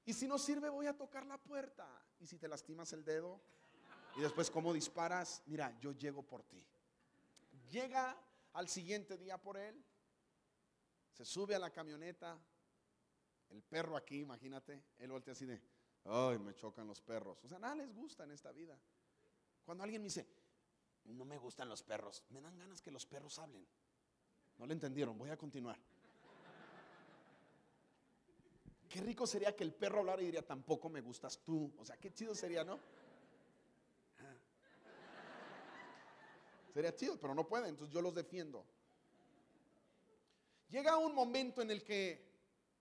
Y 0.04 0.12
si 0.12 0.26
no 0.26 0.38
sirve, 0.38 0.68
voy 0.68 0.86
a 0.86 0.96
tocar 0.96 1.26
la 1.26 1.38
puerta. 1.38 1.86
Y 2.20 2.26
si 2.26 2.38
te 2.38 2.48
lastimas 2.48 2.92
el 2.92 3.04
dedo 3.04 3.40
y 4.16 4.20
después 4.20 4.50
cómo 4.50 4.72
disparas, 4.72 5.42
mira, 5.46 5.76
yo 5.80 5.92
llego 5.92 6.22
por 6.22 6.42
ti. 6.42 6.64
Llega 7.70 8.16
al 8.52 8.68
siguiente 8.68 9.16
día 9.16 9.38
por 9.38 9.56
él, 9.56 9.82
se 11.12 11.24
sube 11.24 11.54
a 11.54 11.58
la 11.58 11.70
camioneta, 11.70 12.38
el 13.50 13.62
perro 13.62 13.96
aquí, 13.96 14.20
imagínate, 14.20 14.82
él 14.98 15.10
voltea 15.10 15.32
así 15.32 15.46
de, 15.46 15.60
ay, 16.04 16.38
me 16.38 16.54
chocan 16.54 16.86
los 16.86 17.00
perros. 17.00 17.38
O 17.44 17.48
sea, 17.48 17.58
nada 17.58 17.74
les 17.74 17.94
gusta 17.94 18.24
en 18.24 18.32
esta 18.32 18.52
vida. 18.52 18.78
Cuando 19.64 19.84
alguien 19.84 20.02
me 20.02 20.06
dice, 20.06 20.26
no 21.04 21.24
me 21.24 21.38
gustan 21.38 21.68
los 21.68 21.82
perros, 21.82 22.24
me 22.30 22.40
dan 22.40 22.56
ganas 22.58 22.80
que 22.80 22.90
los 22.90 23.06
perros 23.06 23.38
hablen. 23.38 23.66
No 24.58 24.66
le 24.66 24.74
entendieron, 24.74 25.16
voy 25.16 25.30
a 25.30 25.36
continuar. 25.36 25.78
Qué 28.92 29.00
rico 29.00 29.26
sería 29.26 29.56
que 29.56 29.64
el 29.64 29.72
perro 29.72 30.00
hablara 30.00 30.20
y 30.20 30.26
diría, 30.26 30.46
tampoco 30.46 30.90
me 30.90 31.00
gustas 31.00 31.38
tú. 31.38 31.72
O 31.78 31.84
sea, 31.84 31.96
qué 31.96 32.12
chido 32.12 32.34
sería, 32.34 32.62
¿no? 32.62 32.78
Ah. 34.18 34.34
Sería 36.74 36.94
chido, 36.94 37.18
pero 37.18 37.34
no 37.34 37.48
pueden, 37.48 37.70
entonces 37.70 37.94
yo 37.94 38.02
los 38.02 38.14
defiendo. 38.14 38.66
Llega 40.68 40.98
un 40.98 41.14
momento 41.14 41.62
en 41.62 41.70
el 41.70 41.82
que 41.82 42.22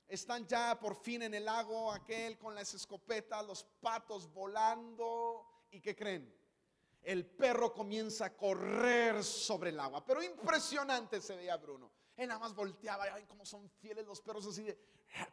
están 0.10 0.46
ya 0.46 0.78
por 0.78 0.98
fin 0.98 1.22
en 1.22 1.34
el 1.34 1.46
lago, 1.46 1.90
aquel 1.94 2.38
con 2.38 2.56
las 2.56 2.74
escopetas, 2.74 3.46
los 3.46 3.64
patos 3.64 4.30
volando. 4.34 5.46
¿Y 5.72 5.80
qué 5.80 5.96
creen? 5.96 6.30
El 7.04 7.26
perro 7.26 7.72
comienza 7.72 8.26
a 8.26 8.36
correr 8.36 9.24
sobre 9.24 9.70
el 9.70 9.80
agua. 9.80 10.06
Pero 10.06 10.22
impresionante 10.22 11.22
se 11.22 11.38
veía 11.38 11.56
Bruno. 11.56 11.90
Él 12.22 12.28
nada 12.28 12.40
más 12.40 12.54
volteaba, 12.54 13.06
ay, 13.06 13.26
cómo 13.26 13.44
son 13.48 13.68
fieles 13.68 14.06
los 14.06 14.22
perros 14.22 14.46
así 14.46 14.62
de, 14.62 14.78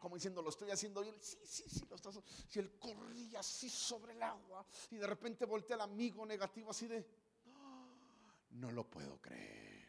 como 0.00 0.14
diciendo, 0.14 0.40
lo 0.40 0.48
estoy 0.48 0.70
haciendo 0.70 1.02
bien. 1.02 1.14
Sí, 1.20 1.36
sí, 1.44 1.64
sí, 1.68 1.84
lo 1.86 1.96
estás 1.96 2.18
Y 2.50 2.58
él 2.58 2.78
corría 2.78 3.40
así 3.40 3.68
sobre 3.68 4.14
el 4.14 4.22
agua. 4.22 4.64
Y 4.90 4.96
de 4.96 5.06
repente 5.06 5.44
voltea 5.44 5.76
al 5.76 5.82
amigo 5.82 6.24
negativo 6.24 6.70
así 6.70 6.86
de, 6.86 7.06
no 8.52 8.72
lo 8.72 8.88
puedo 8.88 9.20
creer. 9.20 9.86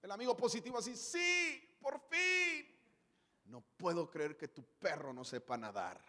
El 0.00 0.12
amigo 0.12 0.36
positivo 0.36 0.78
así, 0.78 0.94
sí, 0.96 1.76
por 1.80 2.00
fin. 2.08 2.68
No 3.46 3.60
puedo 3.60 4.08
creer 4.08 4.36
que 4.36 4.46
tu 4.46 4.62
perro 4.62 5.12
no 5.12 5.24
sepa 5.24 5.56
nadar. 5.56 6.00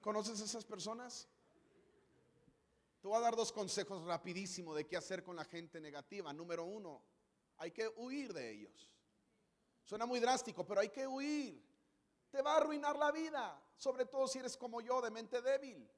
¿Conoces 0.00 0.40
esas 0.40 0.64
personas? 0.64 1.28
Te 3.02 3.08
voy 3.08 3.16
a 3.16 3.20
dar 3.20 3.34
dos 3.34 3.50
consejos 3.50 4.04
rapidísimo 4.04 4.72
de 4.76 4.86
qué 4.86 4.96
hacer 4.96 5.24
con 5.24 5.34
la 5.34 5.44
gente 5.44 5.80
negativa. 5.80 6.32
Número 6.32 6.64
uno, 6.64 7.02
hay 7.58 7.72
que 7.72 7.88
huir 7.96 8.32
de 8.32 8.48
ellos. 8.48 8.88
Suena 9.82 10.06
muy 10.06 10.20
drástico, 10.20 10.64
pero 10.64 10.80
hay 10.80 10.88
que 10.88 11.04
huir. 11.04 11.60
Te 12.30 12.40
va 12.42 12.52
a 12.52 12.56
arruinar 12.58 12.96
la 12.96 13.10
vida, 13.10 13.60
sobre 13.76 14.06
todo 14.06 14.28
si 14.28 14.38
eres 14.38 14.56
como 14.56 14.80
yo, 14.80 15.02
de 15.02 15.10
mente 15.10 15.42
débil. 15.42 15.90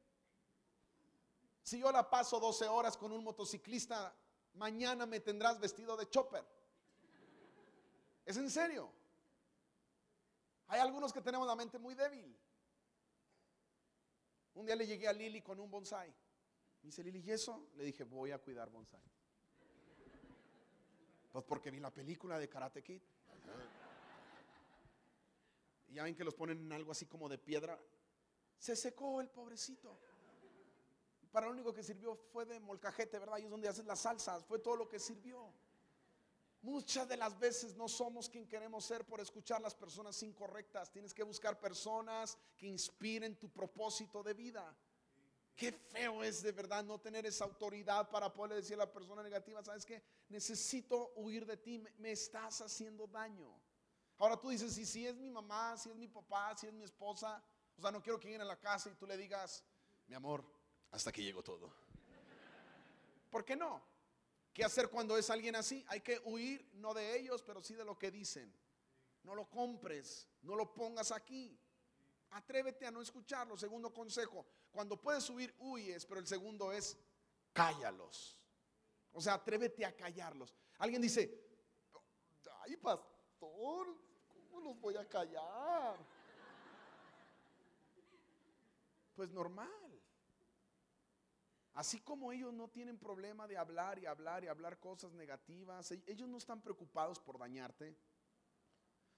Si 1.63 1.79
yo 1.79 1.93
la 1.93 2.09
paso 2.09 2.41
12 2.41 2.69
horas 2.69 2.97
con 2.97 3.13
un 3.13 3.23
motociclista, 3.23 4.15
mañana 4.55 5.05
me 5.05 5.21
tendrás 5.21 5.61
vestido 5.61 5.99
de 5.99 6.09
chopper. 6.09 6.43
Es 8.25 8.39
en 8.39 8.49
serio. 8.49 8.91
Hay 10.69 10.81
algunos 10.81 11.13
que 11.13 11.21
tenemos 11.21 11.47
la 11.47 11.55
mente 11.55 11.79
muy 11.79 11.95
débil. 11.95 12.35
Un 14.55 14.65
día 14.65 14.75
le 14.75 14.87
llegué 14.87 15.07
a 15.07 15.13
Lili 15.13 15.43
con 15.43 15.61
un 15.61 15.71
bonsai. 15.71 16.15
Dice 16.85 17.03
Lili, 17.03 17.21
¿y 17.21 17.31
eso? 17.31 17.71
Le 17.77 17.85
dije, 17.85 18.05
voy 18.05 18.31
a 18.31 18.39
cuidar 18.39 18.69
bonsai. 18.69 19.01
Pues 21.33 21.45
porque 21.47 21.71
vi 21.71 21.81
la 21.81 21.91
película 21.91 22.39
de 22.39 22.47
Karate 22.47 22.83
Kid. 22.83 23.01
Y 25.89 25.95
ya 25.95 26.05
ven 26.05 26.15
que 26.15 26.25
los 26.25 26.35
ponen 26.35 26.59
en 26.59 26.73
algo 26.73 26.93
así 26.93 27.07
como 27.07 27.27
de 27.29 27.39
piedra. 27.39 27.81
Se 28.59 28.77
secó 28.77 29.23
el 29.23 29.31
pobrecito. 29.31 29.99
Para 31.33 31.47
lo 31.47 31.53
único 31.53 31.73
que 31.73 31.83
sirvió 31.83 32.15
fue 32.15 32.45
de 32.45 32.61
molcajete, 32.61 33.19
¿verdad? 33.19 33.39
Y 33.39 33.45
es 33.45 33.51
donde 33.51 33.67
hacen 33.67 33.87
las 33.87 34.01
salsas. 34.01 34.45
Fue 34.45 34.59
todo 34.59 34.77
lo 34.77 34.87
que 34.87 35.01
sirvió. 35.01 35.53
Muchas 36.61 37.09
de 37.09 37.17
las 37.17 37.39
veces 37.39 37.75
no 37.77 37.89
somos 37.89 38.29
quien 38.29 38.47
queremos 38.47 38.85
ser 38.85 39.07
por 39.07 39.21
escuchar 39.21 39.61
las 39.63 39.75
personas 39.75 40.23
incorrectas. 40.23 40.93
Tienes 40.93 41.15
que 41.15 41.23
buscar 41.23 41.59
personas 41.59 42.37
que 42.59 42.67
inspiren 42.67 43.37
tu 43.37 43.49
propósito 43.49 44.23
de 44.23 44.35
vida. 44.35 44.77
Qué 45.57 45.71
feo 45.71 46.25
es 46.25 46.43
de 46.43 46.51
verdad 46.51 46.83
no 46.83 47.01
tener 47.01 47.25
esa 47.27 47.45
autoridad 47.45 48.11
para 48.11 48.33
poder 48.33 48.57
decir 48.57 48.75
a 48.75 48.79
la 48.79 48.93
persona 48.93 49.23
negativa, 49.23 49.63
¿sabes 49.63 49.85
qué? 49.85 50.03
Necesito 50.29 51.13
huir 51.15 51.47
de 51.47 51.57
ti, 51.57 51.79
me, 51.99 52.11
estás 52.11 52.61
haciendo 52.61 53.07
daño. 53.07 53.61
Ahora 54.19 54.37
tú 54.37 54.51
dices, 54.51 54.75
si, 54.75 55.07
es 55.07 55.15
mi 55.15 55.31
mamá, 55.31 55.77
si 55.77 55.91
es 55.91 55.97
mi 55.97 56.09
papá, 56.09 56.57
si 56.57 56.67
es 56.67 56.73
mi 56.73 56.83
esposa, 56.83 57.43
o 57.77 57.81
sea, 57.81 57.93
no 57.93 58.03
quiero 58.03 58.19
que 58.19 58.29
lleguen 58.29 58.43
a 58.43 58.47
la 58.47 58.59
casa 58.59 58.91
y 58.91 58.95
tú 58.95 59.07
le 59.07 59.17
digas, 59.17 59.65
mi 60.09 60.15
amor, 60.17 60.45
hasta 60.91 61.13
que 61.13 61.23
llegó 61.23 61.43
todo. 61.43 61.73
¿Por 63.31 63.45
qué 63.45 63.55
no? 63.55 63.83
¿Qué 64.53 64.65
hacer 64.65 64.89
cuando 64.89 65.17
es 65.17 65.31
alguien 65.31 65.55
así? 65.57 65.85
Hay 65.89 66.01
que 66.01 66.21
huir 66.25 66.69
no 66.75 66.95
de 66.95 67.17
ellos, 67.17 67.43
pero 67.43 67.63
sí 67.63 67.75
de 67.75 67.85
lo 67.85 67.99
que 67.99 68.11
dicen. 68.11 68.53
No 69.23 69.35
lo 69.35 69.49
compres, 69.49 70.29
no 70.43 70.55
lo 70.55 70.75
pongas 70.75 71.11
aquí. 71.11 71.59
Atrévete 72.35 72.85
a 72.85 72.91
no 72.91 73.01
escucharlo. 73.01 73.57
Segundo 73.57 73.95
consejo, 73.95 74.45
cuando 74.73 75.01
puedes 75.01 75.29
huir, 75.31 75.55
huyes, 75.59 76.05
pero 76.05 76.19
el 76.19 76.27
segundo 76.27 76.73
es 76.73 76.99
cállalos. 77.53 78.41
O 79.13 79.21
sea, 79.21 79.35
atrévete 79.35 79.85
a 79.85 79.97
callarlos. 79.97 80.53
Alguien 80.79 81.01
dice, 81.01 81.41
ay 82.63 82.77
pastor, 82.77 83.87
¿cómo 84.29 84.61
los 84.61 84.81
voy 84.81 84.97
a 84.97 85.09
callar? 85.09 85.97
Pues 89.15 89.31
normal. 89.31 90.03
Así 91.75 92.01
como 92.01 92.33
ellos 92.33 92.53
no 92.53 92.69
tienen 92.69 92.99
problema 92.99 93.47
de 93.47 93.57
hablar 93.57 94.01
y 94.01 94.07
hablar 94.07 94.43
y 94.43 94.49
hablar 94.49 94.81
cosas 94.81 95.13
negativas, 95.13 95.93
e-, 95.93 96.03
ellos 96.07 96.29
no 96.29 96.39
están 96.39 96.61
preocupados 96.61 97.21
por 97.21 97.39
dañarte. 97.39 97.97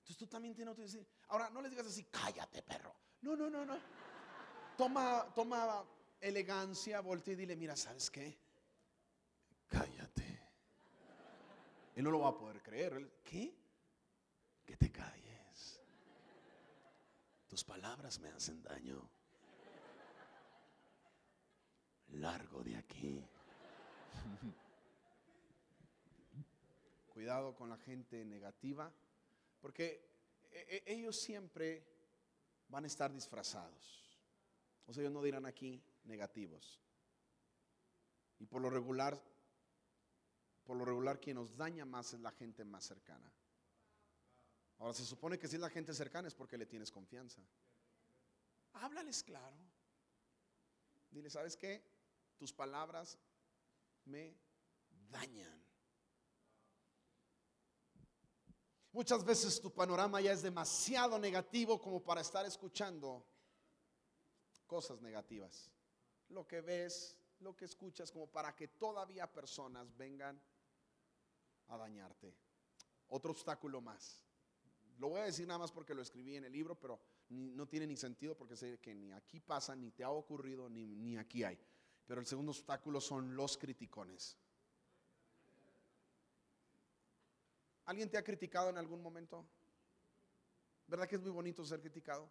Entonces 0.00 0.16
tú 0.18 0.26
también 0.26 0.54
tienes 0.54 0.76
que 0.76 0.82
decir, 0.82 1.08
ahora 1.28 1.48
no 1.48 1.62
les 1.62 1.70
digas 1.70 1.86
así, 1.86 2.04
cállate 2.04 2.62
perro. 2.62 2.94
No, 3.22 3.36
no, 3.36 3.50
no, 3.50 3.64
no. 3.64 3.78
Toma, 4.76 5.26
toma 5.34 5.84
elegancia, 6.20 7.00
voltea 7.00 7.34
y 7.34 7.36
dile, 7.36 7.56
mira, 7.56 7.76
¿sabes 7.76 8.10
qué? 8.10 8.38
Cállate. 9.68 10.40
Él 11.94 12.04
no 12.04 12.10
lo 12.10 12.20
va 12.20 12.28
a 12.28 12.36
poder 12.36 12.62
creer. 12.62 13.20
¿Qué? 13.24 13.54
Que 14.64 14.76
te 14.76 14.92
calles. 14.92 15.80
Tus 17.48 17.64
palabras 17.64 18.18
me 18.20 18.28
hacen 18.28 18.62
daño 18.62 19.08
largo 22.08 22.62
de 22.62 22.76
aquí. 22.76 23.24
Cuidado 27.08 27.54
con 27.54 27.70
la 27.70 27.78
gente 27.78 28.24
negativa, 28.24 28.92
porque 29.60 30.06
e, 30.52 30.82
e, 30.86 30.92
ellos 30.92 31.18
siempre 31.18 31.95
van 32.68 32.84
a 32.84 32.86
estar 32.86 33.12
disfrazados. 33.12 34.02
O 34.86 34.92
sea, 34.92 35.02
ellos 35.02 35.12
no 35.12 35.22
dirán 35.22 35.46
aquí 35.46 35.82
negativos. 36.04 36.80
Y 38.38 38.46
por 38.46 38.60
lo 38.60 38.70
regular, 38.70 39.20
por 40.64 40.76
lo 40.76 40.84
regular 40.84 41.20
quien 41.20 41.36
nos 41.36 41.56
daña 41.56 41.84
más 41.84 42.12
es 42.12 42.20
la 42.20 42.32
gente 42.32 42.64
más 42.64 42.84
cercana. 42.84 43.32
Ahora 44.78 44.92
se 44.92 45.04
supone 45.04 45.38
que 45.38 45.48
si 45.48 45.56
es 45.56 45.60
la 45.60 45.70
gente 45.70 45.94
cercana 45.94 46.28
es 46.28 46.34
porque 46.34 46.58
le 46.58 46.66
tienes 46.66 46.90
confianza. 46.90 47.40
Háblales 48.74 49.22
claro. 49.22 49.56
Dile, 51.10 51.30
¿sabes 51.30 51.56
qué? 51.56 51.96
tus 52.36 52.52
palabras 52.52 53.18
me 54.04 54.36
dañan. 55.10 55.65
Muchas 58.97 59.22
veces 59.26 59.61
tu 59.61 59.70
panorama 59.70 60.22
ya 60.22 60.32
es 60.32 60.40
demasiado 60.40 61.18
negativo 61.18 61.78
como 61.78 62.03
para 62.03 62.22
estar 62.22 62.47
escuchando 62.47 63.22
cosas 64.66 65.03
negativas. 65.03 65.70
Lo 66.30 66.47
que 66.47 66.62
ves, 66.62 67.14
lo 67.40 67.55
que 67.55 67.66
escuchas, 67.66 68.11
como 68.11 68.26
para 68.26 68.57
que 68.57 68.68
todavía 68.68 69.30
personas 69.30 69.94
vengan 69.99 70.40
a 71.66 71.76
dañarte. 71.76 72.34
Otro 73.09 73.32
obstáculo 73.32 73.82
más. 73.82 74.24
Lo 74.97 75.11
voy 75.11 75.20
a 75.20 75.24
decir 75.24 75.47
nada 75.47 75.59
más 75.59 75.72
porque 75.72 75.94
lo 75.94 76.01
escribí 76.01 76.36
en 76.36 76.44
el 76.44 76.53
libro, 76.55 76.80
pero 76.80 76.99
no 77.28 77.68
tiene 77.68 77.86
ni 77.86 77.99
sentido 77.99 78.34
porque 78.34 78.57
sé 78.57 78.78
que 78.78 78.94
ni 78.94 79.12
aquí 79.12 79.40
pasa, 79.40 79.76
ni 79.76 79.90
te 79.90 80.05
ha 80.05 80.11
ocurrido, 80.11 80.70
ni, 80.70 80.86
ni 80.86 81.18
aquí 81.18 81.44
hay. 81.44 81.59
Pero 82.07 82.18
el 82.18 82.26
segundo 82.26 82.53
obstáculo 82.53 83.03
son 83.03 83.36
los 83.36 83.59
criticones. 83.59 84.38
¿Alguien 87.87 88.11
te 88.11 88.18
ha 88.18 88.24
criticado 88.24 88.68
en 88.70 88.78
algún 88.78 89.01
momento? 89.01 89.47
¿Verdad 90.87 91.09
que 91.09 91.16
es 91.16 91.22
muy 91.22 91.30
bonito 91.30 91.64
ser 91.64 91.80
criticado? 91.80 92.30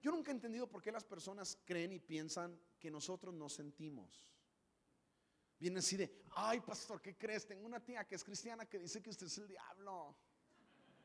Yo 0.00 0.10
nunca 0.10 0.30
he 0.30 0.34
entendido 0.34 0.66
por 0.66 0.82
qué 0.82 0.92
las 0.92 1.04
personas 1.04 1.58
creen 1.64 1.92
y 1.92 1.98
piensan 1.98 2.58
que 2.78 2.90
nosotros 2.90 3.34
no 3.34 3.48
sentimos. 3.48 4.26
Vienen 5.58 5.78
así 5.78 5.96
de, 5.96 6.22
ay 6.36 6.60
pastor, 6.60 7.02
¿qué 7.02 7.16
crees? 7.16 7.46
Tengo 7.46 7.66
una 7.66 7.80
tía 7.80 8.06
que 8.06 8.14
es 8.14 8.24
cristiana 8.24 8.64
que 8.64 8.78
dice 8.78 9.02
que 9.02 9.10
usted 9.10 9.26
es 9.26 9.38
el 9.38 9.48
diablo. 9.48 10.16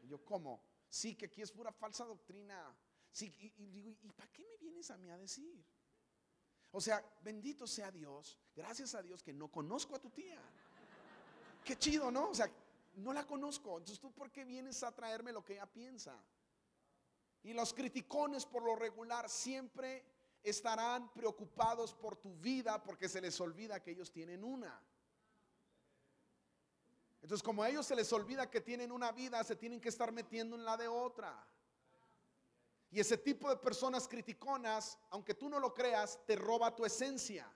Y 0.02 0.08
yo, 0.08 0.24
¿cómo? 0.24 0.64
Sí, 0.88 1.16
que 1.16 1.26
aquí 1.26 1.42
es 1.42 1.52
pura 1.52 1.74
falsa 1.74 2.06
doctrina. 2.06 2.74
Sí, 3.12 3.34
y, 3.58 3.70
digo, 3.70 3.96
¿y 4.02 4.12
para 4.12 4.32
qué 4.32 4.44
me 4.44 4.58
vienes 4.58 4.90
a 4.92 4.98
mí 4.98 5.10
a 5.10 5.18
decir? 5.18 5.62
O 6.72 6.80
sea, 6.80 7.04
bendito 7.22 7.68
sea 7.68 7.92
Dios, 7.92 8.38
gracias 8.54 8.96
a 8.96 9.02
Dios 9.02 9.24
que 9.24 9.34
no 9.34 9.50
conozco 9.50 9.96
a 9.96 10.00
tu 10.00 10.10
tía. 10.10 10.42
Qué 11.64 11.78
chido, 11.78 12.12
¿no? 12.12 12.30
O 12.30 12.36
sea, 12.36 12.50
no 12.96 13.14
la 13.14 13.26
conozco. 13.26 13.78
Entonces, 13.78 14.00
¿tú 14.00 14.12
por 14.12 14.32
qué 14.32 14.46
vienes 14.46 14.84
a 14.84 14.94
traerme 14.94 15.32
lo 15.32 15.44
que 15.44 15.54
ella 15.54 15.66
piensa? 15.66 16.18
Y 17.44 17.54
los 17.54 17.74
criticones 17.74 18.46
por 18.46 18.64
lo 18.64 18.76
regular 18.76 19.30
siempre 19.30 20.04
estarán 20.44 21.12
preocupados 21.14 21.94
por 21.94 22.16
tu 22.16 22.36
vida 22.36 22.84
porque 22.84 23.10
se 23.10 23.22
les 23.22 23.40
olvida 23.40 23.82
que 23.82 23.92
ellos 23.92 24.12
tienen 24.12 24.44
una. 24.44 24.82
Entonces, 27.22 27.44
como 27.44 27.64
a 27.64 27.70
ellos 27.70 27.86
se 27.88 27.96
les 27.96 28.12
olvida 28.14 28.50
que 28.50 28.62
tienen 28.62 28.92
una 28.92 29.12
vida, 29.12 29.44
se 29.44 29.56
tienen 29.56 29.82
que 29.82 29.90
estar 29.90 30.12
metiendo 30.12 30.56
en 30.56 30.64
la 30.64 30.78
de 30.78 30.88
otra. 30.88 31.48
Y 32.92 33.00
ese 33.00 33.18
tipo 33.18 33.50
de 33.50 33.58
personas 33.58 34.08
criticonas, 34.08 34.98
aunque 35.10 35.34
tú 35.34 35.50
no 35.50 35.60
lo 35.60 35.74
creas, 35.74 36.20
te 36.26 36.36
roba 36.36 36.76
tu 36.76 36.86
esencia. 36.86 37.52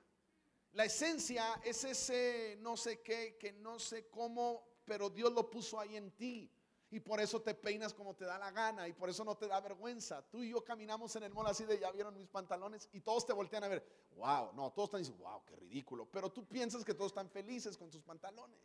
La 0.73 0.85
esencia 0.85 1.61
es 1.63 1.83
ese 1.83 2.57
no 2.61 2.77
sé 2.77 3.01
qué, 3.01 3.37
que 3.37 3.53
no 3.53 3.79
sé 3.79 4.07
cómo, 4.09 4.68
pero 4.89 5.07
Dios 5.07 5.31
lo 5.31 5.47
puso 5.47 5.79
ahí 5.79 5.95
en 5.95 6.09
ti. 6.09 6.51
Y 6.89 6.99
por 6.99 7.19
eso 7.19 7.39
te 7.39 7.53
peinas 7.53 7.93
como 7.93 8.15
te 8.15 8.25
da 8.25 8.39
la 8.39 8.49
gana 8.49 8.87
y 8.87 8.93
por 8.93 9.07
eso 9.07 9.23
no 9.23 9.37
te 9.37 9.47
da 9.47 9.61
vergüenza. 9.61 10.23
Tú 10.23 10.41
y 10.41 10.49
yo 10.49 10.63
caminamos 10.63 11.15
en 11.15 11.21
el 11.21 11.31
mall 11.31 11.45
así 11.45 11.63
de 11.63 11.77
ya 11.77 11.91
vieron 11.91 12.15
mis 12.15 12.27
pantalones 12.27 12.89
y 12.91 13.01
todos 13.01 13.27
te 13.27 13.33
voltean 13.33 13.63
a 13.63 13.67
ver. 13.67 13.85
Wow, 14.15 14.53
no, 14.53 14.71
todos 14.71 14.87
están 14.87 15.01
diciendo, 15.01 15.23
wow, 15.23 15.45
qué 15.45 15.55
ridículo. 15.57 16.07
Pero 16.07 16.31
tú 16.31 16.47
piensas 16.47 16.83
que 16.83 16.95
todos 16.95 17.11
están 17.11 17.29
felices 17.29 17.77
con 17.77 17.91
sus 17.91 18.01
pantalones. 18.01 18.57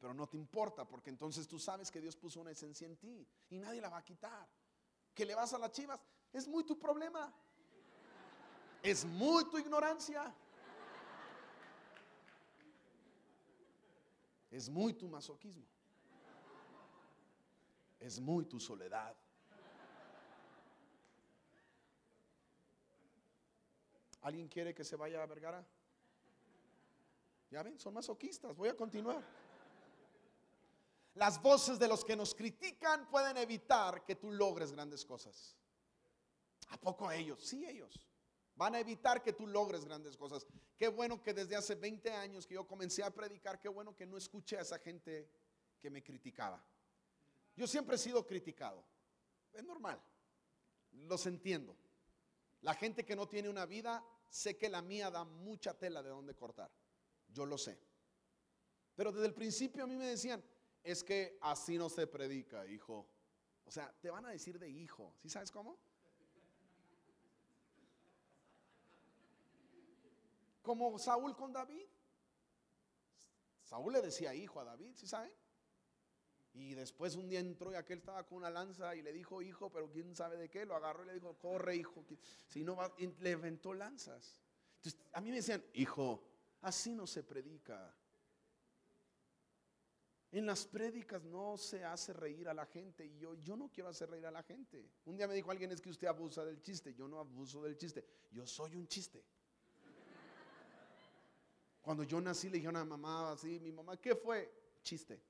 Pero 0.00 0.12
no 0.12 0.26
te 0.26 0.36
importa 0.36 0.84
porque 0.84 1.10
entonces 1.10 1.46
tú 1.46 1.60
sabes 1.60 1.88
que 1.92 2.00
Dios 2.00 2.16
puso 2.16 2.40
una 2.40 2.50
esencia 2.50 2.88
en 2.88 2.96
ti 2.96 3.24
y 3.50 3.60
nadie 3.60 3.80
la 3.80 3.90
va 3.90 3.98
a 3.98 4.04
quitar. 4.04 4.48
Que 5.14 5.24
le 5.24 5.36
vas 5.36 5.52
a 5.52 5.58
las 5.58 5.70
chivas, 5.70 6.00
es 6.32 6.48
muy 6.48 6.64
tu 6.64 6.76
problema. 6.76 7.32
Es 8.82 9.04
muy 9.04 9.48
tu 9.48 9.58
ignorancia. 9.58 10.34
Es 14.54 14.70
muy 14.70 14.94
tu 14.94 15.08
masoquismo. 15.08 15.66
Es 17.98 18.20
muy 18.20 18.44
tu 18.44 18.60
soledad. 18.60 19.12
¿Alguien 24.20 24.46
quiere 24.46 24.72
que 24.72 24.84
se 24.84 24.94
vaya 24.94 25.20
a 25.20 25.26
Vergara? 25.26 25.66
Ya 27.50 27.64
ven, 27.64 27.80
son 27.80 27.94
masoquistas. 27.94 28.56
Voy 28.56 28.68
a 28.68 28.76
continuar. 28.76 29.24
Las 31.14 31.42
voces 31.42 31.76
de 31.80 31.88
los 31.88 32.04
que 32.04 32.14
nos 32.14 32.32
critican 32.32 33.10
pueden 33.10 33.36
evitar 33.38 34.04
que 34.04 34.14
tú 34.14 34.30
logres 34.30 34.70
grandes 34.70 35.04
cosas. 35.04 35.56
¿A 36.68 36.76
poco 36.76 37.10
ellos? 37.10 37.44
Sí, 37.44 37.66
ellos. 37.66 38.06
Van 38.56 38.74
a 38.74 38.80
evitar 38.80 39.22
que 39.22 39.32
tú 39.32 39.46
logres 39.46 39.84
grandes 39.84 40.16
cosas. 40.16 40.46
Qué 40.76 40.88
bueno 40.88 41.22
que 41.22 41.34
desde 41.34 41.56
hace 41.56 41.74
20 41.74 42.10
años 42.12 42.46
que 42.46 42.54
yo 42.54 42.66
comencé 42.66 43.02
a 43.02 43.10
predicar, 43.10 43.60
qué 43.60 43.68
bueno 43.68 43.96
que 43.96 44.06
no 44.06 44.16
escuché 44.16 44.58
a 44.58 44.62
esa 44.62 44.78
gente 44.78 45.28
que 45.80 45.90
me 45.90 46.02
criticaba. 46.02 46.64
Yo 47.56 47.66
siempre 47.66 47.96
he 47.96 47.98
sido 47.98 48.26
criticado. 48.26 48.84
Es 49.52 49.64
normal. 49.64 50.00
Los 50.92 51.26
entiendo. 51.26 51.76
La 52.60 52.74
gente 52.74 53.04
que 53.04 53.16
no 53.16 53.28
tiene 53.28 53.48
una 53.48 53.66
vida, 53.66 54.04
sé 54.28 54.56
que 54.56 54.68
la 54.68 54.82
mía 54.82 55.10
da 55.10 55.24
mucha 55.24 55.74
tela 55.74 56.02
de 56.02 56.10
donde 56.10 56.34
cortar. 56.34 56.70
Yo 57.28 57.44
lo 57.44 57.58
sé. 57.58 57.78
Pero 58.94 59.12
desde 59.12 59.26
el 59.26 59.34
principio 59.34 59.84
a 59.84 59.86
mí 59.86 59.96
me 59.96 60.06
decían, 60.06 60.42
es 60.82 61.02
que 61.02 61.38
así 61.40 61.76
no 61.76 61.88
se 61.88 62.06
predica, 62.06 62.66
hijo. 62.66 63.08
O 63.64 63.70
sea, 63.70 63.92
te 64.00 64.10
van 64.10 64.26
a 64.26 64.30
decir 64.30 64.58
de 64.58 64.68
hijo. 64.68 65.14
¿Sí 65.20 65.28
sabes 65.28 65.50
cómo? 65.50 65.78
Como 70.64 70.98
Saúl 70.98 71.36
con 71.36 71.52
David. 71.52 71.86
Saúl 73.62 73.92
le 73.92 74.00
decía 74.00 74.34
hijo 74.34 74.60
a 74.60 74.64
David, 74.64 74.94
¿sí 74.96 75.06
saben? 75.06 75.30
Y 76.54 76.72
después 76.74 77.16
un 77.16 77.28
día 77.28 77.40
entró 77.40 77.70
y 77.70 77.74
aquel 77.74 77.98
estaba 77.98 78.24
con 78.24 78.38
una 78.38 78.48
lanza 78.48 78.96
y 78.96 79.02
le 79.02 79.12
dijo 79.12 79.42
hijo, 79.42 79.70
pero 79.70 79.90
quién 79.90 80.16
sabe 80.16 80.38
de 80.38 80.48
qué, 80.48 80.64
lo 80.64 80.74
agarró 80.74 81.02
y 81.02 81.08
le 81.08 81.14
dijo, 81.14 81.36
corre 81.36 81.76
hijo, 81.76 82.02
si 82.46 82.64
no 82.64 82.76
va, 82.76 82.94
le 82.96 83.30
inventó 83.30 83.74
lanzas. 83.74 84.40
Entonces, 84.76 84.98
a 85.12 85.20
mí 85.20 85.28
me 85.28 85.36
decían, 85.36 85.62
hijo, 85.74 86.26
así 86.62 86.94
no 86.94 87.06
se 87.06 87.24
predica. 87.24 87.94
En 90.30 90.46
las 90.46 90.64
prédicas 90.64 91.22
no 91.24 91.58
se 91.58 91.84
hace 91.84 92.14
reír 92.14 92.48
a 92.48 92.54
la 92.54 92.64
gente 92.64 93.04
y 93.04 93.18
yo, 93.18 93.34
yo 93.34 93.54
no 93.54 93.70
quiero 93.70 93.90
hacer 93.90 94.08
reír 94.08 94.26
a 94.26 94.30
la 94.30 94.42
gente. 94.42 94.92
Un 95.04 95.18
día 95.18 95.28
me 95.28 95.34
dijo 95.34 95.50
alguien 95.50 95.72
es 95.72 95.80
que 95.82 95.90
usted 95.90 96.06
abusa 96.06 96.42
del 96.42 96.62
chiste, 96.62 96.94
yo 96.94 97.06
no 97.06 97.18
abuso 97.18 97.62
del 97.62 97.76
chiste, 97.76 98.02
yo 98.30 98.46
soy 98.46 98.74
un 98.76 98.88
chiste. 98.88 99.22
Cuando 101.84 102.02
yo 102.02 102.18
nací 102.18 102.48
le 102.48 102.54
dijeron 102.54 102.76
a 102.76 102.84
mamá 102.84 103.32
así, 103.32 103.60
mi 103.60 103.70
mamá, 103.70 103.98
¿qué 103.98 104.16
fue? 104.16 104.50
Chiste. 104.82 105.20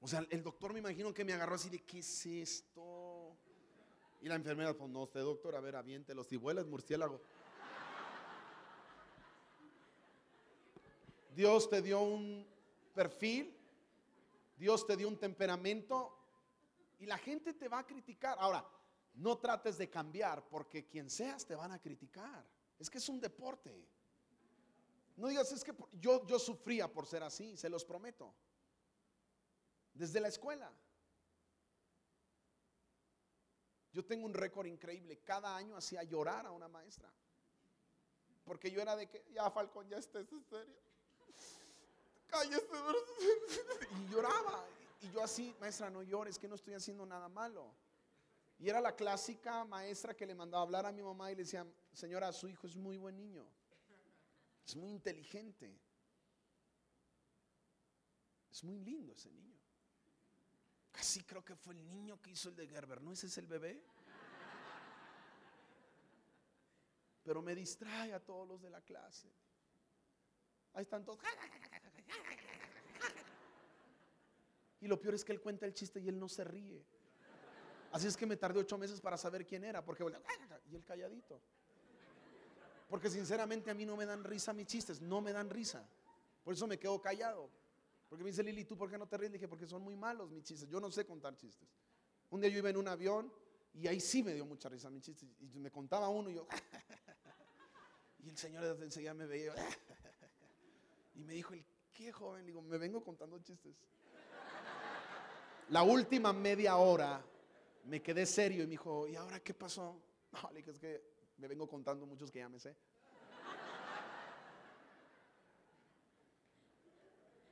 O 0.00 0.08
sea, 0.08 0.26
el 0.30 0.42
doctor 0.42 0.72
me 0.72 0.78
imagino 0.78 1.12
que 1.12 1.26
me 1.26 1.34
agarró 1.34 1.56
así 1.56 1.68
de, 1.68 1.82
¿qué 1.82 1.98
es 1.98 2.26
esto? 2.26 3.36
Y 4.22 4.28
la 4.28 4.34
enfermera, 4.34 4.72
pues 4.72 4.90
no 4.90 5.04
sé, 5.04 5.18
doctor, 5.18 5.54
a 5.56 5.60
ver, 5.60 5.76
aviente 5.76 6.14
los 6.14 6.26
tibuelas, 6.26 6.66
murciélago. 6.66 7.20
Dios 11.34 11.68
te 11.68 11.82
dio 11.82 12.00
un 12.00 12.46
perfil, 12.94 13.54
Dios 14.56 14.86
te 14.86 14.96
dio 14.96 15.06
un 15.06 15.18
temperamento 15.18 16.16
y 16.98 17.04
la 17.04 17.18
gente 17.18 17.52
te 17.52 17.68
va 17.68 17.80
a 17.80 17.86
criticar. 17.86 18.38
Ahora, 18.40 18.66
no 19.14 19.38
trates 19.38 19.78
de 19.78 19.88
cambiar 19.88 20.46
porque 20.48 20.86
quien 20.86 21.08
seas 21.08 21.46
te 21.46 21.54
van 21.54 21.72
a 21.72 21.80
criticar. 21.80 22.44
Es 22.78 22.90
que 22.90 22.98
es 22.98 23.08
un 23.08 23.20
deporte. 23.20 23.86
No 25.16 25.28
digas, 25.28 25.52
es 25.52 25.62
que 25.62 25.74
yo, 25.92 26.26
yo 26.26 26.38
sufría 26.38 26.92
por 26.92 27.06
ser 27.06 27.22
así, 27.22 27.56
se 27.56 27.68
los 27.68 27.84
prometo 27.84 28.34
desde 29.94 30.20
la 30.20 30.28
escuela. 30.28 30.70
Yo 33.92 34.04
tengo 34.04 34.26
un 34.26 34.34
récord 34.34 34.66
increíble. 34.66 35.20
Cada 35.24 35.56
año 35.56 35.76
hacía 35.76 36.02
llorar 36.02 36.46
a 36.46 36.50
una 36.50 36.66
maestra. 36.66 37.08
Porque 38.44 38.70
yo 38.70 38.82
era 38.82 38.96
de 38.96 39.08
que, 39.08 39.24
ya 39.32 39.48
Falcón, 39.50 39.88
ya 39.88 39.98
estés 39.98 40.30
en 40.32 40.44
serio. 40.44 40.76
Cállese. 42.26 42.66
Y 43.96 44.12
lloraba. 44.12 44.64
Y 45.00 45.10
yo 45.12 45.22
así, 45.22 45.54
maestra, 45.60 45.90
no 45.90 46.02
llores, 46.02 46.38
que 46.38 46.48
no 46.48 46.56
estoy 46.56 46.74
haciendo 46.74 47.06
nada 47.06 47.28
malo. 47.28 47.72
Y 48.64 48.70
era 48.70 48.80
la 48.80 48.96
clásica 48.96 49.62
maestra 49.66 50.16
que 50.16 50.24
le 50.24 50.34
mandaba 50.34 50.62
a 50.62 50.64
hablar 50.64 50.86
a 50.86 50.90
mi 50.90 51.02
mamá 51.02 51.30
y 51.30 51.34
le 51.34 51.42
decía, 51.42 51.66
señora, 51.92 52.32
su 52.32 52.48
hijo 52.48 52.66
es 52.66 52.74
muy 52.74 52.96
buen 52.96 53.14
niño. 53.14 53.46
Es 54.66 54.74
muy 54.74 54.90
inteligente. 54.90 55.78
Es 58.50 58.64
muy 58.64 58.78
lindo 58.78 59.12
ese 59.12 59.30
niño. 59.30 59.54
Casi 60.90 61.24
creo 61.24 61.44
que 61.44 61.54
fue 61.54 61.74
el 61.74 61.86
niño 61.86 62.18
que 62.22 62.30
hizo 62.30 62.48
el 62.48 62.56
de 62.56 62.66
Gerber, 62.66 63.02
¿no? 63.02 63.12
Ese 63.12 63.26
es 63.26 63.36
el 63.36 63.46
bebé. 63.46 63.84
Pero 67.22 67.42
me 67.42 67.54
distrae 67.54 68.14
a 68.14 68.24
todos 68.24 68.48
los 68.48 68.62
de 68.62 68.70
la 68.70 68.80
clase. 68.80 69.30
Ahí 70.72 70.84
están 70.84 71.04
todos. 71.04 71.20
Y 74.80 74.88
lo 74.88 74.98
peor 74.98 75.16
es 75.16 75.22
que 75.22 75.32
él 75.32 75.42
cuenta 75.42 75.66
el 75.66 75.74
chiste 75.74 76.00
y 76.00 76.08
él 76.08 76.18
no 76.18 76.30
se 76.30 76.44
ríe. 76.44 76.82
Así 77.94 78.08
es 78.08 78.16
que 78.16 78.26
me 78.26 78.36
tardé 78.36 78.58
ocho 78.58 78.76
meses 78.76 79.00
para 79.00 79.16
saber 79.16 79.46
quién 79.46 79.62
era, 79.62 79.84
porque 79.84 80.04
y 80.68 80.74
el 80.74 80.84
calladito. 80.84 81.40
Porque 82.90 83.08
sinceramente 83.08 83.70
a 83.70 83.74
mí 83.74 83.86
no 83.86 83.96
me 83.96 84.04
dan 84.04 84.24
risa 84.24 84.52
mis 84.52 84.66
chistes, 84.66 85.00
no 85.00 85.20
me 85.20 85.32
dan 85.32 85.48
risa. 85.48 85.88
Por 86.42 86.54
eso 86.54 86.66
me 86.66 86.76
quedo 86.76 87.00
callado. 87.00 87.48
Porque 88.08 88.24
me 88.24 88.30
dice 88.30 88.42
Lili, 88.42 88.64
¿tú 88.64 88.76
por 88.76 88.90
qué 88.90 88.98
no 88.98 89.06
te 89.06 89.16
ríes? 89.16 89.30
Le 89.30 89.38
dije, 89.38 89.46
porque 89.46 89.68
son 89.68 89.80
muy 89.80 89.94
malos 89.94 90.28
mis 90.32 90.42
chistes. 90.42 90.68
Yo 90.68 90.80
no 90.80 90.90
sé 90.90 91.06
contar 91.06 91.36
chistes. 91.36 91.68
Un 92.30 92.40
día 92.40 92.50
yo 92.50 92.58
iba 92.58 92.68
en 92.68 92.78
un 92.78 92.88
avión 92.88 93.32
y 93.74 93.86
ahí 93.86 94.00
sí 94.00 94.24
me 94.24 94.34
dio 94.34 94.44
mucha 94.44 94.68
risa 94.68 94.90
mis 94.90 95.04
chistes. 95.04 95.28
Y 95.38 95.60
me 95.60 95.70
contaba 95.70 96.08
uno 96.08 96.30
y 96.30 96.34
yo. 96.34 96.48
y 98.24 98.28
el 98.28 98.36
señor 98.36 98.76
enseguida 98.82 99.14
me 99.14 99.26
veía. 99.26 99.54
y 101.14 101.20
me 101.24 101.34
dijo, 101.34 101.54
¿qué 101.92 102.10
joven? 102.10 102.44
Digo, 102.44 102.60
me 102.60 102.76
vengo 102.76 103.04
contando 103.04 103.38
chistes. 103.38 103.76
La 105.68 105.84
última 105.84 106.32
media 106.32 106.74
hora 106.74 107.24
me 107.84 108.02
quedé 108.02 108.26
serio 108.26 108.62
y 108.62 108.66
me 108.66 108.72
dijo, 108.72 109.06
¿y 109.06 109.16
ahora 109.16 109.40
qué 109.40 109.54
pasó? 109.54 110.00
No, 110.34 110.50
le 110.50 110.56
dije, 110.56 110.72
es 110.72 110.78
que 110.80 111.14
me 111.36 111.46
vengo 111.46 111.68
contando 111.68 112.06
muchos 112.06 112.28
que 112.28 112.40
ya 112.40 112.48
me 112.48 112.58
sé. 112.58 112.74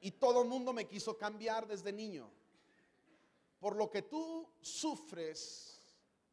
Y 0.01 0.11
todo 0.11 0.43
el 0.43 0.49
mundo 0.49 0.73
me 0.73 0.89
quiso 0.89 1.17
cambiar 1.17 1.65
desde 1.65 1.93
niño. 1.93 2.29
Por 3.61 3.77
lo 3.77 3.89
que 3.89 4.03
tú 4.03 4.53
sufres 4.61 5.81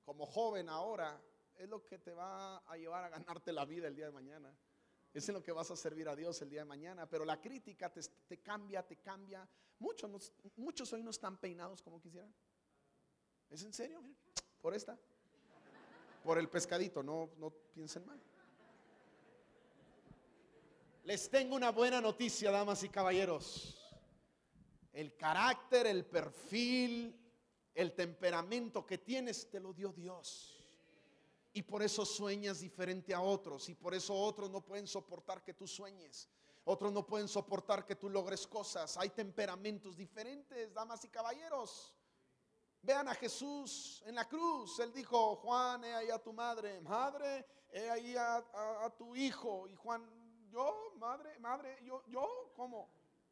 como 0.04 0.26
joven 0.26 0.70
ahora, 0.70 1.22
es 1.56 1.70
lo 1.70 1.86
que 1.86 2.00
te 2.00 2.12
va 2.14 2.58
a 2.58 2.78
llevar 2.78 3.04
a 3.04 3.10
ganarte 3.10 3.54
la 3.54 3.66
vida 3.66 3.88
el 3.88 3.95
día 3.95 4.06
de 4.06 4.12
mañana. 4.12 4.52
Es 5.14 5.30
en 5.30 5.36
lo 5.36 5.43
que 5.43 5.52
vas 5.52 5.70
a 5.70 5.76
servir 5.76 6.10
a 6.10 6.16
Dios 6.16 6.41
el 6.41 6.50
día 6.50 6.62
de 6.62 6.66
mañana. 6.66 7.08
Pero 7.08 7.26
la 7.26 7.39
crítica 7.39 7.91
te, 7.91 8.41
cambia, 8.41 8.82
te 8.82 8.95
cambia. 8.95 9.47
Muchos, 9.78 10.34
muchos 10.56 10.91
hoy 10.93 11.04
no 11.04 11.12
están 11.12 11.38
peinados 11.38 11.84
como 11.84 12.02
quisieran. 12.02 12.34
¿Es 13.50 13.64
en 13.64 13.74
serio? 13.74 14.02
por 14.62 14.74
esta. 14.74 14.97
Por 16.24 16.38
el 16.38 16.50
pescadito, 16.50 17.02
no, 17.02 17.30
no 17.38 17.50
piensen 17.74 18.06
mal. 18.06 18.22
Les 21.04 21.30
tengo 21.30 21.56
una 21.56 21.72
buena 21.72 22.02
noticia, 22.02 22.52
damas 22.52 22.84
y 22.84 22.89
caballeros. 22.89 23.76
El 24.93 25.16
carácter, 25.16 25.88
el 25.88 26.06
perfil, 26.06 27.16
el 27.74 27.93
temperamento 27.93 28.86
que 28.86 28.97
tienes 28.97 29.50
te 29.50 29.60
lo 29.60 29.74
dio 29.74 29.93
Dios. 29.93 30.56
Y 31.54 31.64
por 31.64 31.82
eso 31.82 32.06
sueñas 32.06 32.60
diferente 32.60 33.14
a 33.14 33.22
otros. 33.22 33.70
Y 33.70 33.76
por 33.76 33.95
eso 33.95 34.14
otros 34.14 34.52
no 34.52 34.62
pueden 34.62 34.88
soportar 34.88 35.43
que 35.43 35.54
tú 35.54 35.66
sueñes. 35.66 36.30
Otros 36.66 36.91
no 36.91 37.08
pueden 37.08 37.28
soportar 37.28 37.86
que 37.86 37.95
tú 37.95 38.10
logres 38.10 38.45
cosas. 38.45 38.97
Hay 38.97 39.10
temperamentos 39.10 39.97
diferentes, 39.97 40.72
damas 40.74 41.04
y 41.06 41.08
caballeros. 41.08 41.95
Vean 42.82 43.07
a 43.09 43.15
Jesús 43.15 44.01
en 44.05 44.15
la 44.15 44.27
cruz. 44.27 44.80
Él 44.80 44.93
dijo, 44.93 45.36
Juan, 45.38 45.84
he 45.84 45.93
ahí 45.93 46.09
a 46.09 46.19
tu 46.19 46.32
madre. 46.32 46.80
Madre, 46.82 47.45
he 47.71 47.89
ahí 47.89 48.15
a, 48.15 48.38
a- 48.38 48.89
tu 48.97 49.15
hijo. 49.15 49.67
Y 49.67 49.75
Juan, 49.75 50.09
yo, 50.49 50.93
madre, 50.97 51.38
madre, 51.39 51.77
yo, 51.84 52.03
yo, 52.07 52.51
¿cómo? 52.55 52.89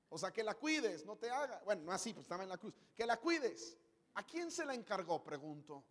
O 0.09 0.17
sea, 0.17 0.31
que 0.31 0.43
la 0.43 0.55
cuides, 0.55 1.05
no 1.05 1.17
te 1.17 1.29
haga. 1.29 1.61
Bueno, 1.65 1.83
no 1.83 1.91
así, 1.91 2.13
pues 2.13 2.25
estaba 2.25 2.43
en 2.43 2.49
la 2.49 2.57
cruz. 2.57 2.73
Que 2.95 3.05
la 3.05 3.17
cuides. 3.17 3.77
¿A 4.15 4.23
quién 4.23 4.51
se 4.51 4.65
la 4.65 4.73
encargó? 4.73 5.23
Pregunto. 5.23 5.83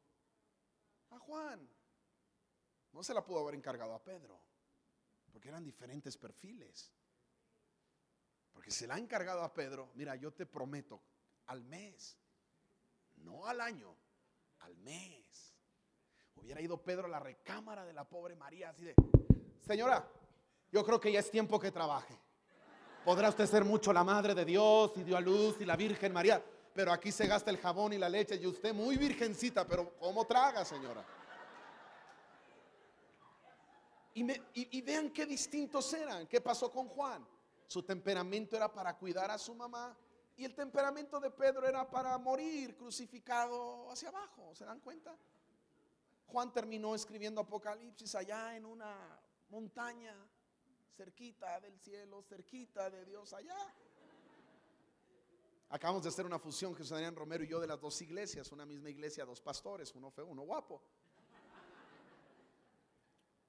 A 1.11 1.19
Juan. 1.19 1.69
No 2.93 3.03
se 3.03 3.15
la 3.15 3.25
pudo 3.25 3.41
haber 3.41 3.55
encargado 3.55 3.95
a 3.95 4.03
Pedro. 4.03 4.41
Porque 5.33 5.49
eran 5.49 5.65
diferentes 5.65 6.17
perfiles. 6.17 6.93
Porque 8.53 8.71
se 8.71 8.87
la 8.87 8.95
ha 8.95 8.99
encargado 8.99 9.43
a 9.43 9.53
Pedro. 9.53 9.91
Mira, 9.95 10.17
yo 10.17 10.33
te 10.33 10.47
prometo, 10.47 11.03
al 11.47 11.63
mes 11.65 12.19
no 13.17 13.47
al 13.47 13.61
año, 13.61 13.97
al 14.61 14.77
mes. 14.79 15.55
Hubiera 16.35 16.61
ido 16.61 16.83
Pedro 16.83 17.07
a 17.07 17.11
la 17.11 17.21
recámara 17.21 17.85
de 17.85 17.93
la 17.93 18.09
pobre 18.09 18.37
María 18.37 18.71
así 18.71 18.85
de, 18.85 18.95
señora, 19.61 20.09
yo 20.71 20.85
creo 20.85 21.01
que 21.01 21.11
ya 21.13 21.21
es 21.21 21.31
tiempo 21.31 21.59
que 21.59 21.71
trabaje. 21.71 22.19
Podrá 23.05 23.29
usted 23.29 23.47
ser 23.47 23.65
mucho 23.65 23.93
la 23.93 24.05
madre 24.05 24.35
de 24.35 24.45
Dios 24.45 24.93
y 24.97 25.05
dio 25.05 25.17
a 25.17 25.21
luz 25.21 25.61
y 25.61 25.65
la 25.65 25.77
Virgen 25.77 26.13
María, 26.13 26.45
pero 26.75 26.93
aquí 26.93 27.13
se 27.13 27.27
gasta 27.27 27.51
el 27.51 27.59
jabón 27.59 27.93
y 27.93 27.99
la 27.99 28.09
leche 28.09 28.37
y 28.37 28.47
usted 28.47 28.75
muy 28.75 28.97
virgencita, 28.97 29.67
pero 29.67 29.97
¿cómo 29.99 30.25
traga, 30.27 30.65
señora? 30.65 31.05
Y, 34.15 34.27
y 34.55 34.81
vean 34.81 35.11
qué 35.11 35.27
distintos 35.27 35.93
eran. 35.93 36.27
¿Qué 36.27 36.41
pasó 36.41 36.71
con 36.71 36.89
Juan? 36.89 37.27
Su 37.67 37.83
temperamento 37.83 38.57
era 38.57 38.73
para 38.73 38.97
cuidar 38.97 39.31
a 39.31 39.39
su 39.39 39.55
mamá 39.55 39.97
y 40.37 40.45
el 40.45 40.55
temperamento 40.55 41.19
de 41.19 41.31
Pedro 41.31 41.67
era 41.67 41.89
para 41.89 42.17
morir 42.19 42.77
crucificado 42.77 43.91
hacia 43.91 44.11
abajo. 44.11 44.55
¿Se 44.55 44.65
dan 44.65 44.81
cuenta? 44.81 45.17
Juan 46.27 46.53
terminó 46.53 46.95
escribiendo 46.95 47.41
Apocalipsis 47.41 48.15
allá 48.15 48.55
en 48.55 48.67
una 48.67 49.19
montaña, 49.49 50.15
cerquita 50.95 51.59
del 51.61 51.79
cielo, 51.79 52.23
cerquita 52.23 52.91
de 52.91 53.05
Dios 53.07 53.33
allá. 53.33 53.57
Acabamos 55.71 56.03
de 56.03 56.11
hacer 56.11 56.27
una 56.27 56.39
fusión, 56.39 56.75
Jesús 56.75 56.93
Adrián 56.93 57.17
Romero 57.17 57.43
y 57.43 57.49
yo, 57.49 57.59
de 57.59 57.67
las 57.67 57.81
dos 57.81 58.01
iglesias, 58.03 58.53
una 58.53 58.67
misma 58.67 58.91
iglesia, 58.91 59.25
dos 59.25 59.41
pastores, 59.41 59.95
uno 59.95 60.11
feo, 60.11 60.27
uno 60.27 60.43
guapo. 60.43 60.83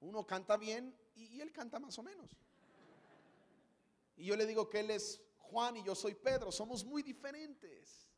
Uno 0.00 0.26
canta 0.26 0.56
bien 0.56 0.96
y, 1.16 1.24
y 1.36 1.40
él 1.40 1.52
canta 1.52 1.78
más 1.78 1.98
o 1.98 2.02
menos. 2.02 2.30
Y 4.16 4.24
yo 4.24 4.36
le 4.36 4.46
digo 4.46 4.68
que 4.68 4.80
él 4.80 4.90
es 4.90 5.20
Juan 5.50 5.76
y 5.76 5.82
yo 5.82 5.94
soy 5.94 6.14
Pedro, 6.14 6.52
somos 6.52 6.84
muy 6.84 7.02
diferentes. 7.02 8.08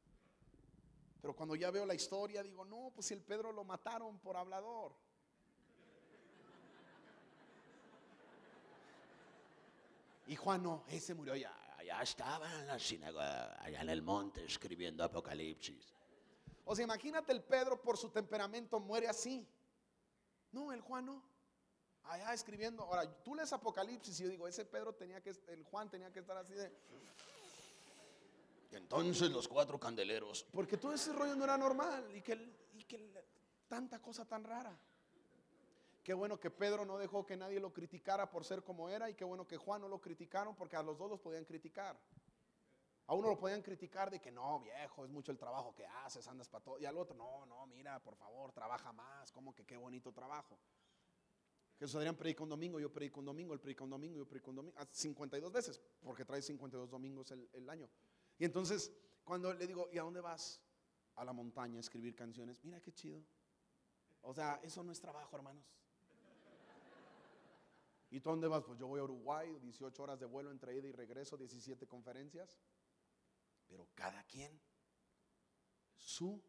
Pero 1.20 1.35
cuando 1.35 1.55
ya 1.55 1.70
veo 1.70 1.87
la 1.87 1.95
historia 1.95 2.43
digo, 2.43 2.64
no, 2.64 2.91
pues 2.95 3.07
si 3.07 3.14
el 3.14 3.22
Pedro 3.22 3.53
lo 3.53 3.64
mataron 3.64 4.18
por 4.18 4.37
hablador. 4.37 4.95
Y 10.26 10.37
Juan 10.37 10.62
no, 10.62 10.85
ese 10.89 11.14
murió 11.14 11.35
ya. 11.37 11.57
Allá 11.76 12.03
estaba 12.03 12.61
en 12.61 12.66
la 12.66 12.78
sinagoga, 12.78 13.62
allá 13.62 13.81
en 13.81 13.91
el 13.91 14.03
monte, 14.03 14.45
escribiendo 14.45 15.03
Apocalipsis. 15.03 15.95
O 16.64 16.76
sea, 16.76 16.85
imagínate 16.85 17.33
el 17.33 17.43
Pedro 17.43 17.81
por 17.83 17.97
su 17.97 18.11
temperamento 18.11 18.78
muere 18.78 19.09
así. 19.09 19.49
No, 20.53 20.72
el 20.72 20.81
Juan 20.81 21.07
no. 21.07 21.30
Allá 22.05 22.33
escribiendo. 22.35 22.83
Ahora, 22.83 23.09
tú 23.23 23.35
lees 23.35 23.53
Apocalipsis 23.53 24.19
y 24.21 24.25
yo 24.25 24.29
digo, 24.29 24.49
ese 24.49 24.65
Pedro 24.65 24.95
tenía 24.95 25.21
que, 25.21 25.31
el 25.49 25.65
Juan 25.65 25.91
tenía 25.91 26.13
que 26.13 26.21
estar 26.21 26.37
así 26.37 26.55
de... 26.55 26.73
Y 28.73 28.77
entonces 28.77 29.31
los 29.31 29.49
cuatro 29.49 29.79
candeleros. 29.79 30.47
Porque 30.53 30.77
todo 30.77 30.93
ese 30.93 31.13
rollo 31.13 31.35
no 31.35 31.45
era 31.45 31.59
normal 31.59 32.09
y 32.15 32.23
que, 32.23 32.35
y 32.75 32.85
que 32.85 33.13
tanta 33.69 34.01
cosa 34.01 34.25
tan 34.25 34.45
rara. 34.45 34.77
Qué 36.03 36.15
bueno 36.15 36.41
que 36.41 36.51
Pedro 36.51 36.85
no 36.85 36.97
dejó 36.97 37.27
que 37.27 37.37
nadie 37.37 37.61
lo 37.61 37.73
criticara 37.73 38.31
por 38.31 38.45
ser 38.45 38.63
como 38.63 38.89
era 38.89 39.11
y 39.11 39.15
qué 39.15 39.25
bueno 39.25 39.47
que 39.47 39.57
Juan 39.57 39.83
no 39.83 39.89
lo 39.89 40.01
criticaron 40.01 40.55
porque 40.55 40.77
a 40.77 40.83
los 40.83 40.97
dos 40.97 41.11
los 41.11 41.21
podían 41.21 41.45
criticar. 41.45 41.99
A 43.07 43.15
uno 43.15 43.29
lo 43.29 43.39
podían 43.39 43.61
criticar 43.61 44.09
de 44.09 44.21
que 44.21 44.31
no, 44.31 44.61
viejo, 44.61 45.05
es 45.05 45.11
mucho 45.11 45.33
el 45.33 45.39
trabajo 45.39 45.75
que 45.75 45.85
haces, 45.85 46.27
andas 46.29 46.49
para 46.49 46.63
todo. 46.63 46.79
Y 46.79 46.87
al 46.87 46.97
otro, 46.97 47.17
no, 47.17 47.45
no, 47.45 47.67
mira, 47.67 47.99
por 48.01 48.15
favor, 48.15 48.53
trabaja 48.53 48.93
más, 48.93 49.33
como 49.33 49.53
que 49.53 49.67
qué 49.67 49.77
bonito 49.77 50.13
trabajo. 50.13 50.59
Jesús 51.81 51.97
Adrián 51.97 52.14
predica 52.14 52.43
un 52.43 52.51
domingo, 52.51 52.78
yo 52.78 52.93
predico 52.93 53.20
un 53.20 53.26
domingo, 53.26 53.55
él 53.55 53.59
predica 53.59 53.85
un 53.85 53.89
domingo, 53.89 54.18
yo 54.18 54.28
predico 54.28 54.51
un 54.51 54.57
domingo, 54.57 54.76
ah, 54.78 54.87
52 54.91 55.51
veces, 55.51 55.81
porque 56.03 56.26
trae 56.26 56.43
52 56.43 56.91
domingos 56.91 57.31
el, 57.31 57.49
el 57.55 57.70
año. 57.70 57.89
Y 58.39 58.45
entonces, 58.45 58.93
cuando 59.24 59.55
le 59.55 59.66
digo, 59.66 59.89
¿y 59.91 59.97
a 59.97 60.03
dónde 60.03 60.20
vas? 60.20 60.61
A 61.16 61.24
la 61.24 61.33
montaña 61.33 61.78
a 61.78 61.81
escribir 61.81 62.14
canciones. 62.14 62.62
Mira 62.62 62.83
qué 62.83 62.93
chido. 62.93 63.24
O 64.20 64.35
sea, 64.35 64.61
eso 64.62 64.85
no 64.85 64.93
es 64.93 65.01
trabajo, 65.01 65.35
hermanos. 65.35 65.64
¿Y 68.11 68.20
tú 68.20 68.28
a 68.28 68.33
dónde 68.33 68.49
vas? 68.49 68.62
Pues 68.62 68.78
yo 68.78 68.87
voy 68.87 69.01
a 69.01 69.05
Uruguay, 69.05 69.59
18 69.62 70.03
horas 70.03 70.20
de 70.20 70.26
vuelo 70.26 70.51
entre 70.51 70.76
ida 70.76 70.87
y 70.87 70.93
regreso, 70.93 71.39
17 71.39 71.87
conferencias. 71.87 72.59
Pero 73.66 73.89
cada 73.95 74.22
quien 74.24 74.61
su 75.97 76.43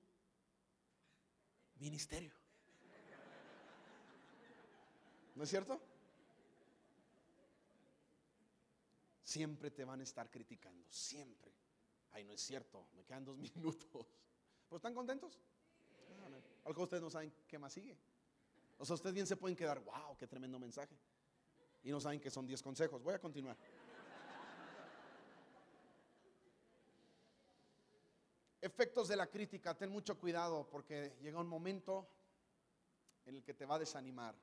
ministerio. 1.75 2.40
¿No 5.41 5.45
es 5.45 5.49
cierto? 5.49 5.81
Siempre 9.23 9.71
te 9.71 9.83
van 9.83 9.99
a 9.99 10.03
estar 10.03 10.29
criticando, 10.29 10.85
siempre. 10.87 11.51
Ay, 12.11 12.23
no 12.25 12.33
es 12.33 12.41
cierto, 12.41 12.85
me 12.93 13.03
quedan 13.03 13.25
dos 13.25 13.37
minutos. 13.55 14.05
¿Pero 14.69 14.77
están 14.77 14.93
contentos? 14.93 15.39
Algo 16.63 16.83
ustedes 16.83 17.01
no 17.01 17.09
saben 17.09 17.33
qué 17.47 17.57
más 17.57 17.73
sigue. 17.73 17.97
O 18.77 18.85
sea, 18.85 18.93
ustedes 18.93 19.15
bien 19.15 19.25
se 19.25 19.35
pueden 19.35 19.57
quedar, 19.57 19.79
wow, 19.83 20.15
qué 20.15 20.27
tremendo 20.27 20.59
mensaje. 20.59 20.95
Y 21.81 21.89
no 21.89 21.99
saben 21.99 22.19
que 22.19 22.29
son 22.29 22.45
10 22.45 22.61
consejos. 22.61 23.01
Voy 23.01 23.15
a 23.15 23.19
continuar. 23.19 23.57
Efectos 28.61 29.07
de 29.07 29.15
la 29.15 29.25
crítica, 29.25 29.75
ten 29.75 29.89
mucho 29.89 30.19
cuidado 30.19 30.69
porque 30.69 31.17
llega 31.19 31.39
un 31.39 31.47
momento 31.47 32.07
en 33.25 33.37
el 33.37 33.43
que 33.43 33.55
te 33.55 33.65
va 33.65 33.77
a 33.77 33.79
desanimar. 33.79 34.35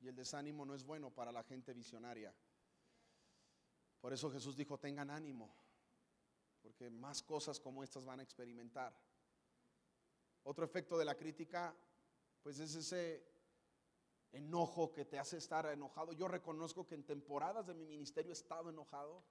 Y 0.00 0.08
el 0.08 0.16
desánimo 0.16 0.64
no 0.64 0.74
es 0.74 0.84
bueno 0.84 1.10
para 1.10 1.30
la 1.30 1.42
gente 1.42 1.72
visionaria. 1.74 2.34
Por 4.00 4.12
eso 4.12 4.30
Jesús 4.30 4.56
dijo, 4.56 4.78
tengan 4.78 5.10
ánimo, 5.10 5.54
porque 6.62 6.88
más 6.90 7.22
cosas 7.22 7.60
como 7.60 7.84
estas 7.84 8.06
van 8.06 8.20
a 8.20 8.22
experimentar. 8.22 8.98
Otro 10.42 10.64
efecto 10.64 10.96
de 10.96 11.04
la 11.04 11.16
crítica, 11.16 11.76
pues 12.42 12.58
es 12.58 12.74
ese 12.74 13.30
enojo 14.32 14.92
que 14.92 15.04
te 15.04 15.18
hace 15.18 15.36
estar 15.36 15.66
enojado. 15.66 16.12
Yo 16.12 16.28
reconozco 16.28 16.86
que 16.86 16.94
en 16.94 17.04
temporadas 17.04 17.66
de 17.66 17.74
mi 17.74 17.84
ministerio 17.84 18.30
he 18.30 18.32
estado 18.32 18.70
enojado. 18.70 19.22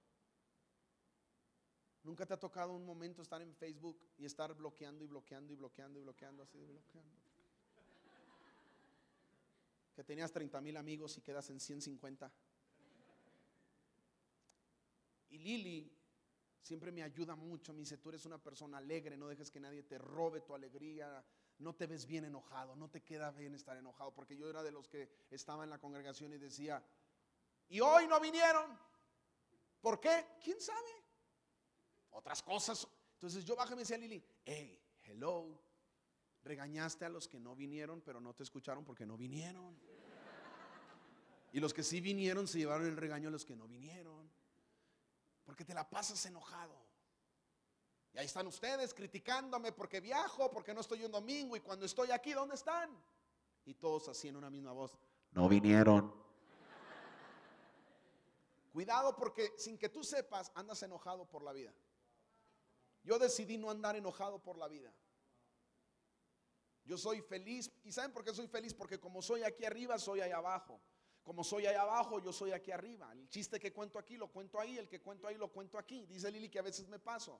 ¿Nunca 2.03 2.25
te 2.25 2.33
ha 2.33 2.39
tocado 2.39 2.73
un 2.73 2.85
momento 2.85 3.21
estar 3.21 3.41
en 3.41 3.53
Facebook 3.55 3.99
y 4.17 4.25
estar 4.25 4.53
bloqueando 4.53 5.03
y 5.03 5.07
bloqueando 5.07 5.51
y 5.51 5.55
bloqueando 5.55 5.99
y 5.99 6.03
bloqueando 6.03 6.43
así, 6.43 6.63
bloqueando? 6.63 7.28
Que 9.99 10.05
tenías 10.05 10.31
30 10.31 10.61
mil 10.61 10.77
amigos 10.77 11.17
y 11.17 11.21
quedas 11.21 11.49
en 11.49 11.59
150. 11.59 12.31
Y 15.27 15.39
Lili 15.39 15.93
siempre 16.61 16.89
me 16.89 17.03
ayuda 17.03 17.35
mucho, 17.35 17.73
me 17.73 17.81
dice, 17.81 17.97
tú 17.97 18.07
eres 18.07 18.25
una 18.25 18.41
persona 18.41 18.77
alegre, 18.77 19.17
no 19.17 19.27
dejes 19.27 19.51
que 19.51 19.59
nadie 19.59 19.83
te 19.83 19.97
robe 19.97 20.39
tu 20.39 20.55
alegría, 20.55 21.21
no 21.57 21.75
te 21.75 21.85
ves 21.85 22.05
bien 22.05 22.23
enojado, 22.23 22.77
no 22.77 22.89
te 22.89 23.03
queda 23.03 23.31
bien 23.31 23.55
estar 23.55 23.75
enojado, 23.75 24.13
porque 24.13 24.37
yo 24.37 24.49
era 24.49 24.63
de 24.63 24.71
los 24.71 24.87
que 24.87 25.09
estaba 25.31 25.65
en 25.65 25.69
la 25.69 25.79
congregación 25.79 26.31
y 26.31 26.37
decía, 26.37 26.81
y 27.67 27.81
hoy 27.81 28.07
no 28.07 28.21
vinieron, 28.21 28.79
¿por 29.81 29.99
qué? 29.99 30.27
¿Quién 30.41 30.61
sabe? 30.61 30.91
Otras 32.11 32.41
cosas. 32.41 32.87
Entonces 33.15 33.43
yo 33.43 33.53
bajé 33.57 33.73
y 33.73 33.75
me 33.75 33.81
decía 33.81 33.97
a 33.97 33.99
Lili, 33.99 34.23
hey, 34.45 34.81
hello, 35.03 35.61
regañaste 36.43 37.03
a 37.05 37.09
los 37.09 37.27
que 37.27 37.37
no 37.37 37.53
vinieron, 37.53 38.01
pero 38.01 38.21
no 38.21 38.33
te 38.33 38.43
escucharon 38.43 38.85
porque 38.85 39.05
no 39.05 39.17
vinieron. 39.17 39.77
Y 41.51 41.59
los 41.59 41.73
que 41.73 41.83
sí 41.83 42.01
vinieron 42.01 42.47
se 42.47 42.59
llevaron 42.59 42.85
el 42.85 42.97
regaño 42.97 43.29
a 43.29 43.31
los 43.31 43.45
que 43.45 43.55
no 43.55 43.67
vinieron. 43.67 44.29
Porque 45.45 45.65
te 45.65 45.73
la 45.73 45.89
pasas 45.89 46.23
enojado. 46.25 46.75
Y 48.13 48.17
ahí 48.17 48.25
están 48.25 48.47
ustedes 48.47 48.93
criticándome 48.93 49.71
porque 49.71 49.99
viajo, 49.99 50.51
porque 50.51 50.73
no 50.73 50.81
estoy 50.81 51.03
un 51.03 51.11
domingo 51.11 51.55
y 51.55 51.61
cuando 51.61 51.85
estoy 51.85 52.11
aquí, 52.11 52.33
¿dónde 52.33 52.55
están? 52.55 52.89
Y 53.65 53.73
todos 53.75 54.07
así 54.09 54.27
en 54.27 54.35
una 54.35 54.49
misma 54.49 54.71
voz. 54.71 54.97
No 55.31 55.47
vinieron. 55.47 56.13
Cuidado 58.71 59.15
porque 59.15 59.53
sin 59.57 59.77
que 59.77 59.89
tú 59.89 60.03
sepas, 60.03 60.51
andas 60.55 60.81
enojado 60.83 61.29
por 61.29 61.43
la 61.43 61.51
vida. 61.51 61.73
Yo 63.03 63.17
decidí 63.17 63.57
no 63.57 63.69
andar 63.69 63.95
enojado 63.95 64.41
por 64.41 64.57
la 64.57 64.67
vida. 64.67 64.93
Yo 66.85 66.97
soy 66.97 67.21
feliz. 67.21 67.71
¿Y 67.83 67.91
saben 67.91 68.11
por 68.11 68.23
qué 68.23 68.33
soy 68.33 68.47
feliz? 68.47 68.73
Porque 68.73 68.99
como 68.99 69.21
soy 69.21 69.43
aquí 69.43 69.65
arriba, 69.65 69.99
soy 69.99 70.21
allá 70.21 70.37
abajo. 70.37 70.79
Como 71.29 71.43
soy 71.43 71.67
allá 71.67 71.83
abajo, 71.83 72.19
yo 72.19 72.33
soy 72.33 72.53
aquí 72.53 72.71
arriba. 72.71 73.11
El 73.11 73.29
chiste 73.29 73.59
que 73.59 73.71
cuento 73.71 73.99
aquí, 73.99 74.17
lo 74.17 74.31
cuento 74.31 74.59
ahí. 74.59 74.79
El 74.79 74.89
que 74.89 74.99
cuento 74.99 75.27
ahí, 75.27 75.37
lo 75.37 75.51
cuento 75.51 75.77
aquí. 75.77 76.07
Dice 76.07 76.31
Lili 76.31 76.49
que 76.49 76.57
a 76.57 76.63
veces 76.63 76.87
me 76.87 76.97
paso. 76.97 77.39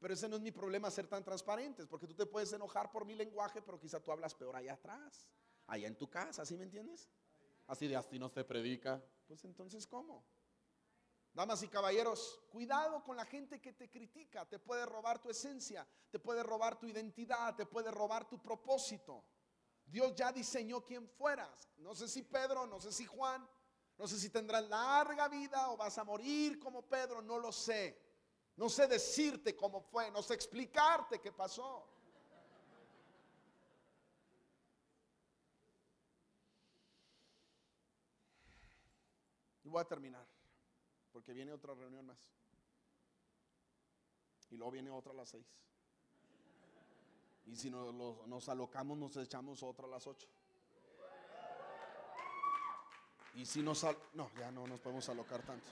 Pero 0.00 0.14
ese 0.14 0.28
no 0.28 0.34
es 0.34 0.42
mi 0.42 0.50
problema 0.50 0.90
ser 0.90 1.06
tan 1.06 1.22
transparentes, 1.22 1.86
porque 1.86 2.08
tú 2.08 2.14
te 2.14 2.26
puedes 2.26 2.52
enojar 2.52 2.90
por 2.90 3.04
mi 3.04 3.14
lenguaje, 3.14 3.62
pero 3.62 3.78
quizá 3.78 4.00
tú 4.00 4.10
hablas 4.10 4.34
peor 4.34 4.56
allá 4.56 4.72
atrás, 4.72 5.28
allá 5.68 5.86
en 5.86 5.96
tu 5.96 6.10
casa, 6.10 6.44
¿sí 6.44 6.56
me 6.56 6.64
entiendes? 6.64 7.08
Así 7.68 7.86
de 7.86 7.94
así 7.94 8.18
no 8.18 8.28
se 8.30 8.42
predica. 8.42 9.00
Pues 9.28 9.44
entonces, 9.44 9.86
¿cómo? 9.86 10.24
Damas 11.32 11.62
y 11.62 11.68
caballeros, 11.68 12.40
cuidado 12.50 13.04
con 13.04 13.16
la 13.16 13.26
gente 13.26 13.60
que 13.60 13.74
te 13.74 13.88
critica, 13.88 14.44
te 14.44 14.58
puede 14.58 14.84
robar 14.84 15.22
tu 15.22 15.30
esencia, 15.30 15.86
te 16.10 16.18
puede 16.18 16.42
robar 16.42 16.80
tu 16.80 16.88
identidad, 16.88 17.54
te 17.54 17.64
puede 17.64 17.92
robar 17.92 18.28
tu 18.28 18.42
propósito. 18.42 19.24
Dios 19.90 20.14
ya 20.14 20.32
diseñó 20.32 20.84
quién 20.84 21.08
fueras. 21.08 21.68
No 21.78 21.94
sé 21.94 22.08
si 22.08 22.22
Pedro, 22.22 22.66
no 22.66 22.80
sé 22.80 22.92
si 22.92 23.06
Juan, 23.06 23.48
no 23.96 24.06
sé 24.06 24.18
si 24.18 24.30
tendrás 24.30 24.68
larga 24.68 25.28
vida 25.28 25.70
o 25.70 25.76
vas 25.76 25.96
a 25.98 26.04
morir 26.04 26.58
como 26.58 26.82
Pedro, 26.82 27.22
no 27.22 27.38
lo 27.38 27.52
sé. 27.52 28.00
No 28.56 28.68
sé 28.68 28.86
decirte 28.86 29.56
cómo 29.56 29.80
fue, 29.80 30.10
no 30.10 30.22
sé 30.22 30.34
explicarte 30.34 31.20
qué 31.20 31.32
pasó. 31.32 31.88
Y 39.64 39.68
voy 39.68 39.80
a 39.80 39.84
terminar, 39.84 40.26
porque 41.12 41.32
viene 41.32 41.52
otra 41.52 41.74
reunión 41.74 42.06
más. 42.06 42.18
Y 44.50 44.56
luego 44.56 44.72
viene 44.72 44.90
otra 44.90 45.12
a 45.12 45.14
las 45.14 45.28
seis. 45.28 45.46
Y 47.50 47.56
si 47.56 47.70
nos, 47.70 47.94
los- 47.94 48.26
nos 48.26 48.48
alocamos, 48.48 48.98
nos 48.98 49.16
echamos 49.16 49.62
otra 49.62 49.86
a 49.86 49.88
las 49.90 50.06
ocho. 50.06 50.28
Y 53.34 53.46
si 53.46 53.62
nos... 53.62 53.84
No, 54.14 54.30
ya 54.38 54.50
no 54.50 54.66
nos 54.66 54.80
podemos 54.80 55.08
alocar 55.08 55.42
tanto. 55.42 55.66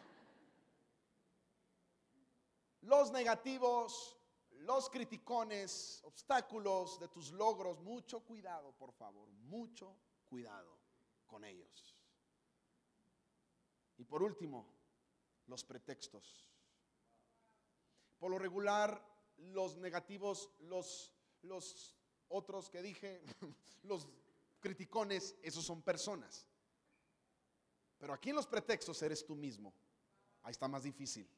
Los 2.83 3.11
negativos, 3.11 4.17
los 4.61 4.89
criticones, 4.89 6.01
obstáculos 6.05 7.01
de 7.01 7.09
tus 7.09 7.33
logros, 7.33 7.81
mucho 7.81 8.21
cuidado, 8.21 8.73
por 8.73 8.93
favor, 8.93 9.29
mucho 9.29 9.97
cuidado 10.25 10.79
con 11.27 11.45
ellos. 11.45 11.97
Y 13.99 14.05
por 14.05 14.23
último, 14.23 14.67
los 15.47 15.65
pretextos. 15.65 16.47
Por 18.19 18.31
lo 18.31 18.39
regular, 18.39 19.03
los 19.39 19.77
negativos, 19.79 20.51
los, 20.61 21.13
los 21.47 21.95
otros 22.29 22.69
que 22.69 22.83
dije, 22.83 23.23
los 23.85 24.07
criticones, 24.61 25.37
esos 25.43 25.65
son 25.65 25.83
personas. 25.83 26.47
Pero 27.99 28.13
aquí 28.13 28.31
en 28.31 28.37
los 28.37 28.47
pretextos 28.47 29.01
eres 29.03 29.25
tú 29.25 29.35
mismo. 29.35 29.73
Ahí 30.43 30.53
está 30.53 30.69
más 30.69 30.83
difícil. 30.83 31.29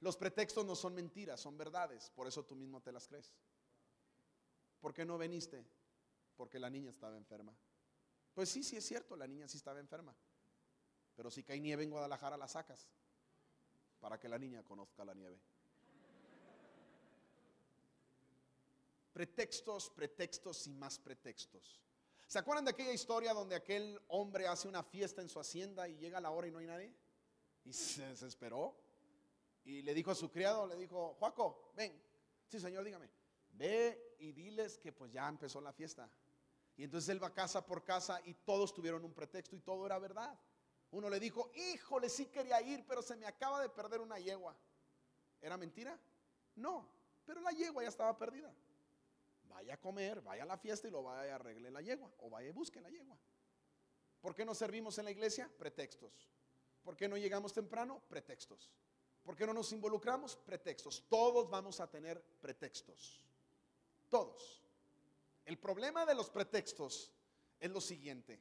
Los 0.00 0.16
pretextos 0.16 0.64
no 0.64 0.74
son 0.74 0.94
mentiras, 0.94 1.40
son 1.40 1.56
verdades. 1.56 2.10
Por 2.10 2.26
eso 2.26 2.44
tú 2.44 2.54
mismo 2.54 2.80
te 2.80 2.92
las 2.92 3.06
crees. 3.06 3.32
¿Por 4.80 4.92
qué 4.92 5.04
no 5.04 5.18
veniste? 5.18 5.64
Porque 6.36 6.58
la 6.58 6.70
niña 6.70 6.90
estaba 6.90 7.16
enferma. 7.16 7.54
Pues 8.34 8.48
sí, 8.48 8.62
sí 8.62 8.76
es 8.76 8.84
cierto, 8.84 9.16
la 9.16 9.26
niña 9.26 9.48
sí 9.48 9.56
estaba 9.56 9.80
enferma. 9.80 10.14
Pero 11.16 11.30
si 11.30 11.42
cae 11.42 11.58
nieve 11.58 11.82
en 11.82 11.90
Guadalajara, 11.90 12.36
la 12.36 12.46
sacas. 12.46 12.88
Para 13.98 14.18
que 14.20 14.28
la 14.28 14.38
niña 14.38 14.62
conozca 14.62 15.04
la 15.04 15.14
nieve. 15.14 15.40
Pretextos, 19.18 19.90
pretextos 19.90 20.68
y 20.68 20.74
más 20.74 20.96
pretextos. 20.96 21.82
¿Se 22.28 22.38
acuerdan 22.38 22.64
de 22.64 22.70
aquella 22.70 22.92
historia 22.92 23.34
donde 23.34 23.56
aquel 23.56 24.00
hombre 24.06 24.46
hace 24.46 24.68
una 24.68 24.84
fiesta 24.84 25.20
en 25.20 25.28
su 25.28 25.40
hacienda 25.40 25.88
y 25.88 25.96
llega 25.96 26.20
la 26.20 26.30
hora 26.30 26.46
y 26.46 26.52
no 26.52 26.58
hay 26.58 26.68
nadie? 26.68 26.94
Y 27.64 27.72
se 27.72 28.06
desesperó. 28.06 28.76
Y 29.64 29.82
le 29.82 29.92
dijo 29.92 30.12
a 30.12 30.14
su 30.14 30.30
criado, 30.30 30.68
le 30.68 30.76
dijo, 30.76 31.16
Juaco, 31.18 31.72
ven. 31.74 32.00
Sí, 32.46 32.60
señor, 32.60 32.84
dígame. 32.84 33.10
Ve 33.54 34.14
y 34.20 34.30
diles 34.30 34.78
que 34.78 34.92
pues 34.92 35.10
ya 35.10 35.28
empezó 35.28 35.60
la 35.60 35.72
fiesta. 35.72 36.08
Y 36.76 36.84
entonces 36.84 37.08
él 37.08 37.20
va 37.20 37.34
casa 37.34 37.66
por 37.66 37.82
casa 37.82 38.20
y 38.24 38.34
todos 38.34 38.72
tuvieron 38.72 39.04
un 39.04 39.14
pretexto 39.14 39.56
y 39.56 39.60
todo 39.62 39.84
era 39.84 39.98
verdad. 39.98 40.38
Uno 40.92 41.10
le 41.10 41.18
dijo, 41.18 41.50
híjole, 41.56 42.08
sí 42.08 42.26
quería 42.26 42.62
ir, 42.62 42.86
pero 42.86 43.02
se 43.02 43.16
me 43.16 43.26
acaba 43.26 43.60
de 43.62 43.68
perder 43.68 44.00
una 44.00 44.20
yegua. 44.20 44.56
¿Era 45.40 45.56
mentira? 45.56 45.98
No, 46.54 46.88
pero 47.26 47.40
la 47.40 47.50
yegua 47.50 47.82
ya 47.82 47.88
estaba 47.88 48.16
perdida. 48.16 48.54
Vaya 49.58 49.74
a 49.74 49.80
comer, 49.80 50.20
vaya 50.20 50.44
a 50.44 50.46
la 50.46 50.56
fiesta 50.56 50.86
y 50.86 50.90
lo 50.92 51.02
vaya 51.02 51.32
a 51.32 51.34
arregle 51.34 51.68
la 51.72 51.82
yegua. 51.82 52.08
O 52.18 52.30
vaya 52.30 52.48
y 52.48 52.52
busque 52.52 52.80
la 52.80 52.90
yegua. 52.90 53.18
¿Por 54.20 54.32
qué 54.32 54.44
no 54.44 54.54
servimos 54.54 54.96
en 54.98 55.06
la 55.06 55.10
iglesia? 55.10 55.50
Pretextos. 55.58 56.30
¿Por 56.84 56.96
qué 56.96 57.08
no 57.08 57.16
llegamos 57.16 57.52
temprano? 57.52 58.00
Pretextos. 58.08 58.70
¿Por 59.24 59.34
qué 59.34 59.44
no 59.46 59.52
nos 59.52 59.72
involucramos? 59.72 60.36
Pretextos. 60.36 61.04
Todos 61.08 61.50
vamos 61.50 61.80
a 61.80 61.90
tener 61.90 62.22
pretextos. 62.40 63.26
Todos. 64.08 64.62
El 65.44 65.58
problema 65.58 66.06
de 66.06 66.14
los 66.14 66.30
pretextos 66.30 67.12
es 67.58 67.70
lo 67.72 67.80
siguiente. 67.80 68.40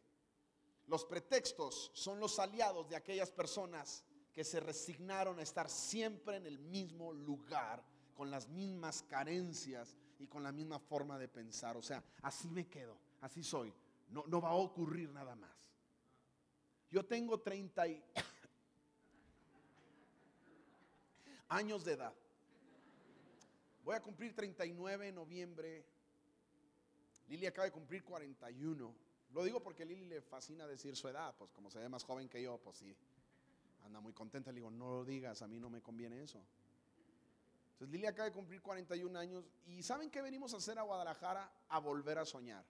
Los 0.86 1.04
pretextos 1.04 1.90
son 1.96 2.20
los 2.20 2.38
aliados 2.38 2.88
de 2.90 2.96
aquellas 2.96 3.32
personas 3.32 4.06
que 4.36 4.44
se 4.44 4.60
resignaron 4.60 5.40
a 5.40 5.42
estar 5.42 5.68
siempre 5.68 6.38
en 6.38 6.46
el 6.46 6.60
mismo 6.60 7.12
lugar, 7.12 7.84
con 8.14 8.30
las 8.30 8.48
mismas 8.48 9.02
carencias 9.02 9.98
y 10.20 10.28
con 10.28 10.44
la 10.44 10.52
misma 10.52 10.80
forma 10.80 11.18
de 11.18 11.28
pensar. 11.28 11.78
O 11.78 11.82
sea, 11.82 12.04
así 12.22 12.50
me 12.50 12.68
quedo, 12.68 12.98
así 13.22 13.44
soy. 13.44 13.74
No, 14.10 14.24
no 14.28 14.42
va 14.42 14.50
a 14.50 14.56
ocurrir 14.56 15.12
nada 15.12 15.36
más. 15.36 15.52
Yo 16.90 17.06
tengo 17.06 17.40
30 17.40 17.88
y- 17.88 18.04
años 21.50 21.84
de 21.86 21.94
edad. 21.94 22.14
Voy 23.84 23.96
a 23.96 24.02
cumplir 24.02 24.36
39 24.36 25.10
en 25.10 25.16
noviembre. 25.16 25.86
Lili 27.28 27.46
acaba 27.46 27.66
de 27.66 27.72
cumplir 27.72 28.04
41. 28.04 28.96
Lo 29.34 29.44
digo 29.44 29.62
porque 29.62 29.84
a 29.84 29.86
Lili 29.86 30.06
le 30.06 30.22
fascina 30.22 30.68
decir 30.68 30.96
su 30.96 31.08
edad, 31.08 31.36
pues 31.38 31.52
como 31.52 31.70
se 31.70 31.80
ve 31.80 31.90
más 31.90 32.04
joven 32.04 32.30
que 32.30 32.42
yo, 32.42 32.58
pues 32.58 32.78
sí. 32.78 32.96
Anda 33.84 34.00
muy 34.00 34.14
contenta, 34.14 34.52
le 34.52 34.56
digo, 34.56 34.72
no 34.72 34.92
lo 34.92 35.06
digas, 35.06 35.42
a 35.42 35.48
mí 35.48 35.60
no 35.60 35.70
me 35.70 35.82
conviene 35.82 36.22
eso. 36.22 36.42
Entonces 37.78 37.94
Lili 37.94 38.08
acaba 38.08 38.26
de 38.26 38.34
cumplir 38.34 38.60
41 38.60 39.20
años 39.20 39.46
y 39.68 39.84
¿saben 39.84 40.10
qué 40.10 40.20
venimos 40.24 40.52
a 40.56 40.58
hacer 40.58 40.80
a 40.80 40.82
Guadalajara? 40.82 41.48
A 41.70 41.78
volver 41.78 42.18
a 42.18 42.26
soñar. 42.26 42.66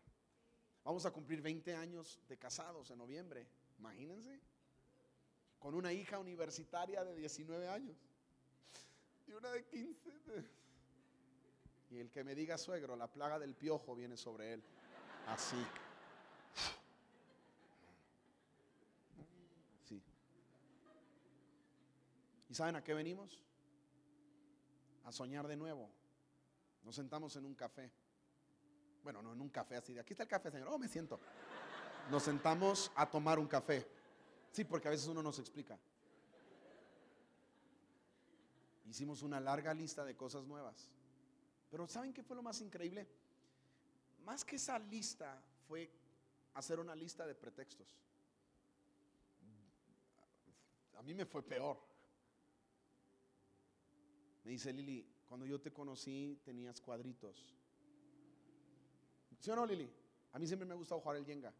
Vamos 0.83 1.05
a 1.05 1.11
cumplir 1.11 1.41
20 1.41 1.73
años 1.75 2.19
de 2.27 2.37
casados 2.37 2.91
en 2.91 2.97
noviembre, 2.97 3.47
imagínense. 3.79 4.41
Con 5.59 5.75
una 5.75 5.93
hija 5.93 6.19
universitaria 6.19 7.05
de 7.05 7.15
19 7.15 7.69
años 7.69 7.95
y 9.27 9.31
una 9.31 9.49
de 9.49 9.63
15. 9.63 10.45
Y 11.91 11.99
el 11.99 12.11
que 12.11 12.25
me 12.25 12.35
diga 12.35 12.57
suegro, 12.57 12.97
la 12.97 13.07
plaga 13.07 13.39
del 13.39 13.55
piojo 13.55 13.95
viene 13.95 14.17
sobre 14.17 14.55
él. 14.55 14.63
Así. 15.25 15.55
Sí. 19.87 20.01
¿Y 22.49 22.53
saben 22.53 22.75
a 22.75 22.83
qué 22.83 22.93
venimos? 22.93 23.41
A 25.07 25.11
soñar 25.13 25.47
de 25.47 25.55
nuevo. 25.55 25.89
Nos 26.83 26.93
sentamos 26.93 27.33
en 27.37 27.45
un 27.45 27.55
café. 27.55 27.89
Bueno, 29.03 29.21
no 29.21 29.31
en 29.31 29.39
un 29.39 29.49
café 29.49 29.77
así 29.77 29.93
de 29.93 30.01
aquí 30.01 30.11
está 30.11 30.23
el 30.23 30.29
café, 30.29 30.51
señor. 30.51 30.67
Oh, 30.69 30.77
me 30.77 30.89
siento. 30.89 31.17
Nos 32.11 32.23
sentamos 32.23 32.91
a 32.93 33.09
tomar 33.09 33.39
un 33.39 33.47
café. 33.47 33.87
Sí, 34.51 34.65
porque 34.65 34.89
a 34.89 34.91
veces 34.91 35.07
uno 35.07 35.23
nos 35.23 35.39
explica. 35.39 35.79
Hicimos 38.85 39.21
una 39.21 39.39
larga 39.39 39.73
lista 39.73 40.03
de 40.03 40.17
cosas 40.17 40.45
nuevas. 40.45 40.89
Pero 41.71 41.87
¿saben 41.87 42.13
qué 42.13 42.21
fue 42.21 42.35
lo 42.35 42.43
más 42.43 42.59
increíble? 42.59 43.07
Más 44.25 44.43
que 44.43 44.57
esa 44.57 44.77
lista 44.77 45.41
fue 45.69 45.89
hacer 46.53 46.81
una 46.81 46.95
lista 46.95 47.25
de 47.25 47.33
pretextos. 47.33 47.97
A 50.97 51.01
mí 51.01 51.13
me 51.13 51.25
fue 51.25 51.43
peor. 51.43 51.79
Me 54.47 54.53
dice 54.53 54.71
Lili, 54.71 55.05
cuando 55.27 55.45
yo 55.45 55.59
te 55.59 55.73
conocí 55.73 56.39
tenías 56.45 56.79
cuadritos. 56.79 57.53
¿Sí 59.41 59.51
o 59.51 59.57
no, 59.57 59.65
Lili? 59.65 59.91
A 60.31 60.39
mí 60.39 60.47
siempre 60.47 60.65
me 60.65 60.73
ha 60.73 60.77
gustado 60.77 61.01
jugar 61.01 61.17
el 61.17 61.25
Jenga. 61.25 61.53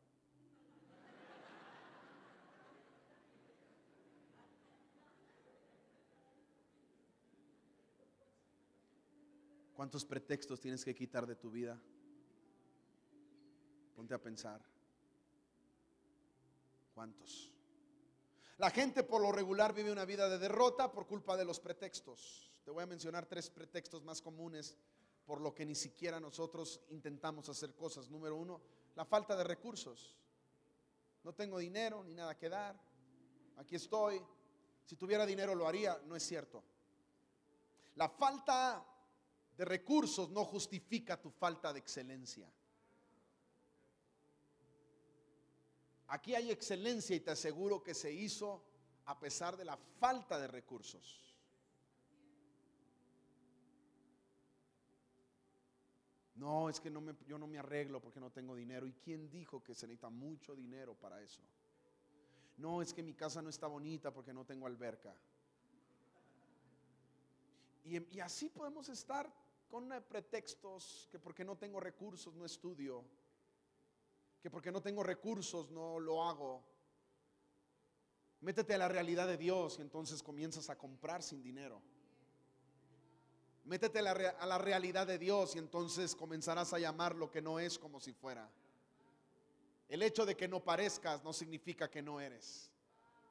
¿Cuántos 9.73 10.05
pretextos 10.05 10.61
tienes 10.61 10.85
que 10.85 10.95
quitar 10.95 11.27
de 11.27 11.35
tu 11.35 11.51
vida? 11.51 11.77
Ponte 13.97 14.13
a 14.13 14.21
pensar. 14.21 14.61
¿Cuántos? 16.95 17.51
La 18.59 18.69
gente 18.69 19.03
por 19.03 19.21
lo 19.21 19.33
regular 19.33 19.73
vive 19.73 19.91
una 19.91 20.05
vida 20.05 20.29
de 20.29 20.39
derrota 20.39 20.89
por 20.89 21.05
culpa 21.05 21.35
de 21.35 21.43
los 21.43 21.59
pretextos. 21.59 22.47
Te 22.68 22.72
voy 22.72 22.84
a 22.84 22.86
mencionar 22.86 23.26
tres 23.26 23.49
pretextos 23.49 24.03
más 24.03 24.22
comunes 24.22 24.76
por 25.26 25.39
lo 25.39 25.55
que 25.55 25.65
ni 25.65 25.74
siquiera 25.74 26.20
nosotros 26.20 26.82
intentamos 26.89 27.47
hacer 27.47 27.74
cosas. 27.74 28.09
Número 28.09 28.36
uno, 28.36 28.59
la 28.93 29.05
falta 29.05 29.38
de 29.38 29.45
recursos. 29.45 30.18
No 31.24 31.34
tengo 31.34 31.59
dinero 31.59 32.03
ni 32.03 32.13
nada 32.13 32.38
que 32.38 32.49
dar. 32.49 32.78
Aquí 33.55 33.78
estoy. 33.78 34.22
Si 34.84 34.97
tuviera 34.97 35.26
dinero 35.26 35.55
lo 35.55 35.65
haría. 35.65 35.97
No 36.07 36.18
es 36.18 36.24
cierto. 36.24 36.61
La 37.95 38.09
falta 38.09 38.86
de 39.55 39.63
recursos 39.63 40.30
no 40.30 40.43
justifica 40.43 41.22
tu 41.22 41.30
falta 41.30 41.72
de 41.72 41.80
excelencia. 41.80 42.51
Aquí 46.07 46.36
hay 46.36 46.51
excelencia 46.51 47.15
y 47.15 47.22
te 47.22 47.32
aseguro 47.32 47.82
que 47.82 47.93
se 47.93 48.11
hizo 48.11 48.61
a 49.05 49.18
pesar 49.18 49.55
de 49.55 49.63
la 49.63 49.78
falta 49.78 50.38
de 50.38 50.47
recursos. 50.47 51.26
No, 56.38 56.69
es 56.69 56.79
que 56.79 56.89
no 56.91 57.01
me- 57.01 57.15
yo 57.27 57.38
no 57.38 57.47
me 57.47 57.57
arreglo 57.57 57.99
porque 57.99 58.19
no 58.19 58.31
tengo 58.31 58.55
dinero. 58.55 58.85
¿Y 58.85 58.93
quién 58.93 59.29
dijo 59.29 59.63
que 59.63 59.73
se 59.73 59.88
necesita 59.88 60.09
mucho 60.09 60.55
dinero 60.55 60.93
para 60.95 61.21
eso? 61.21 61.41
No, 62.57 62.81
es 62.81 62.93
que 62.93 63.03
mi 63.03 63.13
casa 63.13 63.41
no 63.41 63.49
está 63.49 63.67
bonita 63.67 64.13
porque 64.13 64.33
no 64.33 64.45
tengo 64.45 64.67
alberca. 64.67 65.15
Y, 67.83 68.15
y 68.15 68.19
así 68.19 68.49
podemos 68.49 68.88
estar 68.89 69.31
con 69.67 69.91
eh, 69.91 70.01
pretextos 70.01 71.07
que 71.11 71.19
porque 71.19 71.43
no 71.43 71.57
tengo 71.57 71.79
recursos 71.79 72.35
no 72.35 72.45
estudio, 72.45 73.03
que 74.41 74.49
porque 74.51 74.71
no 74.71 74.81
tengo 74.81 75.03
recursos 75.03 75.71
no 75.71 75.99
lo 75.99 76.23
hago. 76.23 76.63
Métete 78.41 78.75
a 78.75 78.77
la 78.77 78.88
realidad 78.88 79.27
de 79.27 79.38
Dios 79.38 79.79
y 79.79 79.81
entonces 79.81 80.21
comienzas 80.21 80.69
a 80.69 80.77
comprar 80.77 81.23
sin 81.23 81.41
dinero. 81.41 81.81
Métete 83.68 83.99
a 83.99 84.45
la, 84.45 84.57
realidad 84.57 85.05
de 85.05 85.18
Dios 85.18 85.53
y 85.55 85.59
entonces 85.59 86.15
comenzarás 86.15 86.72
a 86.72 86.80
llamar 86.80 87.15
lo 87.15 87.30
que 87.30 87.41
no 87.41 87.59
es 87.59 87.78
como 87.78 87.99
si 87.99 88.13
fuera. 88.13 88.49
El 89.89 90.01
hecho 90.03 90.26
de 90.26 90.38
que 90.38 90.47
no 90.47 90.63
parezcas 90.63 91.22
no 91.22 91.34
significa 91.34 91.91
que 91.91 92.01
no 92.01 92.22
eres. 92.22 92.72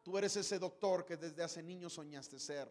Tú 0.02 0.18
eres 0.18 0.36
ese 0.36 0.58
doctor 0.58 1.06
que 1.06 1.16
desde 1.16 1.42
hace 1.42 1.62
niño 1.62 1.88
soñaste 1.88 2.38
ser. 2.38 2.70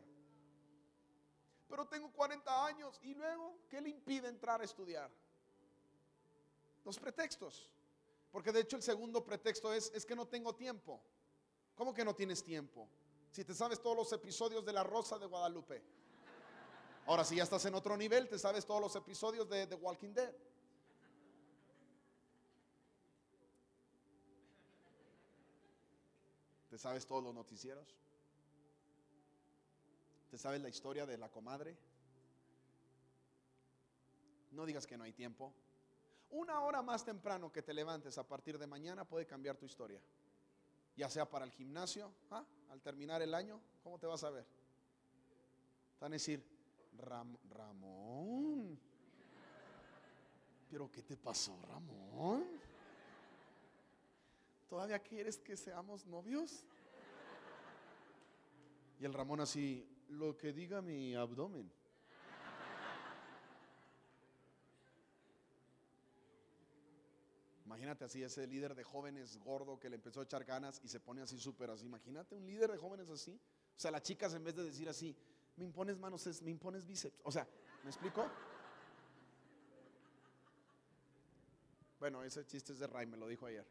Pero 1.67 1.87
tengo 1.87 2.11
40 2.11 2.67
años 2.67 2.99
y 3.01 3.15
luego, 3.15 3.57
¿qué 3.67 3.81
le 3.81 3.89
impide 3.89 4.27
entrar 4.27 4.61
a 4.61 4.63
estudiar? 4.63 5.09
Los 6.83 6.99
pretextos. 6.99 7.71
Porque 8.31 8.51
de 8.51 8.59
hecho 8.59 8.75
el 8.75 8.83
segundo 8.83 9.25
pretexto 9.25 9.73
es, 9.73 9.91
es 9.95 10.05
que 10.05 10.15
no 10.15 10.27
tengo 10.27 10.53
tiempo. 10.53 11.01
¿Cómo 11.73 11.95
que 11.95 12.05
no 12.05 12.13
tienes 12.13 12.43
tiempo? 12.43 12.87
Si 13.31 13.43
te 13.43 13.55
sabes 13.55 13.81
todos 13.81 13.97
los 13.97 14.13
episodios 14.13 14.63
de 14.63 14.71
La 14.71 14.83
Rosa 14.83 15.17
de 15.17 15.25
Guadalupe. 15.25 16.04
Ahora, 17.05 17.23
si 17.23 17.35
ya 17.35 17.43
estás 17.43 17.63
en 17.65 17.75
otro 17.75 17.95
nivel, 17.95 18.27
te 18.27 18.39
sabes 18.39 18.65
todos 18.65 18.81
los 18.81 18.95
episodios 18.95 19.47
de 19.47 19.67
The 19.67 19.75
Walking 19.75 20.13
Dead. 20.13 20.33
¿Te 26.69 26.79
sabes 26.79 27.05
todos 27.05 27.23
los 27.23 27.33
noticieros? 27.33 27.95
¿Te 30.31 30.37
sabes 30.37 30.61
la 30.61 30.69
historia 30.69 31.05
de 31.05 31.17
la 31.17 31.29
comadre? 31.29 31.77
No 34.51 34.65
digas 34.65 34.87
que 34.87 34.97
no 34.97 35.03
hay 35.03 35.13
tiempo. 35.13 35.53
Una 36.31 36.61
hora 36.61 36.81
más 36.81 37.05
temprano 37.05 37.51
que 37.51 37.61
te 37.61 37.73
levantes 37.73 38.17
a 38.17 38.27
partir 38.27 38.57
de 38.57 38.65
mañana 38.65 39.05
puede 39.05 39.27
cambiar 39.27 39.57
tu 39.57 39.65
historia. 39.67 40.01
Ya 40.97 41.09
sea 41.09 41.29
para 41.29 41.45
el 41.45 41.51
gimnasio, 41.51 42.11
¿ah? 42.31 42.43
al 42.69 42.81
terminar 42.81 43.21
el 43.21 43.35
año, 43.35 43.61
¿cómo 43.83 43.99
te 43.99 44.07
vas 44.07 44.23
a 44.23 44.31
ver? 44.31 44.45
Van 45.99 46.11
a 46.11 46.15
decir, 46.15 46.54
"Ram- 46.97 47.37
Ramón, 47.49 48.79
¿pero 50.69 50.91
qué 50.91 51.01
te 51.01 51.17
pasó, 51.17 51.57
Ramón? 51.67 52.45
¿Todavía 54.69 54.99
quieres 54.99 55.37
que 55.37 55.55
seamos 55.55 56.05
novios? 56.05 56.65
Y 58.99 59.05
el 59.05 59.13
Ramón 59.13 59.41
así, 59.41 59.87
lo 60.09 60.37
que 60.37 60.53
diga 60.53 60.81
mi 60.81 61.15
abdomen. 61.15 61.71
Imagínate 67.65 68.05
así, 68.05 68.23
ese 68.23 68.45
líder 68.47 68.75
de 68.75 68.83
jóvenes 68.83 69.37
gordo 69.39 69.79
que 69.79 69.89
le 69.89 69.95
empezó 69.95 70.19
a 70.21 70.23
echar 70.23 70.45
ganas 70.45 70.79
y 70.83 70.87
se 70.87 70.99
pone 70.99 71.21
así 71.21 71.39
súper 71.39 71.69
así. 71.71 71.85
Imagínate 71.85 72.35
un 72.35 72.45
líder 72.45 72.71
de 72.71 72.77
jóvenes 72.77 73.09
así. 73.09 73.31
O 73.75 73.79
sea, 73.79 73.91
las 73.91 74.03
chicas 74.03 74.33
en 74.33 74.43
vez 74.43 74.55
de 74.55 74.63
decir 74.63 74.87
así, 74.87 75.15
me 75.57 75.65
impones 75.65 75.97
manos, 75.97 76.41
me 76.41 76.51
impones 76.51 76.85
bíceps. 76.85 77.19
O 77.23 77.31
sea, 77.31 77.47
¿me 77.83 77.89
explico? 77.89 78.25
Bueno, 81.99 82.23
ese 82.23 82.45
chiste 82.45 82.73
es 82.73 82.79
de 82.79 82.87
Ray, 82.87 83.07
me 83.07 83.17
lo 83.17 83.27
dijo 83.27 83.45
ayer. 83.45 83.65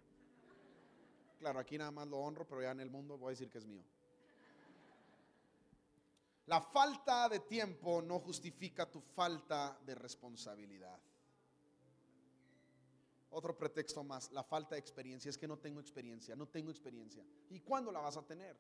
Claro, 1.39 1.59
aquí 1.59 1.76
nada 1.76 1.91
más 1.91 2.09
lo 2.09 2.18
honro, 2.18 2.47
pero 2.47 2.62
ya 2.62 2.70
en 2.70 2.80
el 2.80 2.91
mundo 2.91 3.18
voy 3.18 3.28
a 3.28 3.30
decir 3.30 3.51
que 3.51 3.59
es 3.59 3.66
mío. 3.66 3.85
La 6.47 6.61
falta 6.61 7.28
de 7.28 7.41
tiempo 7.41 8.03
no 8.03 8.18
justifica 8.18 8.91
tu 8.91 9.01
falta 9.01 9.78
de 9.85 9.95
responsabilidad. 9.95 10.99
Otro 13.30 13.57
pretexto 13.57 14.05
más, 14.05 14.30
la 14.30 14.45
falta 14.45 14.74
de 14.74 14.80
experiencia. 14.80 15.28
Es 15.28 15.39
que 15.39 15.49
no 15.49 15.59
tengo 15.59 15.80
experiencia, 15.80 16.37
no 16.37 16.47
tengo 16.47 16.70
experiencia. 16.70 17.24
¿Y 17.51 17.61
cuándo 17.61 17.91
la 17.91 18.01
vas 18.01 18.16
a 18.16 18.22
tener? 18.22 18.57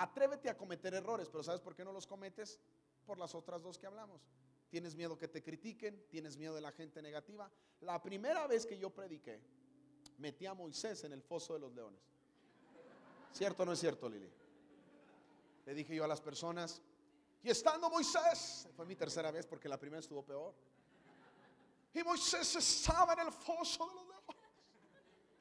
Atrévete 0.00 0.48
a 0.48 0.56
cometer 0.56 0.94
errores, 0.94 1.28
pero 1.28 1.44
¿sabes 1.44 1.60
por 1.60 1.76
qué 1.76 1.84
no 1.84 1.92
los 1.92 2.06
cometes? 2.06 2.58
Por 3.04 3.18
las 3.18 3.34
otras 3.34 3.60
dos 3.62 3.78
que 3.78 3.86
hablamos. 3.86 4.22
Tienes 4.70 4.96
miedo 4.96 5.18
que 5.18 5.28
te 5.28 5.42
critiquen, 5.42 6.06
tienes 6.08 6.38
miedo 6.38 6.54
de 6.54 6.62
la 6.62 6.72
gente 6.72 7.02
negativa. 7.02 7.50
La 7.82 8.00
primera 8.00 8.46
vez 8.46 8.64
que 8.64 8.78
yo 8.78 8.88
prediqué, 8.88 9.42
metí 10.16 10.46
a 10.46 10.54
Moisés 10.54 11.04
en 11.04 11.12
el 11.12 11.20
foso 11.20 11.52
de 11.52 11.60
los 11.60 11.74
leones. 11.74 12.00
¿Cierto 13.30 13.62
o 13.62 13.66
no 13.66 13.72
es 13.72 13.78
cierto, 13.78 14.08
Lili? 14.08 14.30
Le 15.66 15.74
dije 15.74 15.94
yo 15.94 16.04
a 16.04 16.08
las 16.08 16.22
personas, 16.22 16.80
y 17.42 17.50
estando 17.50 17.90
Moisés, 17.90 18.70
fue 18.74 18.86
mi 18.86 18.96
tercera 18.96 19.30
vez 19.30 19.46
porque 19.46 19.68
la 19.68 19.78
primera 19.78 20.00
estuvo 20.00 20.24
peor. 20.24 20.54
Y 21.92 22.02
Moisés 22.02 22.56
estaba 22.56 23.12
en 23.12 23.20
el 23.20 23.32
foso 23.32 23.86
de 23.86 23.94
los 23.96 24.06
leones. 24.06 24.36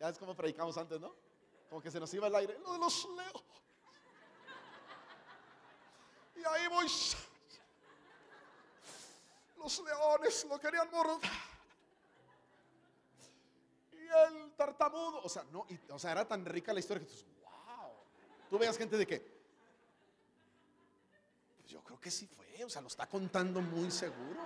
Ya 0.02 0.08
ves 0.08 0.18
cómo 0.18 0.36
predicamos 0.36 0.76
antes, 0.78 1.00
¿no? 1.00 1.16
Como 1.70 1.82
que 1.82 1.90
se 1.90 2.00
nos 2.00 2.14
iba 2.14 2.28
el 2.28 2.36
aire. 2.36 2.60
Lo 2.60 2.74
de 2.74 2.80
los 2.80 3.06
leones. 3.06 3.60
Y 6.40 6.46
ahí 6.46 6.70
Moisés. 6.70 7.18
Los 9.58 9.80
leones 9.84 10.46
lo 10.46 10.60
querían 10.60 10.90
morder. 10.90 11.30
Y 13.92 13.98
el 14.38 14.52
tartamudo. 14.56 15.22
O 15.24 15.30
sea, 15.30 15.44
no, 15.52 15.66
y- 15.70 15.92
o 15.92 16.00
sea, 16.00 16.12
era 16.12 16.26
tan 16.28 16.46
rica 16.46 16.74
la 16.74 16.80
historia 16.80 17.06
que 17.06 17.14
tú 17.14 17.26
wow. 17.42 17.92
Tú 18.50 18.58
veas 18.58 18.78
gente 18.78 18.98
de 18.98 19.06
que. 19.06 19.20
Pues 21.58 21.70
yo 21.70 21.84
creo 21.84 22.00
que 22.00 22.10
sí 22.10 22.26
fue. 22.28 22.64
O 22.64 22.70
sea, 22.70 22.82
lo 22.82 22.88
está 22.88 23.08
contando 23.08 23.62
muy 23.62 23.92
seguro. 23.92 24.42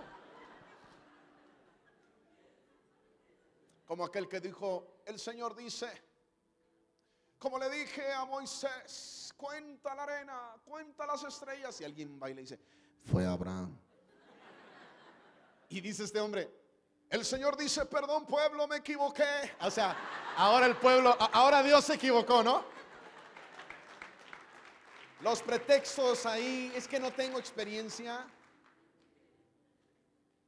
Como 3.87 4.05
aquel 4.05 4.27
que 4.27 4.39
dijo, 4.39 5.01
el 5.05 5.19
Señor 5.19 5.55
dice, 5.55 5.91
como 7.43 7.59
le 7.59 7.69
dije 7.69 8.09
a 8.13 8.23
Moisés, 8.23 9.33
cuenta 9.35 9.93
la 9.93 10.03
arena, 10.03 10.55
cuenta 10.63 11.05
las 11.05 11.25
estrellas. 11.25 11.81
Y 11.81 11.83
alguien 11.83 12.17
va 12.17 12.29
y 12.29 12.35
le 12.35 12.41
dice, 12.43 12.57
fue 13.03 13.25
Abraham. 13.25 13.77
Y 15.67 15.81
dice 15.81 16.05
este 16.05 16.21
hombre, 16.21 16.49
el 17.09 17.25
Señor 17.25 17.57
dice, 17.57 17.85
perdón 17.85 18.25
pueblo, 18.25 18.65
me 18.65 18.77
equivoqué. 18.77 19.57
O 19.59 19.69
sea, 19.69 19.93
ahora 20.37 20.67
el 20.67 20.77
pueblo, 20.77 21.17
ahora 21.33 21.61
Dios 21.61 21.83
se 21.83 21.95
equivocó, 21.95 22.43
¿no? 22.43 22.63
Los 25.19 25.41
pretextos 25.41 26.25
ahí, 26.25 26.71
es 26.73 26.87
que 26.87 26.97
no 26.97 27.11
tengo 27.11 27.39
experiencia. 27.39 28.25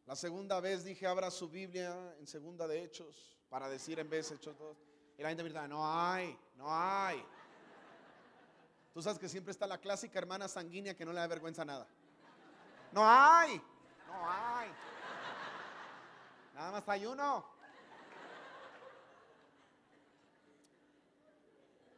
La 0.06 0.16
segunda 0.16 0.62
vez 0.62 0.86
dije, 0.86 1.06
abra 1.06 1.30
su 1.30 1.50
Biblia 1.50 2.16
en 2.20 2.26
segunda 2.26 2.66
de 2.70 2.84
Hechos, 2.84 3.38
para 3.50 3.68
decir 3.68 4.00
en 4.00 4.10
vez 4.10 4.30
de 4.30 4.36
Hechos 4.38 4.58
2. 4.58 4.95
Y 5.18 5.24
la 5.24 5.30
gente 5.30 5.43
me 5.43 5.49
gritaba, 5.49 5.68
no 5.68 5.86
hay, 5.86 6.38
no 6.55 6.66
hay. 6.70 7.24
Tú 8.93 9.01
sabes 9.01 9.20
que 9.20 9.30
siempre 9.30 9.51
está 9.51 9.68
la 9.68 9.78
clásica 9.78 10.20
hermana 10.20 10.47
sanguínea 10.47 10.95
que 10.95 11.05
no 11.05 11.13
le 11.13 11.20
da 11.20 11.28
vergüenza 11.28 11.66
nada. 11.66 11.88
No 12.91 13.03
hay, 13.05 13.61
no 14.07 14.32
hay. 14.32 14.72
Nada 16.53 16.72
más 16.72 16.88
hay 16.88 17.05
uno. 17.05 17.45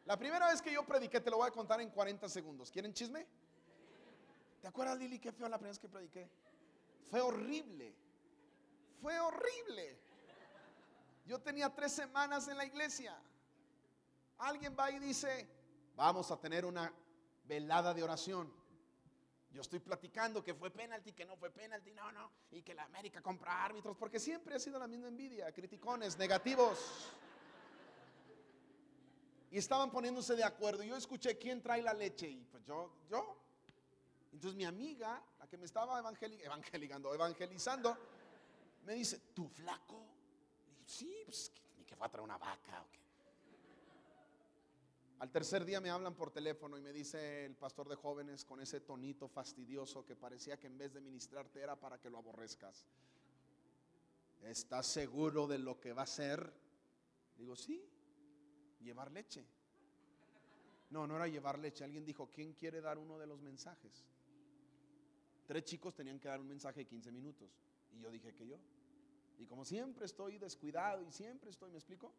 La 0.06 0.18
primera 0.18 0.48
vez 0.48 0.62
que 0.62 0.72
yo 0.72 0.86
prediqué, 0.86 1.20
te 1.20 1.30
lo 1.30 1.38
voy 1.38 1.48
a 1.48 1.52
contar 1.52 1.82
en 1.82 1.90
40 1.90 2.30
segundos. 2.30 2.72
¿Quieren 2.72 2.94
chisme? 2.94 3.28
¿Te 4.62 4.68
acuerdas, 4.68 4.98
Lili, 4.98 5.20
qué 5.20 5.32
feo 5.32 5.50
la 5.50 5.58
primera 5.58 5.72
vez 5.72 5.80
que 5.80 5.90
prediqué? 5.90 6.30
Fue 7.10 7.22
horrible. 7.22 7.94
Fue 9.02 9.20
horrible. 9.20 10.00
Yo 11.28 11.40
tenía 11.42 11.70
tres 11.70 11.92
semanas 11.92 12.48
en 12.48 12.56
la 12.56 12.66
iglesia. 12.66 13.14
Alguien 14.38 14.76
va 14.80 14.90
y 14.92 15.00
dice, 15.00 15.46
vamos 15.94 16.32
a 16.32 16.40
tener 16.40 16.64
una 16.66 16.92
velada 17.44 17.94
de 17.94 18.02
oración. 18.02 18.52
Yo 19.52 19.60
estoy 19.62 19.80
platicando 19.80 20.42
que 20.42 20.54
fue 20.54 20.72
penalti, 20.72 21.12
que 21.12 21.26
no 21.26 21.36
fue 21.36 21.50
penalti, 21.50 21.92
no, 21.94 22.12
no. 22.14 22.32
Y 22.52 22.62
que 22.62 22.74
la 22.74 22.84
América 22.84 23.22
compra 23.22 23.66
árbitros, 23.66 23.98
porque 23.98 24.22
siempre 24.22 24.56
ha 24.56 24.60
sido 24.60 24.80
la 24.80 24.88
misma 24.88 25.10
envidia, 25.10 25.52
criticones, 25.52 26.18
negativos. 26.18 27.12
Y 29.52 29.58
estaban 29.58 29.92
poniéndose 29.92 30.34
de 30.36 30.46
acuerdo. 30.46 30.84
Yo 30.84 30.96
escuché 30.96 31.38
quién 31.38 31.62
trae 31.62 31.82
la 31.82 31.94
leche 31.94 32.30
y 32.30 32.46
pues 32.46 32.64
yo, 32.64 32.94
yo. 33.10 33.38
Entonces 34.32 34.56
mi 34.56 34.64
amiga, 34.64 35.22
la 35.40 35.48
que 35.48 35.58
me 35.58 35.66
estaba 35.66 36.02
evangeli- 36.02 36.42
evangeligando, 36.42 37.14
evangelizando, 37.14 37.98
me 38.86 38.94
dice, 38.94 39.20
¿tú 39.34 39.50
flaco? 39.50 40.17
Sí, 40.88 41.22
pues 41.26 41.52
ni 41.78 41.84
que 41.84 41.96
fue 41.98 42.08
a 42.08 42.10
traer 42.10 42.24
una 42.24 42.38
vaca 42.38 42.82
o 42.82 42.92
qué. 42.92 43.00
Al 45.20 45.30
tercer 45.32 45.66
día 45.66 45.82
me 45.82 45.90
hablan 45.90 46.16
por 46.16 46.32
teléfono 46.32 46.78
y 46.78 46.82
me 46.82 46.94
dice 46.94 47.46
el 47.46 47.56
pastor 47.56 47.90
de 47.90 47.96
jóvenes 47.96 48.46
con 48.46 48.62
ese 48.62 48.80
tonito 48.80 49.28
fastidioso 49.28 50.06
que 50.06 50.16
parecía 50.16 50.58
que 50.58 50.68
en 50.68 50.78
vez 50.78 50.94
de 50.94 51.02
ministrarte 51.02 51.60
era 51.60 51.76
para 51.76 52.00
que 52.00 52.10
lo 52.10 52.20
aborrezcas. 52.20 52.88
¿Estás 54.44 54.88
seguro 54.88 55.46
de 55.46 55.58
lo 55.58 55.78
que 55.78 55.92
va 55.92 56.04
a 56.04 56.08
ser? 56.08 56.54
Digo, 57.36 57.56
sí, 57.56 57.84
llevar 58.80 59.12
leche. 59.12 59.46
No, 60.92 61.06
no 61.06 61.18
era 61.18 61.28
llevar 61.28 61.60
leche. 61.60 61.84
Alguien 61.84 62.06
dijo, 62.06 62.30
¿quién 62.32 62.54
quiere 62.54 62.80
dar 62.80 62.98
uno 62.98 63.18
de 63.18 63.28
los 63.28 63.42
mensajes? 63.42 64.06
Tres 65.48 65.66
chicos 65.66 65.96
tenían 65.96 66.20
que 66.20 66.30
dar 66.30 66.40
un 66.40 66.48
mensaje 66.48 66.82
de 66.82 66.86
15 66.86 67.12
minutos. 67.12 67.50
Y 67.92 68.00
yo 68.00 68.10
dije 68.10 68.34
que 68.34 68.48
yo. 68.48 68.58
Y 69.38 69.46
como 69.46 69.64
siempre 69.66 70.06
estoy 70.06 70.38
descuidado 70.38 71.02
y 71.04 71.12
siempre 71.12 71.50
estoy, 71.52 71.72
¿me 71.72 71.78
explico? 71.78 72.12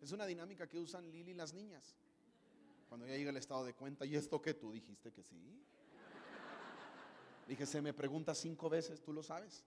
Es 0.00 0.12
una 0.12 0.26
dinámica 0.26 0.66
que 0.68 0.78
usan 0.78 1.10
Lili 1.10 1.32
y 1.32 1.34
las 1.34 1.52
niñas. 1.52 1.96
Cuando 2.88 3.06
ya 3.06 3.16
llega 3.16 3.30
el 3.30 3.36
estado 3.36 3.64
de 3.64 3.74
cuenta, 3.74 4.06
¿y 4.06 4.16
esto 4.16 4.40
qué 4.40 4.54
tú 4.54 4.72
dijiste 4.72 5.12
que 5.12 5.22
sí? 5.22 5.62
Dije, 7.46 7.66
se 7.66 7.80
me 7.82 7.92
pregunta 7.92 8.34
cinco 8.34 8.68
veces, 8.68 9.02
¿tú 9.02 9.12
lo 9.12 9.22
sabes? 9.22 9.64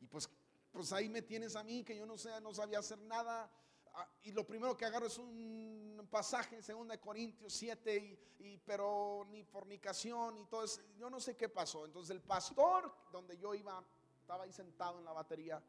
Y 0.00 0.06
pues, 0.06 0.28
pues 0.72 0.92
ahí 0.92 1.08
me 1.08 1.22
tienes 1.22 1.56
a 1.56 1.62
mí, 1.64 1.82
que 1.84 1.96
yo 1.96 2.06
no 2.06 2.16
sé, 2.18 2.40
no 2.40 2.52
sabía 2.54 2.78
hacer 2.80 2.98
nada. 2.98 3.50
Ah, 3.94 4.08
Y 4.24 4.32
lo 4.32 4.46
primero 4.46 4.76
que 4.76 4.84
agarro 4.84 5.06
es 5.06 5.18
un 5.18 6.06
pasaje, 6.10 6.60
2 6.60 6.88
de 6.88 6.98
Corintios 6.98 7.52
7, 7.52 7.96
y, 8.40 8.44
y- 8.46 8.58
pero 8.58 9.26
ni 9.30 9.42
fornicación 9.44 10.38
y 10.38 10.44
todo 10.46 10.64
eso. 10.64 10.80
Yo 10.98 11.10
no 11.10 11.20
sé 11.20 11.36
qué 11.36 11.48
pasó. 11.48 11.84
Entonces 11.84 12.10
el 12.14 12.22
pastor, 12.22 12.92
donde 13.12 13.36
yo 13.38 13.54
iba, 13.54 13.84
estaba 14.20 14.44
ahí 14.44 14.52
sentado 14.52 14.98
en 14.98 15.04
la 15.04 15.12
batería. 15.12 15.62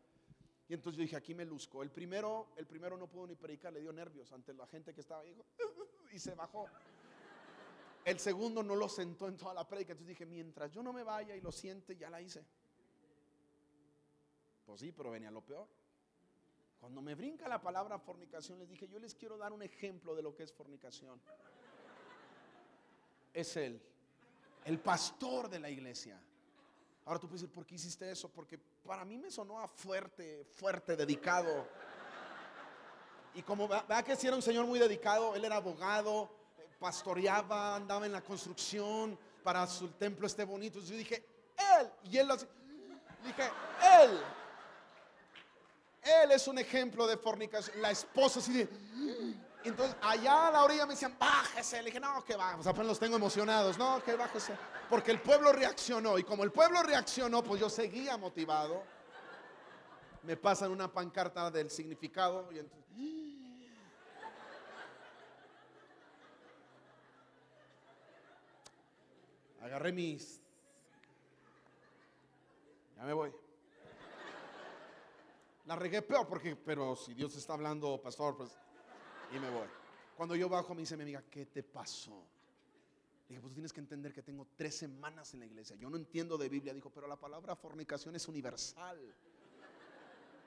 Entonces 0.74 0.97
yo 0.97 1.03
dije, 1.03 1.15
aquí 1.15 1.34
me 1.34 1.45
luzco. 1.45 1.84
El 1.84 1.91
primero, 1.91 2.49
el 2.57 2.65
primero 2.65 2.97
no 2.97 3.07
pudo 3.07 3.28
ni 3.28 3.36
predicar, 3.36 3.71
le 3.74 3.82
dio 3.82 3.93
nervios 3.93 4.32
ante 4.32 4.53
la 4.53 4.67
gente 4.67 4.93
que 4.93 5.01
estaba 5.01 5.21
ahí. 5.21 5.30
dijo, 5.30 5.45
y 6.11 6.19
se 6.19 6.34
bajó. 6.36 6.67
El 8.05 8.19
segundo 8.19 8.63
no 8.63 8.76
lo 8.76 8.89
sentó 8.89 9.28
en 9.28 9.38
toda 9.38 9.53
la 9.53 9.67
prédica. 9.67 9.93
Entonces 9.93 10.09
dije, 10.09 10.26
mientras 10.26 10.71
yo 10.71 10.84
no 10.84 10.91
me 10.91 11.03
vaya 11.03 11.36
y 11.36 11.41
lo 11.41 11.51
siente, 11.51 11.95
ya 11.95 12.09
la 12.09 12.21
hice. 12.21 12.45
Pues 14.65 14.80
sí, 14.80 14.91
pero 14.91 15.11
venía 15.11 15.32
lo 15.32 15.41
peor. 15.41 15.67
Cuando 16.80 17.01
me 17.01 17.15
brinca 17.15 17.47
la 17.47 17.61
palabra 17.61 17.97
fornicación, 17.97 18.59
les 18.59 18.69
dije, 18.69 18.88
yo 18.88 18.99
les 18.99 19.15
quiero 19.15 19.38
dar 19.38 19.53
un 19.53 19.61
ejemplo 19.61 20.15
de 20.15 20.21
lo 20.21 20.36
que 20.36 20.43
es 20.43 20.51
fornicación. 20.51 21.21
Es 23.34 23.55
él, 23.55 23.82
el 24.65 24.80
pastor 24.80 25.49
de 25.49 25.59
la 25.59 25.69
iglesia. 25.69 26.21
Ahora 27.06 27.20
tú 27.20 27.28
puedes 27.28 27.41
decir, 27.41 27.54
¿por 27.54 27.66
qué 27.66 27.76
hiciste 27.76 28.10
eso? 28.10 28.30
Porque 28.30 28.58
para 28.86 29.04
mí 29.04 29.18
me 29.18 29.30
sonó 29.30 29.60
a 29.60 29.68
fuerte, 29.68 30.45
fuerte, 30.56 30.95
dedicado. 30.95 31.68
Y 33.34 33.41
como 33.41 33.68
vea 33.68 34.04
que 34.04 34.16
si 34.16 34.28
era 34.28 34.36
un 34.36 34.41
señor 34.41 34.66
muy 34.66 34.80
dedicado, 34.80 35.36
él 35.36 35.43
era 35.43 35.58
abogado, 35.58 36.30
pastoreaba, 36.80 37.76
andaba 37.76 38.06
en 38.06 38.12
la 38.12 38.22
construcción 38.22 39.18
para 39.43 39.68
su 39.68 39.89
templo 39.89 40.28
esté 40.28 40.45
bonito. 40.45 40.80
Entonces 40.80 40.91
yo 40.91 40.97
dije, 40.97 41.26
él, 41.80 41.91
y 42.04 42.18
él 42.18 42.28
lo. 42.28 42.38
Dije, 42.38 43.51
él. 44.01 44.20
Él 46.01 46.32
es 46.32 46.47
un 46.47 46.58
ejemplo 46.58 47.08
de 47.08 47.18
fornicación. 47.18 47.82
La 47.82 47.91
esposa 47.91 48.39
así. 48.39 48.68
Entonces, 49.64 49.95
allá 50.01 50.47
a 50.47 50.51
la 50.51 50.64
orilla 50.64 50.86
me 50.86 50.93
decían, 50.93 51.16
bájese. 51.18 51.78
Le 51.78 51.86
dije, 51.86 51.99
no, 51.99 52.24
que 52.26 52.36
bájese. 52.36 52.70
Apenas 52.70 52.88
los 52.88 52.99
tengo 52.99 53.16
emocionados. 53.16 53.78
No, 53.78 54.04
que 54.04 54.16
bájese. 54.16 54.54
Porque 54.94 55.10
el 55.10 55.22
pueblo 55.22 55.52
reaccionó. 55.52 56.20
Y 56.20 56.24
como 56.24 56.44
el 56.44 56.52
pueblo 56.52 56.84
reaccionó, 56.84 57.44
pues 57.44 57.60
yo 57.60 57.68
seguía 57.68 58.16
motivado. 58.16 58.84
Me 60.22 60.38
pasan 60.38 60.70
una 60.70 60.88
pancarta 60.88 61.50
del 61.50 61.72
significado. 61.72 62.48
Y 62.52 62.60
entonces, 62.60 62.86
agarré 69.64 69.91
mis. 69.91 70.39
Ya 72.96 73.04
me 73.04 73.14
voy. 73.14 73.34
La 75.66 75.76
regué 75.76 76.04
peor 76.04 76.28
porque, 76.28 76.56
pero 76.56 76.96
si 76.96 77.16
Dios 77.16 77.36
está 77.36 77.54
hablando, 77.54 78.00
pastor, 78.00 78.38
pues, 78.38 78.52
y 79.32 79.39
me 79.39 79.50
voy. 79.50 79.68
Cuando 80.16 80.36
yo 80.36 80.48
bajo 80.48 80.76
me 80.76 80.82
dice 80.82 80.96
mi 80.96 81.02
amiga, 81.02 81.24
¿qué 81.32 81.48
te 81.48 81.64
pasó? 81.64 82.28
Le 83.28 83.30
dije, 83.30 83.41
pues 83.41 83.53
tienes 83.53 83.71
que 83.71 83.80
entender 83.80 84.13
que 84.13 84.21
tengo 84.21 84.47
tres 84.55 84.76
semanas 84.76 85.34
en 85.34 85.39
la 85.39 85.45
iglesia. 85.45 85.76
Yo 85.76 85.89
no 85.89 85.97
entiendo 85.97 86.38
de 86.38 86.49
Biblia. 86.49 86.74
Dijo, 86.74 86.89
pero 86.89 87.07
la 87.07 87.19
palabra 87.19 87.55
fornicación 87.55 88.15
es 88.15 88.28
universal. 88.28 88.99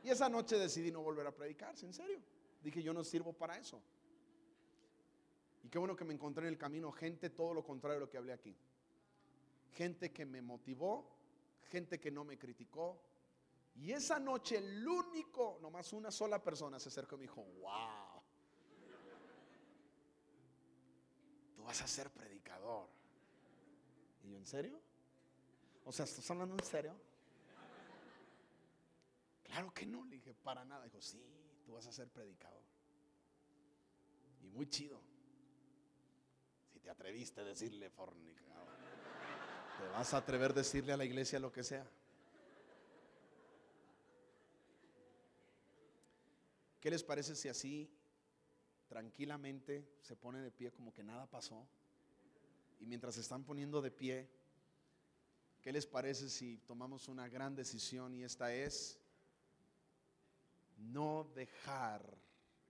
Y 0.04 0.10
esa 0.10 0.28
noche 0.28 0.56
decidí 0.56 0.90
no 0.90 1.02
volver 1.02 1.26
a 1.26 1.34
predicarse, 1.34 1.86
en 1.86 1.92
serio. 1.92 2.20
Dije, 2.62 2.82
yo 2.82 2.92
no 2.92 3.02
sirvo 3.02 3.32
para 3.32 3.58
eso. 3.58 3.80
Y 5.64 5.68
qué 5.68 5.78
bueno 5.78 5.96
que 5.96 6.04
me 6.04 6.14
encontré 6.14 6.46
en 6.46 6.52
el 6.52 6.58
camino 6.58 6.92
gente 6.92 7.30
todo 7.30 7.52
lo 7.52 7.64
contrario 7.64 7.98
de 7.98 8.06
lo 8.06 8.10
que 8.10 8.18
hablé 8.18 8.32
aquí. 8.32 8.54
Gente 9.72 10.12
que 10.12 10.24
me 10.24 10.40
motivó, 10.40 11.10
gente 11.70 11.98
que 11.98 12.10
no 12.10 12.24
me 12.24 12.38
criticó, 12.38 13.00
y 13.74 13.92
esa 13.92 14.18
noche 14.18 14.56
el 14.56 14.86
único, 14.86 15.58
nomás 15.60 15.92
una 15.92 16.10
sola 16.10 16.42
persona 16.42 16.78
se 16.78 16.88
acercó 16.88 17.16
y 17.16 17.18
me 17.18 17.22
dijo, 17.24 17.42
wow, 17.60 18.05
vas 21.66 21.82
a 21.82 21.86
ser 21.88 22.10
predicador. 22.10 22.88
Y 24.22 24.30
yo, 24.30 24.36
¿en 24.38 24.46
serio? 24.46 24.80
O 25.84 25.92
sea, 25.92 26.04
¿estás 26.04 26.30
hablando 26.30 26.54
en 26.54 26.64
serio? 26.64 26.94
Claro 29.42 29.72
que 29.74 29.84
no, 29.84 30.04
le 30.04 30.16
dije, 30.16 30.32
para 30.34 30.64
nada. 30.64 30.84
Dijo, 30.84 31.00
sí, 31.00 31.20
tú 31.64 31.72
vas 31.72 31.86
a 31.86 31.92
ser 31.92 32.08
predicador. 32.08 32.62
Y 34.42 34.48
muy 34.48 34.68
chido. 34.68 35.00
Si 36.72 36.78
te 36.78 36.90
atreviste 36.90 37.40
a 37.40 37.44
decirle 37.44 37.90
fornicador, 37.90 38.68
te 39.78 39.88
vas 39.88 40.14
a 40.14 40.18
atrever 40.18 40.52
a 40.52 40.54
decirle 40.54 40.92
a 40.92 40.96
la 40.96 41.04
iglesia 41.04 41.40
lo 41.40 41.52
que 41.52 41.64
sea. 41.64 41.86
¿Qué 46.80 46.90
les 46.90 47.02
parece 47.02 47.34
si 47.34 47.48
así 47.48 47.90
tranquilamente 48.88 49.96
se 50.00 50.16
pone 50.16 50.40
de 50.40 50.50
pie 50.50 50.72
como 50.72 50.92
que 50.92 51.02
nada 51.02 51.26
pasó? 51.26 51.66
Y 52.80 52.86
mientras 52.86 53.14
se 53.14 53.20
están 53.20 53.44
poniendo 53.44 53.80
de 53.80 53.90
pie, 53.90 54.28
¿qué 55.62 55.72
les 55.72 55.86
parece 55.86 56.28
si 56.28 56.58
tomamos 56.58 57.08
una 57.08 57.28
gran 57.28 57.54
decisión 57.54 58.14
y 58.14 58.22
esta 58.22 58.54
es 58.54 58.98
no 60.76 61.24
dejar 61.34 62.02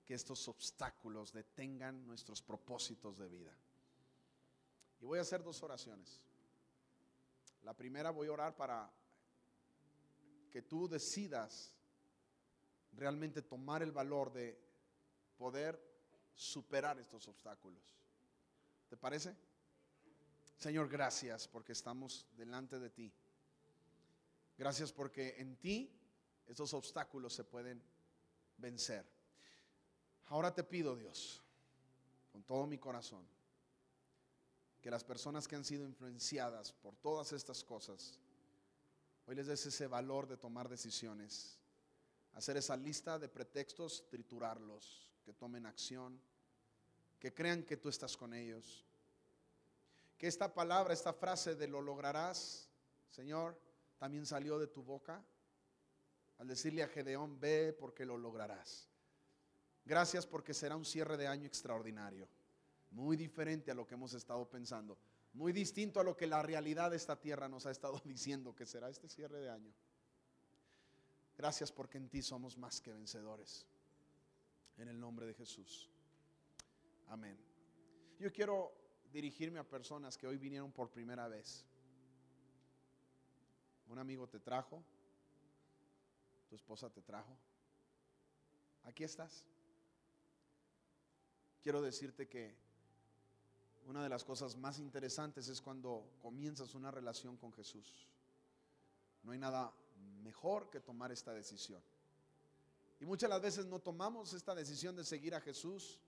que 0.05 0.15
estos 0.15 0.47
obstáculos 0.49 1.33
detengan 1.33 2.07
nuestros 2.07 2.41
propósitos 2.41 3.19
de 3.19 3.29
vida? 3.29 3.53
Y 5.01 5.05
voy 5.05 5.19
a 5.19 5.23
hacer 5.23 5.43
dos 5.43 5.63
oraciones. 5.63 6.21
La 7.63 7.75
primera 7.75 8.11
voy 8.11 8.29
a 8.29 8.33
orar 8.33 8.57
para 8.57 8.91
que 10.51 10.63
tú 10.63 10.89
decidas 10.89 11.73
realmente 12.93 13.43
tomar 13.43 13.83
el 13.83 13.93
valor 13.93 14.33
de 14.33 14.59
poder 15.37 15.86
superar 16.37 16.99
estos 17.01 17.27
obstáculos. 17.27 17.83
¿Te 18.89 18.97
parece? 18.97 19.35
Señor, 20.57 20.89
gracias 20.89 21.49
porque 21.49 21.73
estamos 21.73 22.27
delante 22.37 22.79
de 22.79 22.91
ti. 22.91 23.13
Gracias 24.57 24.93
porque 24.93 25.35
en 25.39 25.57
ti 25.57 25.91
estos 26.47 26.73
obstáculos 26.75 27.33
se 27.35 27.45
pueden 27.45 27.83
vencer. 28.57 29.05
Ahora 30.27 30.55
te 30.55 30.63
pido, 30.63 30.95
Dios, 30.95 31.43
con 32.31 32.43
todo 32.43 32.67
mi 32.67 32.79
corazón, 32.79 33.27
que 34.81 34.91
las 34.91 35.05
personas 35.05 35.49
que 35.49 35.57
han 35.57 35.65
sido 35.65 35.85
influenciadas 35.85 36.73
por 36.73 36.97
todas 36.97 37.33
estas 37.33 37.65
cosas, 37.65 38.21
hoy 39.27 39.35
les 39.35 39.47
des 39.47 39.67
ese 39.67 39.87
valor 39.87 40.27
de 40.27 40.37
tomar 40.37 40.69
decisiones 40.69 41.59
hacer 42.37 42.59
esa 42.59 42.77
lista 42.77 43.19
de 43.19 43.29
pretextos, 43.29 44.07
triturarlos, 44.11 45.06
que 45.27 45.35
tomen 45.35 45.67
acción, 45.67 46.21
que 47.19 47.35
crean 47.35 47.65
que 47.65 47.77
tú 47.77 47.89
estás 47.89 48.17
con 48.17 48.33
ellos. 48.33 48.87
Que 50.17 50.29
esta 50.29 50.55
palabra, 50.55 50.95
esta 50.95 51.13
frase 51.13 51.57
de 51.57 51.67
lo 51.67 51.83
lograrás, 51.83 52.71
Señor, 53.11 53.61
también 53.99 54.25
salió 54.25 54.57
de 54.57 54.69
tu 54.69 54.85
boca 54.85 55.21
al 56.39 56.47
decirle 56.47 56.85
a 56.85 56.89
Gedeón, 56.89 57.41
ve 57.41 57.73
porque 57.73 58.07
lo 58.07 58.17
lograrás. 58.17 58.89
Gracias 59.85 60.27
porque 60.27 60.55
será 60.55 60.77
un 60.77 60.85
cierre 60.85 61.17
de 61.17 61.27
año 61.27 61.47
extraordinario, 61.47 62.29
muy 62.93 63.17
diferente 63.17 63.73
a 63.73 63.75
lo 63.75 63.85
que 63.85 63.95
hemos 63.95 64.15
estado 64.15 64.49
pensando, 64.49 64.97
muy 65.33 65.53
distinto 65.53 65.99
a 65.99 66.05
lo 66.05 66.17
que 66.17 66.29
la 66.29 66.43
realidad 66.43 66.93
de 66.93 66.99
esta 66.99 67.19
tierra 67.19 67.49
nos 67.49 67.67
ha 67.67 67.73
estado 67.73 68.01
diciendo 68.05 68.55
que 68.55 68.65
será 68.65 68.89
este 68.91 69.09
cierre 69.09 69.41
de 69.41 69.51
año. 69.51 69.73
Gracias 71.37 71.73
porque 71.73 71.99
en 71.99 72.09
ti 72.09 72.23
somos 72.23 72.57
más 72.57 72.81
que 72.81 72.93
vencedores. 72.93 73.67
En 74.79 74.89
el 74.89 74.99
nombre 75.01 75.27
de 75.27 75.35
Jesús. 75.35 75.91
Amén. 77.09 77.39
Yo 78.19 78.33
quiero 78.33 78.73
dirigirme 79.13 79.59
a 79.59 79.65
personas 79.65 80.17
que 80.17 80.27
hoy 80.27 80.37
vinieron 80.37 80.73
por 80.73 80.91
primera 80.91 81.29
vez. 81.29 81.65
Un 83.89 83.99
amigo 83.99 84.29
te 84.29 84.41
trajo, 84.41 84.83
tu 86.49 86.57
esposa 86.57 86.91
te 86.91 87.01
trajo. 87.03 87.37
Aquí 88.85 89.05
estás. 89.05 89.45
Quiero 91.63 91.81
decirte 91.83 92.29
que 92.29 92.55
una 93.87 94.03
de 94.03 94.09
las 94.09 94.25
cosas 94.25 94.57
más 94.57 94.79
interesantes 94.79 95.49
es 95.49 95.61
cuando 95.61 96.09
comienzas 96.21 96.75
una 96.75 96.91
relación 96.91 97.37
con 97.37 97.53
Jesús. 97.53 98.09
No 99.23 99.33
hay 99.33 99.39
nada 99.39 99.73
mejor 100.23 100.71
que 100.71 100.81
tomar 100.81 101.13
esta 101.13 101.33
decisión. 101.33 101.83
Y 102.99 103.05
muchas 103.05 103.29
las 103.29 103.43
veces 103.43 103.67
no 103.67 103.79
tomamos 103.79 104.33
esta 104.33 104.55
decisión 104.55 104.97
de 104.97 105.05
seguir 105.05 105.35
a 105.35 105.41
Jesús 105.41 106.01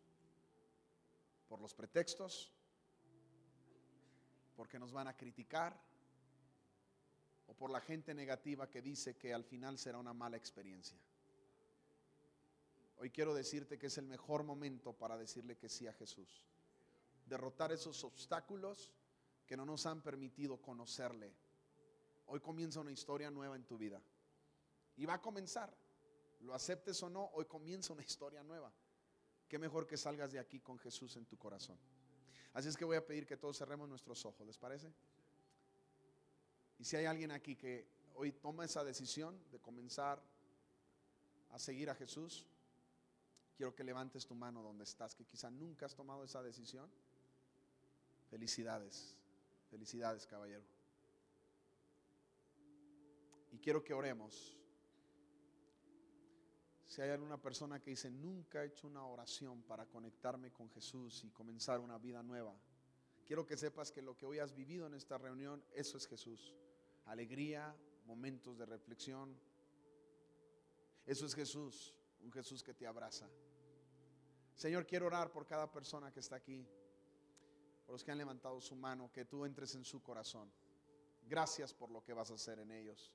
por 1.48 1.60
los 1.60 1.74
pretextos, 1.74 2.52
porque 4.56 4.78
nos 4.78 4.92
van 4.92 5.08
a 5.08 5.16
criticar, 5.16 5.78
o 7.46 7.54
por 7.54 7.70
la 7.70 7.80
gente 7.80 8.14
negativa 8.14 8.68
que 8.68 8.82
dice 8.82 9.16
que 9.16 9.32
al 9.32 9.44
final 9.44 9.78
será 9.78 9.98
una 9.98 10.12
mala 10.12 10.36
experiencia. 10.36 10.98
Hoy 12.98 13.10
quiero 13.10 13.32
decirte 13.32 13.78
que 13.78 13.86
es 13.86 13.96
el 13.98 14.06
mejor 14.06 14.42
momento 14.42 14.92
para 14.92 15.16
decirle 15.16 15.56
que 15.56 15.68
sí 15.68 15.86
a 15.86 15.92
Jesús. 15.92 16.42
Derrotar 17.26 17.72
esos 17.72 18.02
obstáculos 18.04 18.90
que 19.46 19.56
no 19.56 19.64
nos 19.64 19.86
han 19.86 20.02
permitido 20.02 20.60
conocerle. 20.60 21.32
Hoy 22.26 22.40
comienza 22.40 22.80
una 22.80 22.90
historia 22.90 23.30
nueva 23.30 23.56
en 23.56 23.64
tu 23.64 23.78
vida. 23.78 24.02
Y 24.96 25.06
va 25.06 25.14
a 25.14 25.22
comenzar. 25.22 25.72
Lo 26.40 26.54
aceptes 26.54 27.02
o 27.02 27.10
no, 27.10 27.30
hoy 27.34 27.44
comienza 27.46 27.92
una 27.92 28.02
historia 28.06 28.42
nueva. 28.42 28.72
Qué 29.48 29.58
mejor 29.58 29.86
que 29.86 29.96
salgas 29.96 30.32
de 30.32 30.38
aquí 30.38 30.60
con 30.60 30.78
Jesús 30.78 31.16
en 31.16 31.26
tu 31.26 31.38
corazón. 31.38 31.78
Así 32.52 32.68
es 32.68 32.76
que 32.76 32.84
voy 32.84 32.96
a 32.96 33.06
pedir 33.06 33.26
que 33.26 33.36
todos 33.36 33.56
cerremos 33.56 33.88
nuestros 33.88 34.24
ojos, 34.24 34.46
¿les 34.46 34.58
parece? 34.58 34.92
Y 36.78 36.84
si 36.84 36.96
hay 36.96 37.06
alguien 37.06 37.30
aquí 37.30 37.56
que 37.56 37.88
hoy 38.14 38.32
toma 38.32 38.64
esa 38.64 38.84
decisión 38.84 39.38
de 39.50 39.60
comenzar 39.60 40.22
a 41.50 41.58
seguir 41.58 41.90
a 41.90 41.94
Jesús, 41.94 42.46
quiero 43.56 43.74
que 43.74 43.84
levantes 43.84 44.26
tu 44.26 44.34
mano 44.34 44.62
donde 44.62 44.84
estás, 44.84 45.14
que 45.14 45.24
quizá 45.24 45.50
nunca 45.50 45.86
has 45.86 45.94
tomado 45.94 46.24
esa 46.24 46.42
decisión. 46.42 46.90
Felicidades, 48.28 49.16
felicidades 49.70 50.26
caballero. 50.26 50.64
Y 53.50 53.58
quiero 53.58 53.82
que 53.82 53.94
oremos. 53.94 54.57
Si 56.88 57.02
hay 57.02 57.10
alguna 57.10 57.36
persona 57.36 57.80
que 57.80 57.90
dice, 57.90 58.10
nunca 58.10 58.64
he 58.64 58.68
hecho 58.68 58.86
una 58.86 59.04
oración 59.04 59.62
para 59.62 59.84
conectarme 59.84 60.50
con 60.50 60.70
Jesús 60.70 61.22
y 61.22 61.30
comenzar 61.30 61.80
una 61.80 61.98
vida 61.98 62.22
nueva, 62.22 62.56
quiero 63.26 63.44
que 63.44 63.58
sepas 63.58 63.92
que 63.92 64.00
lo 64.00 64.16
que 64.16 64.24
hoy 64.24 64.38
has 64.38 64.54
vivido 64.54 64.86
en 64.86 64.94
esta 64.94 65.18
reunión, 65.18 65.62
eso 65.74 65.98
es 65.98 66.06
Jesús. 66.06 66.54
Alegría, 67.04 67.76
momentos 68.06 68.56
de 68.56 68.64
reflexión. 68.64 69.38
Eso 71.04 71.26
es 71.26 71.34
Jesús, 71.34 71.94
un 72.20 72.32
Jesús 72.32 72.62
que 72.62 72.72
te 72.72 72.86
abraza. 72.86 73.28
Señor, 74.54 74.86
quiero 74.86 75.06
orar 75.06 75.30
por 75.30 75.46
cada 75.46 75.70
persona 75.70 76.10
que 76.10 76.20
está 76.20 76.36
aquí, 76.36 76.66
por 77.84 77.92
los 77.92 78.02
que 78.02 78.12
han 78.12 78.18
levantado 78.18 78.62
su 78.62 78.74
mano, 78.74 79.12
que 79.12 79.26
tú 79.26 79.44
entres 79.44 79.74
en 79.74 79.84
su 79.84 80.02
corazón. 80.02 80.50
Gracias 81.28 81.74
por 81.74 81.90
lo 81.90 82.02
que 82.02 82.14
vas 82.14 82.30
a 82.30 82.34
hacer 82.34 82.60
en 82.60 82.72
ellos. 82.72 83.12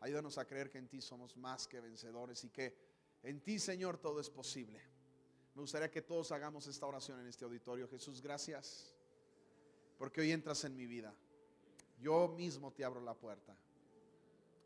Ayúdanos 0.00 0.36
a 0.36 0.44
creer 0.44 0.68
que 0.68 0.78
en 0.78 0.88
ti 0.88 1.00
somos 1.00 1.36
más 1.36 1.68
que 1.68 1.80
vencedores 1.80 2.42
y 2.42 2.50
que 2.50 2.93
en 3.24 3.40
ti, 3.40 3.58
Señor, 3.58 3.98
todo 3.98 4.20
es 4.20 4.30
posible. 4.30 4.80
Me 5.54 5.62
gustaría 5.62 5.90
que 5.90 6.02
todos 6.02 6.30
hagamos 6.32 6.66
esta 6.66 6.86
oración 6.86 7.20
en 7.20 7.26
este 7.26 7.44
auditorio. 7.44 7.88
Jesús, 7.88 8.20
gracias 8.20 8.94
porque 9.98 10.20
hoy 10.20 10.32
entras 10.32 10.64
en 10.64 10.76
mi 10.76 10.86
vida. 10.86 11.14
Yo 11.98 12.28
mismo 12.28 12.72
te 12.72 12.84
abro 12.84 13.00
la 13.00 13.14
puerta. 13.14 13.56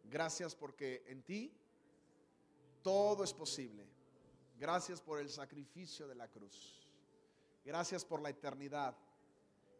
Gracias 0.04 0.54
porque 0.54 1.04
en 1.06 1.22
ti 1.22 1.52
todo 2.82 3.22
es 3.22 3.32
posible. 3.32 3.86
Gracias 4.58 5.00
por 5.00 5.20
el 5.20 5.28
sacrificio 5.28 6.08
de 6.08 6.14
la 6.14 6.28
cruz. 6.28 6.88
Gracias 7.64 8.04
por 8.04 8.20
la 8.20 8.30
eternidad 8.30 8.96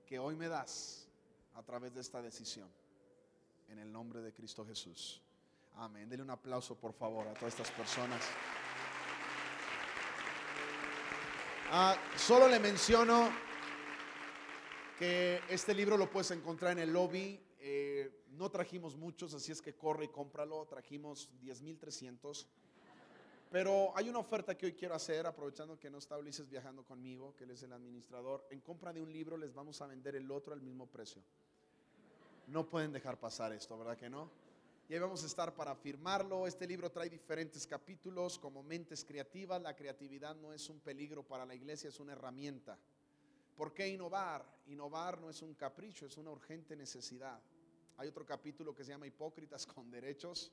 que 0.07 0.19
hoy 0.19 0.37
me 0.37 0.49
das 0.49 1.09
a 1.55 1.63
través 1.63 1.95
de 1.95 2.01
esta 2.01 2.23
decisión. 2.23 2.71
En 3.69 3.79
el 3.79 3.91
nombre 3.91 4.21
de 4.21 4.33
Cristo 4.33 4.65
Jesús. 4.65 5.23
Amén. 5.75 6.09
Dele 6.09 6.23
un 6.23 6.31
aplauso, 6.31 6.77
por 6.77 6.93
favor, 6.93 7.27
a 7.27 7.35
todas 7.35 7.55
estas 7.55 7.71
personas. 7.71 8.23
Ah, 11.70 11.95
solo 12.16 12.49
le 12.49 12.59
menciono 12.59 13.28
que 14.99 15.43
este 15.51 15.74
libro 15.74 15.99
lo 15.99 16.09
puedes 16.09 16.31
encontrar 16.31 16.73
en 16.73 16.78
el 16.78 16.90
lobby. 16.90 17.39
Eh, 17.59 18.24
no 18.31 18.51
trajimos 18.51 18.97
muchos, 18.97 19.35
así 19.35 19.53
es 19.53 19.61
que 19.61 19.74
corre 19.74 20.07
y 20.07 20.09
cómpralo. 20.09 20.65
Trajimos 20.65 21.31
10.300. 21.43 22.47
Pero 23.51 23.93
hay 23.95 24.09
una 24.09 24.19
oferta 24.19 24.57
que 24.57 24.65
hoy 24.65 24.73
quiero 24.73 24.95
hacer, 24.95 25.27
aprovechando 25.27 25.78
que 25.78 25.90
no 25.90 25.99
está 25.99 26.16
Ulises 26.16 26.49
viajando 26.49 26.85
conmigo, 26.85 27.35
que 27.36 27.45
él 27.45 27.51
es 27.51 27.62
el 27.62 27.74
administrador. 27.74 28.47
En 28.51 28.61
compra 28.61 28.95
de 28.95 29.03
un 29.03 29.12
libro 29.12 29.36
les 29.36 29.53
vamos 29.53 29.82
a 29.82 29.86
vender 29.86 30.16
el 30.16 30.31
otro 30.31 30.55
al 30.55 30.62
mismo 30.62 30.86
precio. 30.86 31.23
No 32.47 32.66
pueden 32.66 32.93
dejar 32.93 33.20
pasar 33.20 33.53
esto, 33.53 33.77
¿verdad 33.77 33.99
que 33.99 34.09
no? 34.09 34.31
Y 34.90 34.94
ahí 34.94 35.01
vamos 35.01 35.23
a 35.23 35.27
estar 35.27 35.55
para 35.55 35.74
firmarlo. 35.74 36.47
Este 36.47 36.66
libro 36.66 36.90
trae 36.90 37.10
diferentes 37.10 37.66
capítulos 37.66 38.39
como 38.39 38.62
mentes 38.62 39.05
creativas. 39.05 39.60
La 39.60 39.77
creatividad 39.77 40.35
no 40.36 40.55
es 40.55 40.70
un 40.70 40.81
peligro 40.81 41.23
para 41.23 41.44
la 41.44 41.55
iglesia, 41.55 41.90
es 41.90 42.01
una 42.01 42.12
herramienta. 42.12 42.78
¿Por 43.55 43.74
qué 43.74 43.86
innovar? 43.86 44.47
Innovar 44.66 45.20
no 45.20 45.28
es 45.28 45.43
un 45.43 45.52
capricho, 45.52 46.06
es 46.06 46.16
una 46.16 46.31
urgente 46.31 46.74
necesidad. 46.74 47.39
Hay 47.98 48.09
otro 48.09 48.24
capítulo 48.24 48.74
que 48.74 48.82
se 48.82 48.93
llama 48.93 49.06
Hipócritas 49.06 49.66
con 49.66 49.90
derechos. 49.90 50.52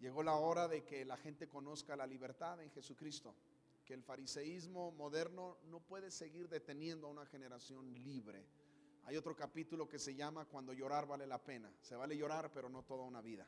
Llegó 0.00 0.24
la 0.24 0.34
hora 0.34 0.66
de 0.66 0.82
que 0.82 1.04
la 1.04 1.16
gente 1.16 1.46
conozca 1.46 1.94
la 1.94 2.08
libertad 2.08 2.60
en 2.60 2.72
Jesucristo, 2.72 3.36
que 3.84 3.94
el 3.94 4.02
fariseísmo 4.02 4.90
moderno 4.90 5.58
no 5.70 5.78
puede 5.78 6.10
seguir 6.10 6.48
deteniendo 6.48 7.06
a 7.06 7.10
una 7.10 7.26
generación 7.26 7.94
libre. 8.02 8.44
Hay 9.04 9.16
otro 9.16 9.34
capítulo 9.36 9.88
que 9.88 9.98
se 10.00 10.14
llama 10.14 10.44
Cuando 10.44 10.72
llorar 10.72 11.06
vale 11.06 11.26
la 11.26 11.38
pena. 11.38 11.72
Se 11.80 11.94
vale 11.94 12.16
llorar, 12.16 12.50
pero 12.52 12.68
no 12.68 12.82
toda 12.82 13.04
una 13.04 13.20
vida. 13.20 13.46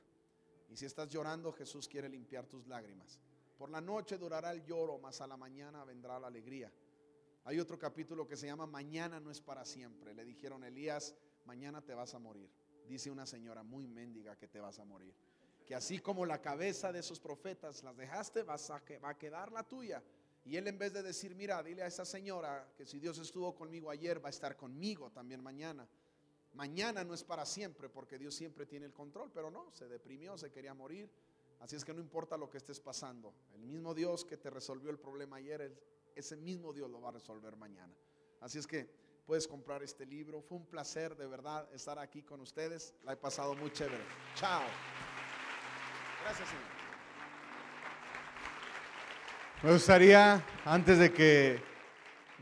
Y 0.73 0.77
si 0.78 0.86
estás 0.86 1.11
llorando, 1.11 1.53
Jesús 1.53 1.86
quiere 1.86 2.09
limpiar 2.09 2.47
tus 2.47 2.66
lágrimas. 2.66 3.20
Por 3.59 3.69
la 3.69 3.82
noche 3.82 4.16
durará 4.16 4.53
el 4.53 4.65
lloro, 4.65 4.99
mas 4.99 5.20
a 5.20 5.27
la 5.27 5.36
mañana 5.36 5.85
vendrá 5.85 6.19
la 6.19 6.28
alegría. 6.28 6.73
Hay 7.44 7.61
otro 7.61 7.78
capítulo 7.78 8.27
que 8.27 8.39
se 8.39 8.47
llama 8.47 8.66
Mañana 8.66 9.20
no 9.20 9.31
es 9.31 9.43
para 9.43 9.66
siempre. 9.66 10.15
Le 10.15 10.24
dijeron, 10.24 10.65
Elías, 10.65 11.15
mañana 11.44 11.82
te 11.82 11.93
vas 11.93 12.15
a 12.15 12.19
morir. 12.19 12.49
Dice 12.89 13.11
una 13.11 13.27
señora 13.27 13.62
muy 13.62 13.86
mendiga 13.86 14.36
que 14.36 14.49
te 14.49 14.61
vas 14.61 14.78
a 14.78 14.85
morir. 14.86 15.15
Que 15.66 15.74
así 15.74 15.99
como 15.99 16.24
la 16.24 16.40
cabeza 16.40 16.90
de 16.90 17.01
esos 17.01 17.20
profetas 17.20 17.82
las 17.82 17.97
dejaste, 17.99 18.43
vas 18.43 18.70
a, 18.70 18.82
va 19.05 19.11
a 19.11 19.19
quedar 19.19 19.53
la 19.53 19.65
tuya. 19.65 20.03
Y 20.47 20.57
él 20.57 20.66
en 20.69 20.78
vez 20.78 20.94
de 20.94 21.03
decir, 21.03 21.35
mira, 21.35 21.62
dile 21.62 21.82
a 21.82 21.86
esa 21.86 22.07
señora 22.07 22.73
que 22.78 22.86
si 22.86 22.99
Dios 22.99 23.19
estuvo 23.19 23.55
conmigo 23.55 23.90
ayer, 23.90 24.24
va 24.24 24.28
a 24.28 24.31
estar 24.31 24.57
conmigo 24.57 25.11
también 25.11 25.43
mañana. 25.43 25.86
Mañana 26.55 27.03
no 27.03 27.15
es 27.15 27.24
para 27.24 27.47
siempre, 27.47 27.89
porque 27.89 28.19
Dios 28.19 28.35
siempre 28.35 28.66
tiene 28.66 28.87
el 28.87 28.93
control, 28.93 29.31
pero 29.33 29.51
no, 29.51 29.70
se 29.73 29.89
deprimió, 29.89 30.37
se 30.37 30.51
quería 30.51 30.74
morir. 30.74 31.11
Así 31.61 31.77
es 31.77 31.85
que 31.85 31.95
no 31.95 32.01
importa 32.01 32.37
lo 32.37 32.51
que 32.51 32.59
estés 32.59 32.81
pasando. 32.81 33.33
El 33.55 33.62
mismo 33.62 33.95
Dios 33.95 34.24
que 34.24 34.37
te 34.37 34.51
resolvió 34.51 34.91
el 34.91 34.99
problema 34.99 35.37
ayer, 35.37 35.73
ese 36.15 36.37
mismo 36.37 36.73
Dios 36.73 36.91
lo 36.91 37.01
va 37.01 37.09
a 37.09 37.12
resolver 37.12 37.57
mañana. 37.57 37.95
Así 38.41 38.59
es 38.59 38.66
que 38.66 38.89
puedes 39.27 39.47
comprar 39.47 39.83
este 39.83 40.05
libro. 40.05 40.43
Fue 40.43 40.59
un 40.59 40.66
placer 40.66 41.16
de 41.16 41.27
verdad 41.27 41.73
estar 41.73 41.99
aquí 41.99 42.23
con 42.23 42.41
ustedes. 42.41 42.95
La 43.05 43.12
he 43.12 43.16
pasado 43.16 43.55
muy 43.55 43.70
chévere. 43.73 44.03
Chao. 44.35 44.62
Gracias, 46.24 46.49
Señor. 46.49 46.65
Me 49.62 49.73
gustaría, 49.73 50.45
antes 50.65 50.99
de 50.99 51.12
que 51.12 51.72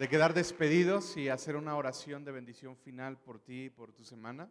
de 0.01 0.09
quedar 0.09 0.33
despedidos 0.33 1.19
y 1.19 1.29
hacer 1.29 1.57
una 1.57 1.77
oración 1.77 2.25
de 2.25 2.33
bendición 2.33 2.75
final 2.75 3.19
por 3.19 3.39
ti 3.39 3.65
y 3.65 3.69
por 3.69 3.93
tu 3.93 4.03
semana, 4.03 4.49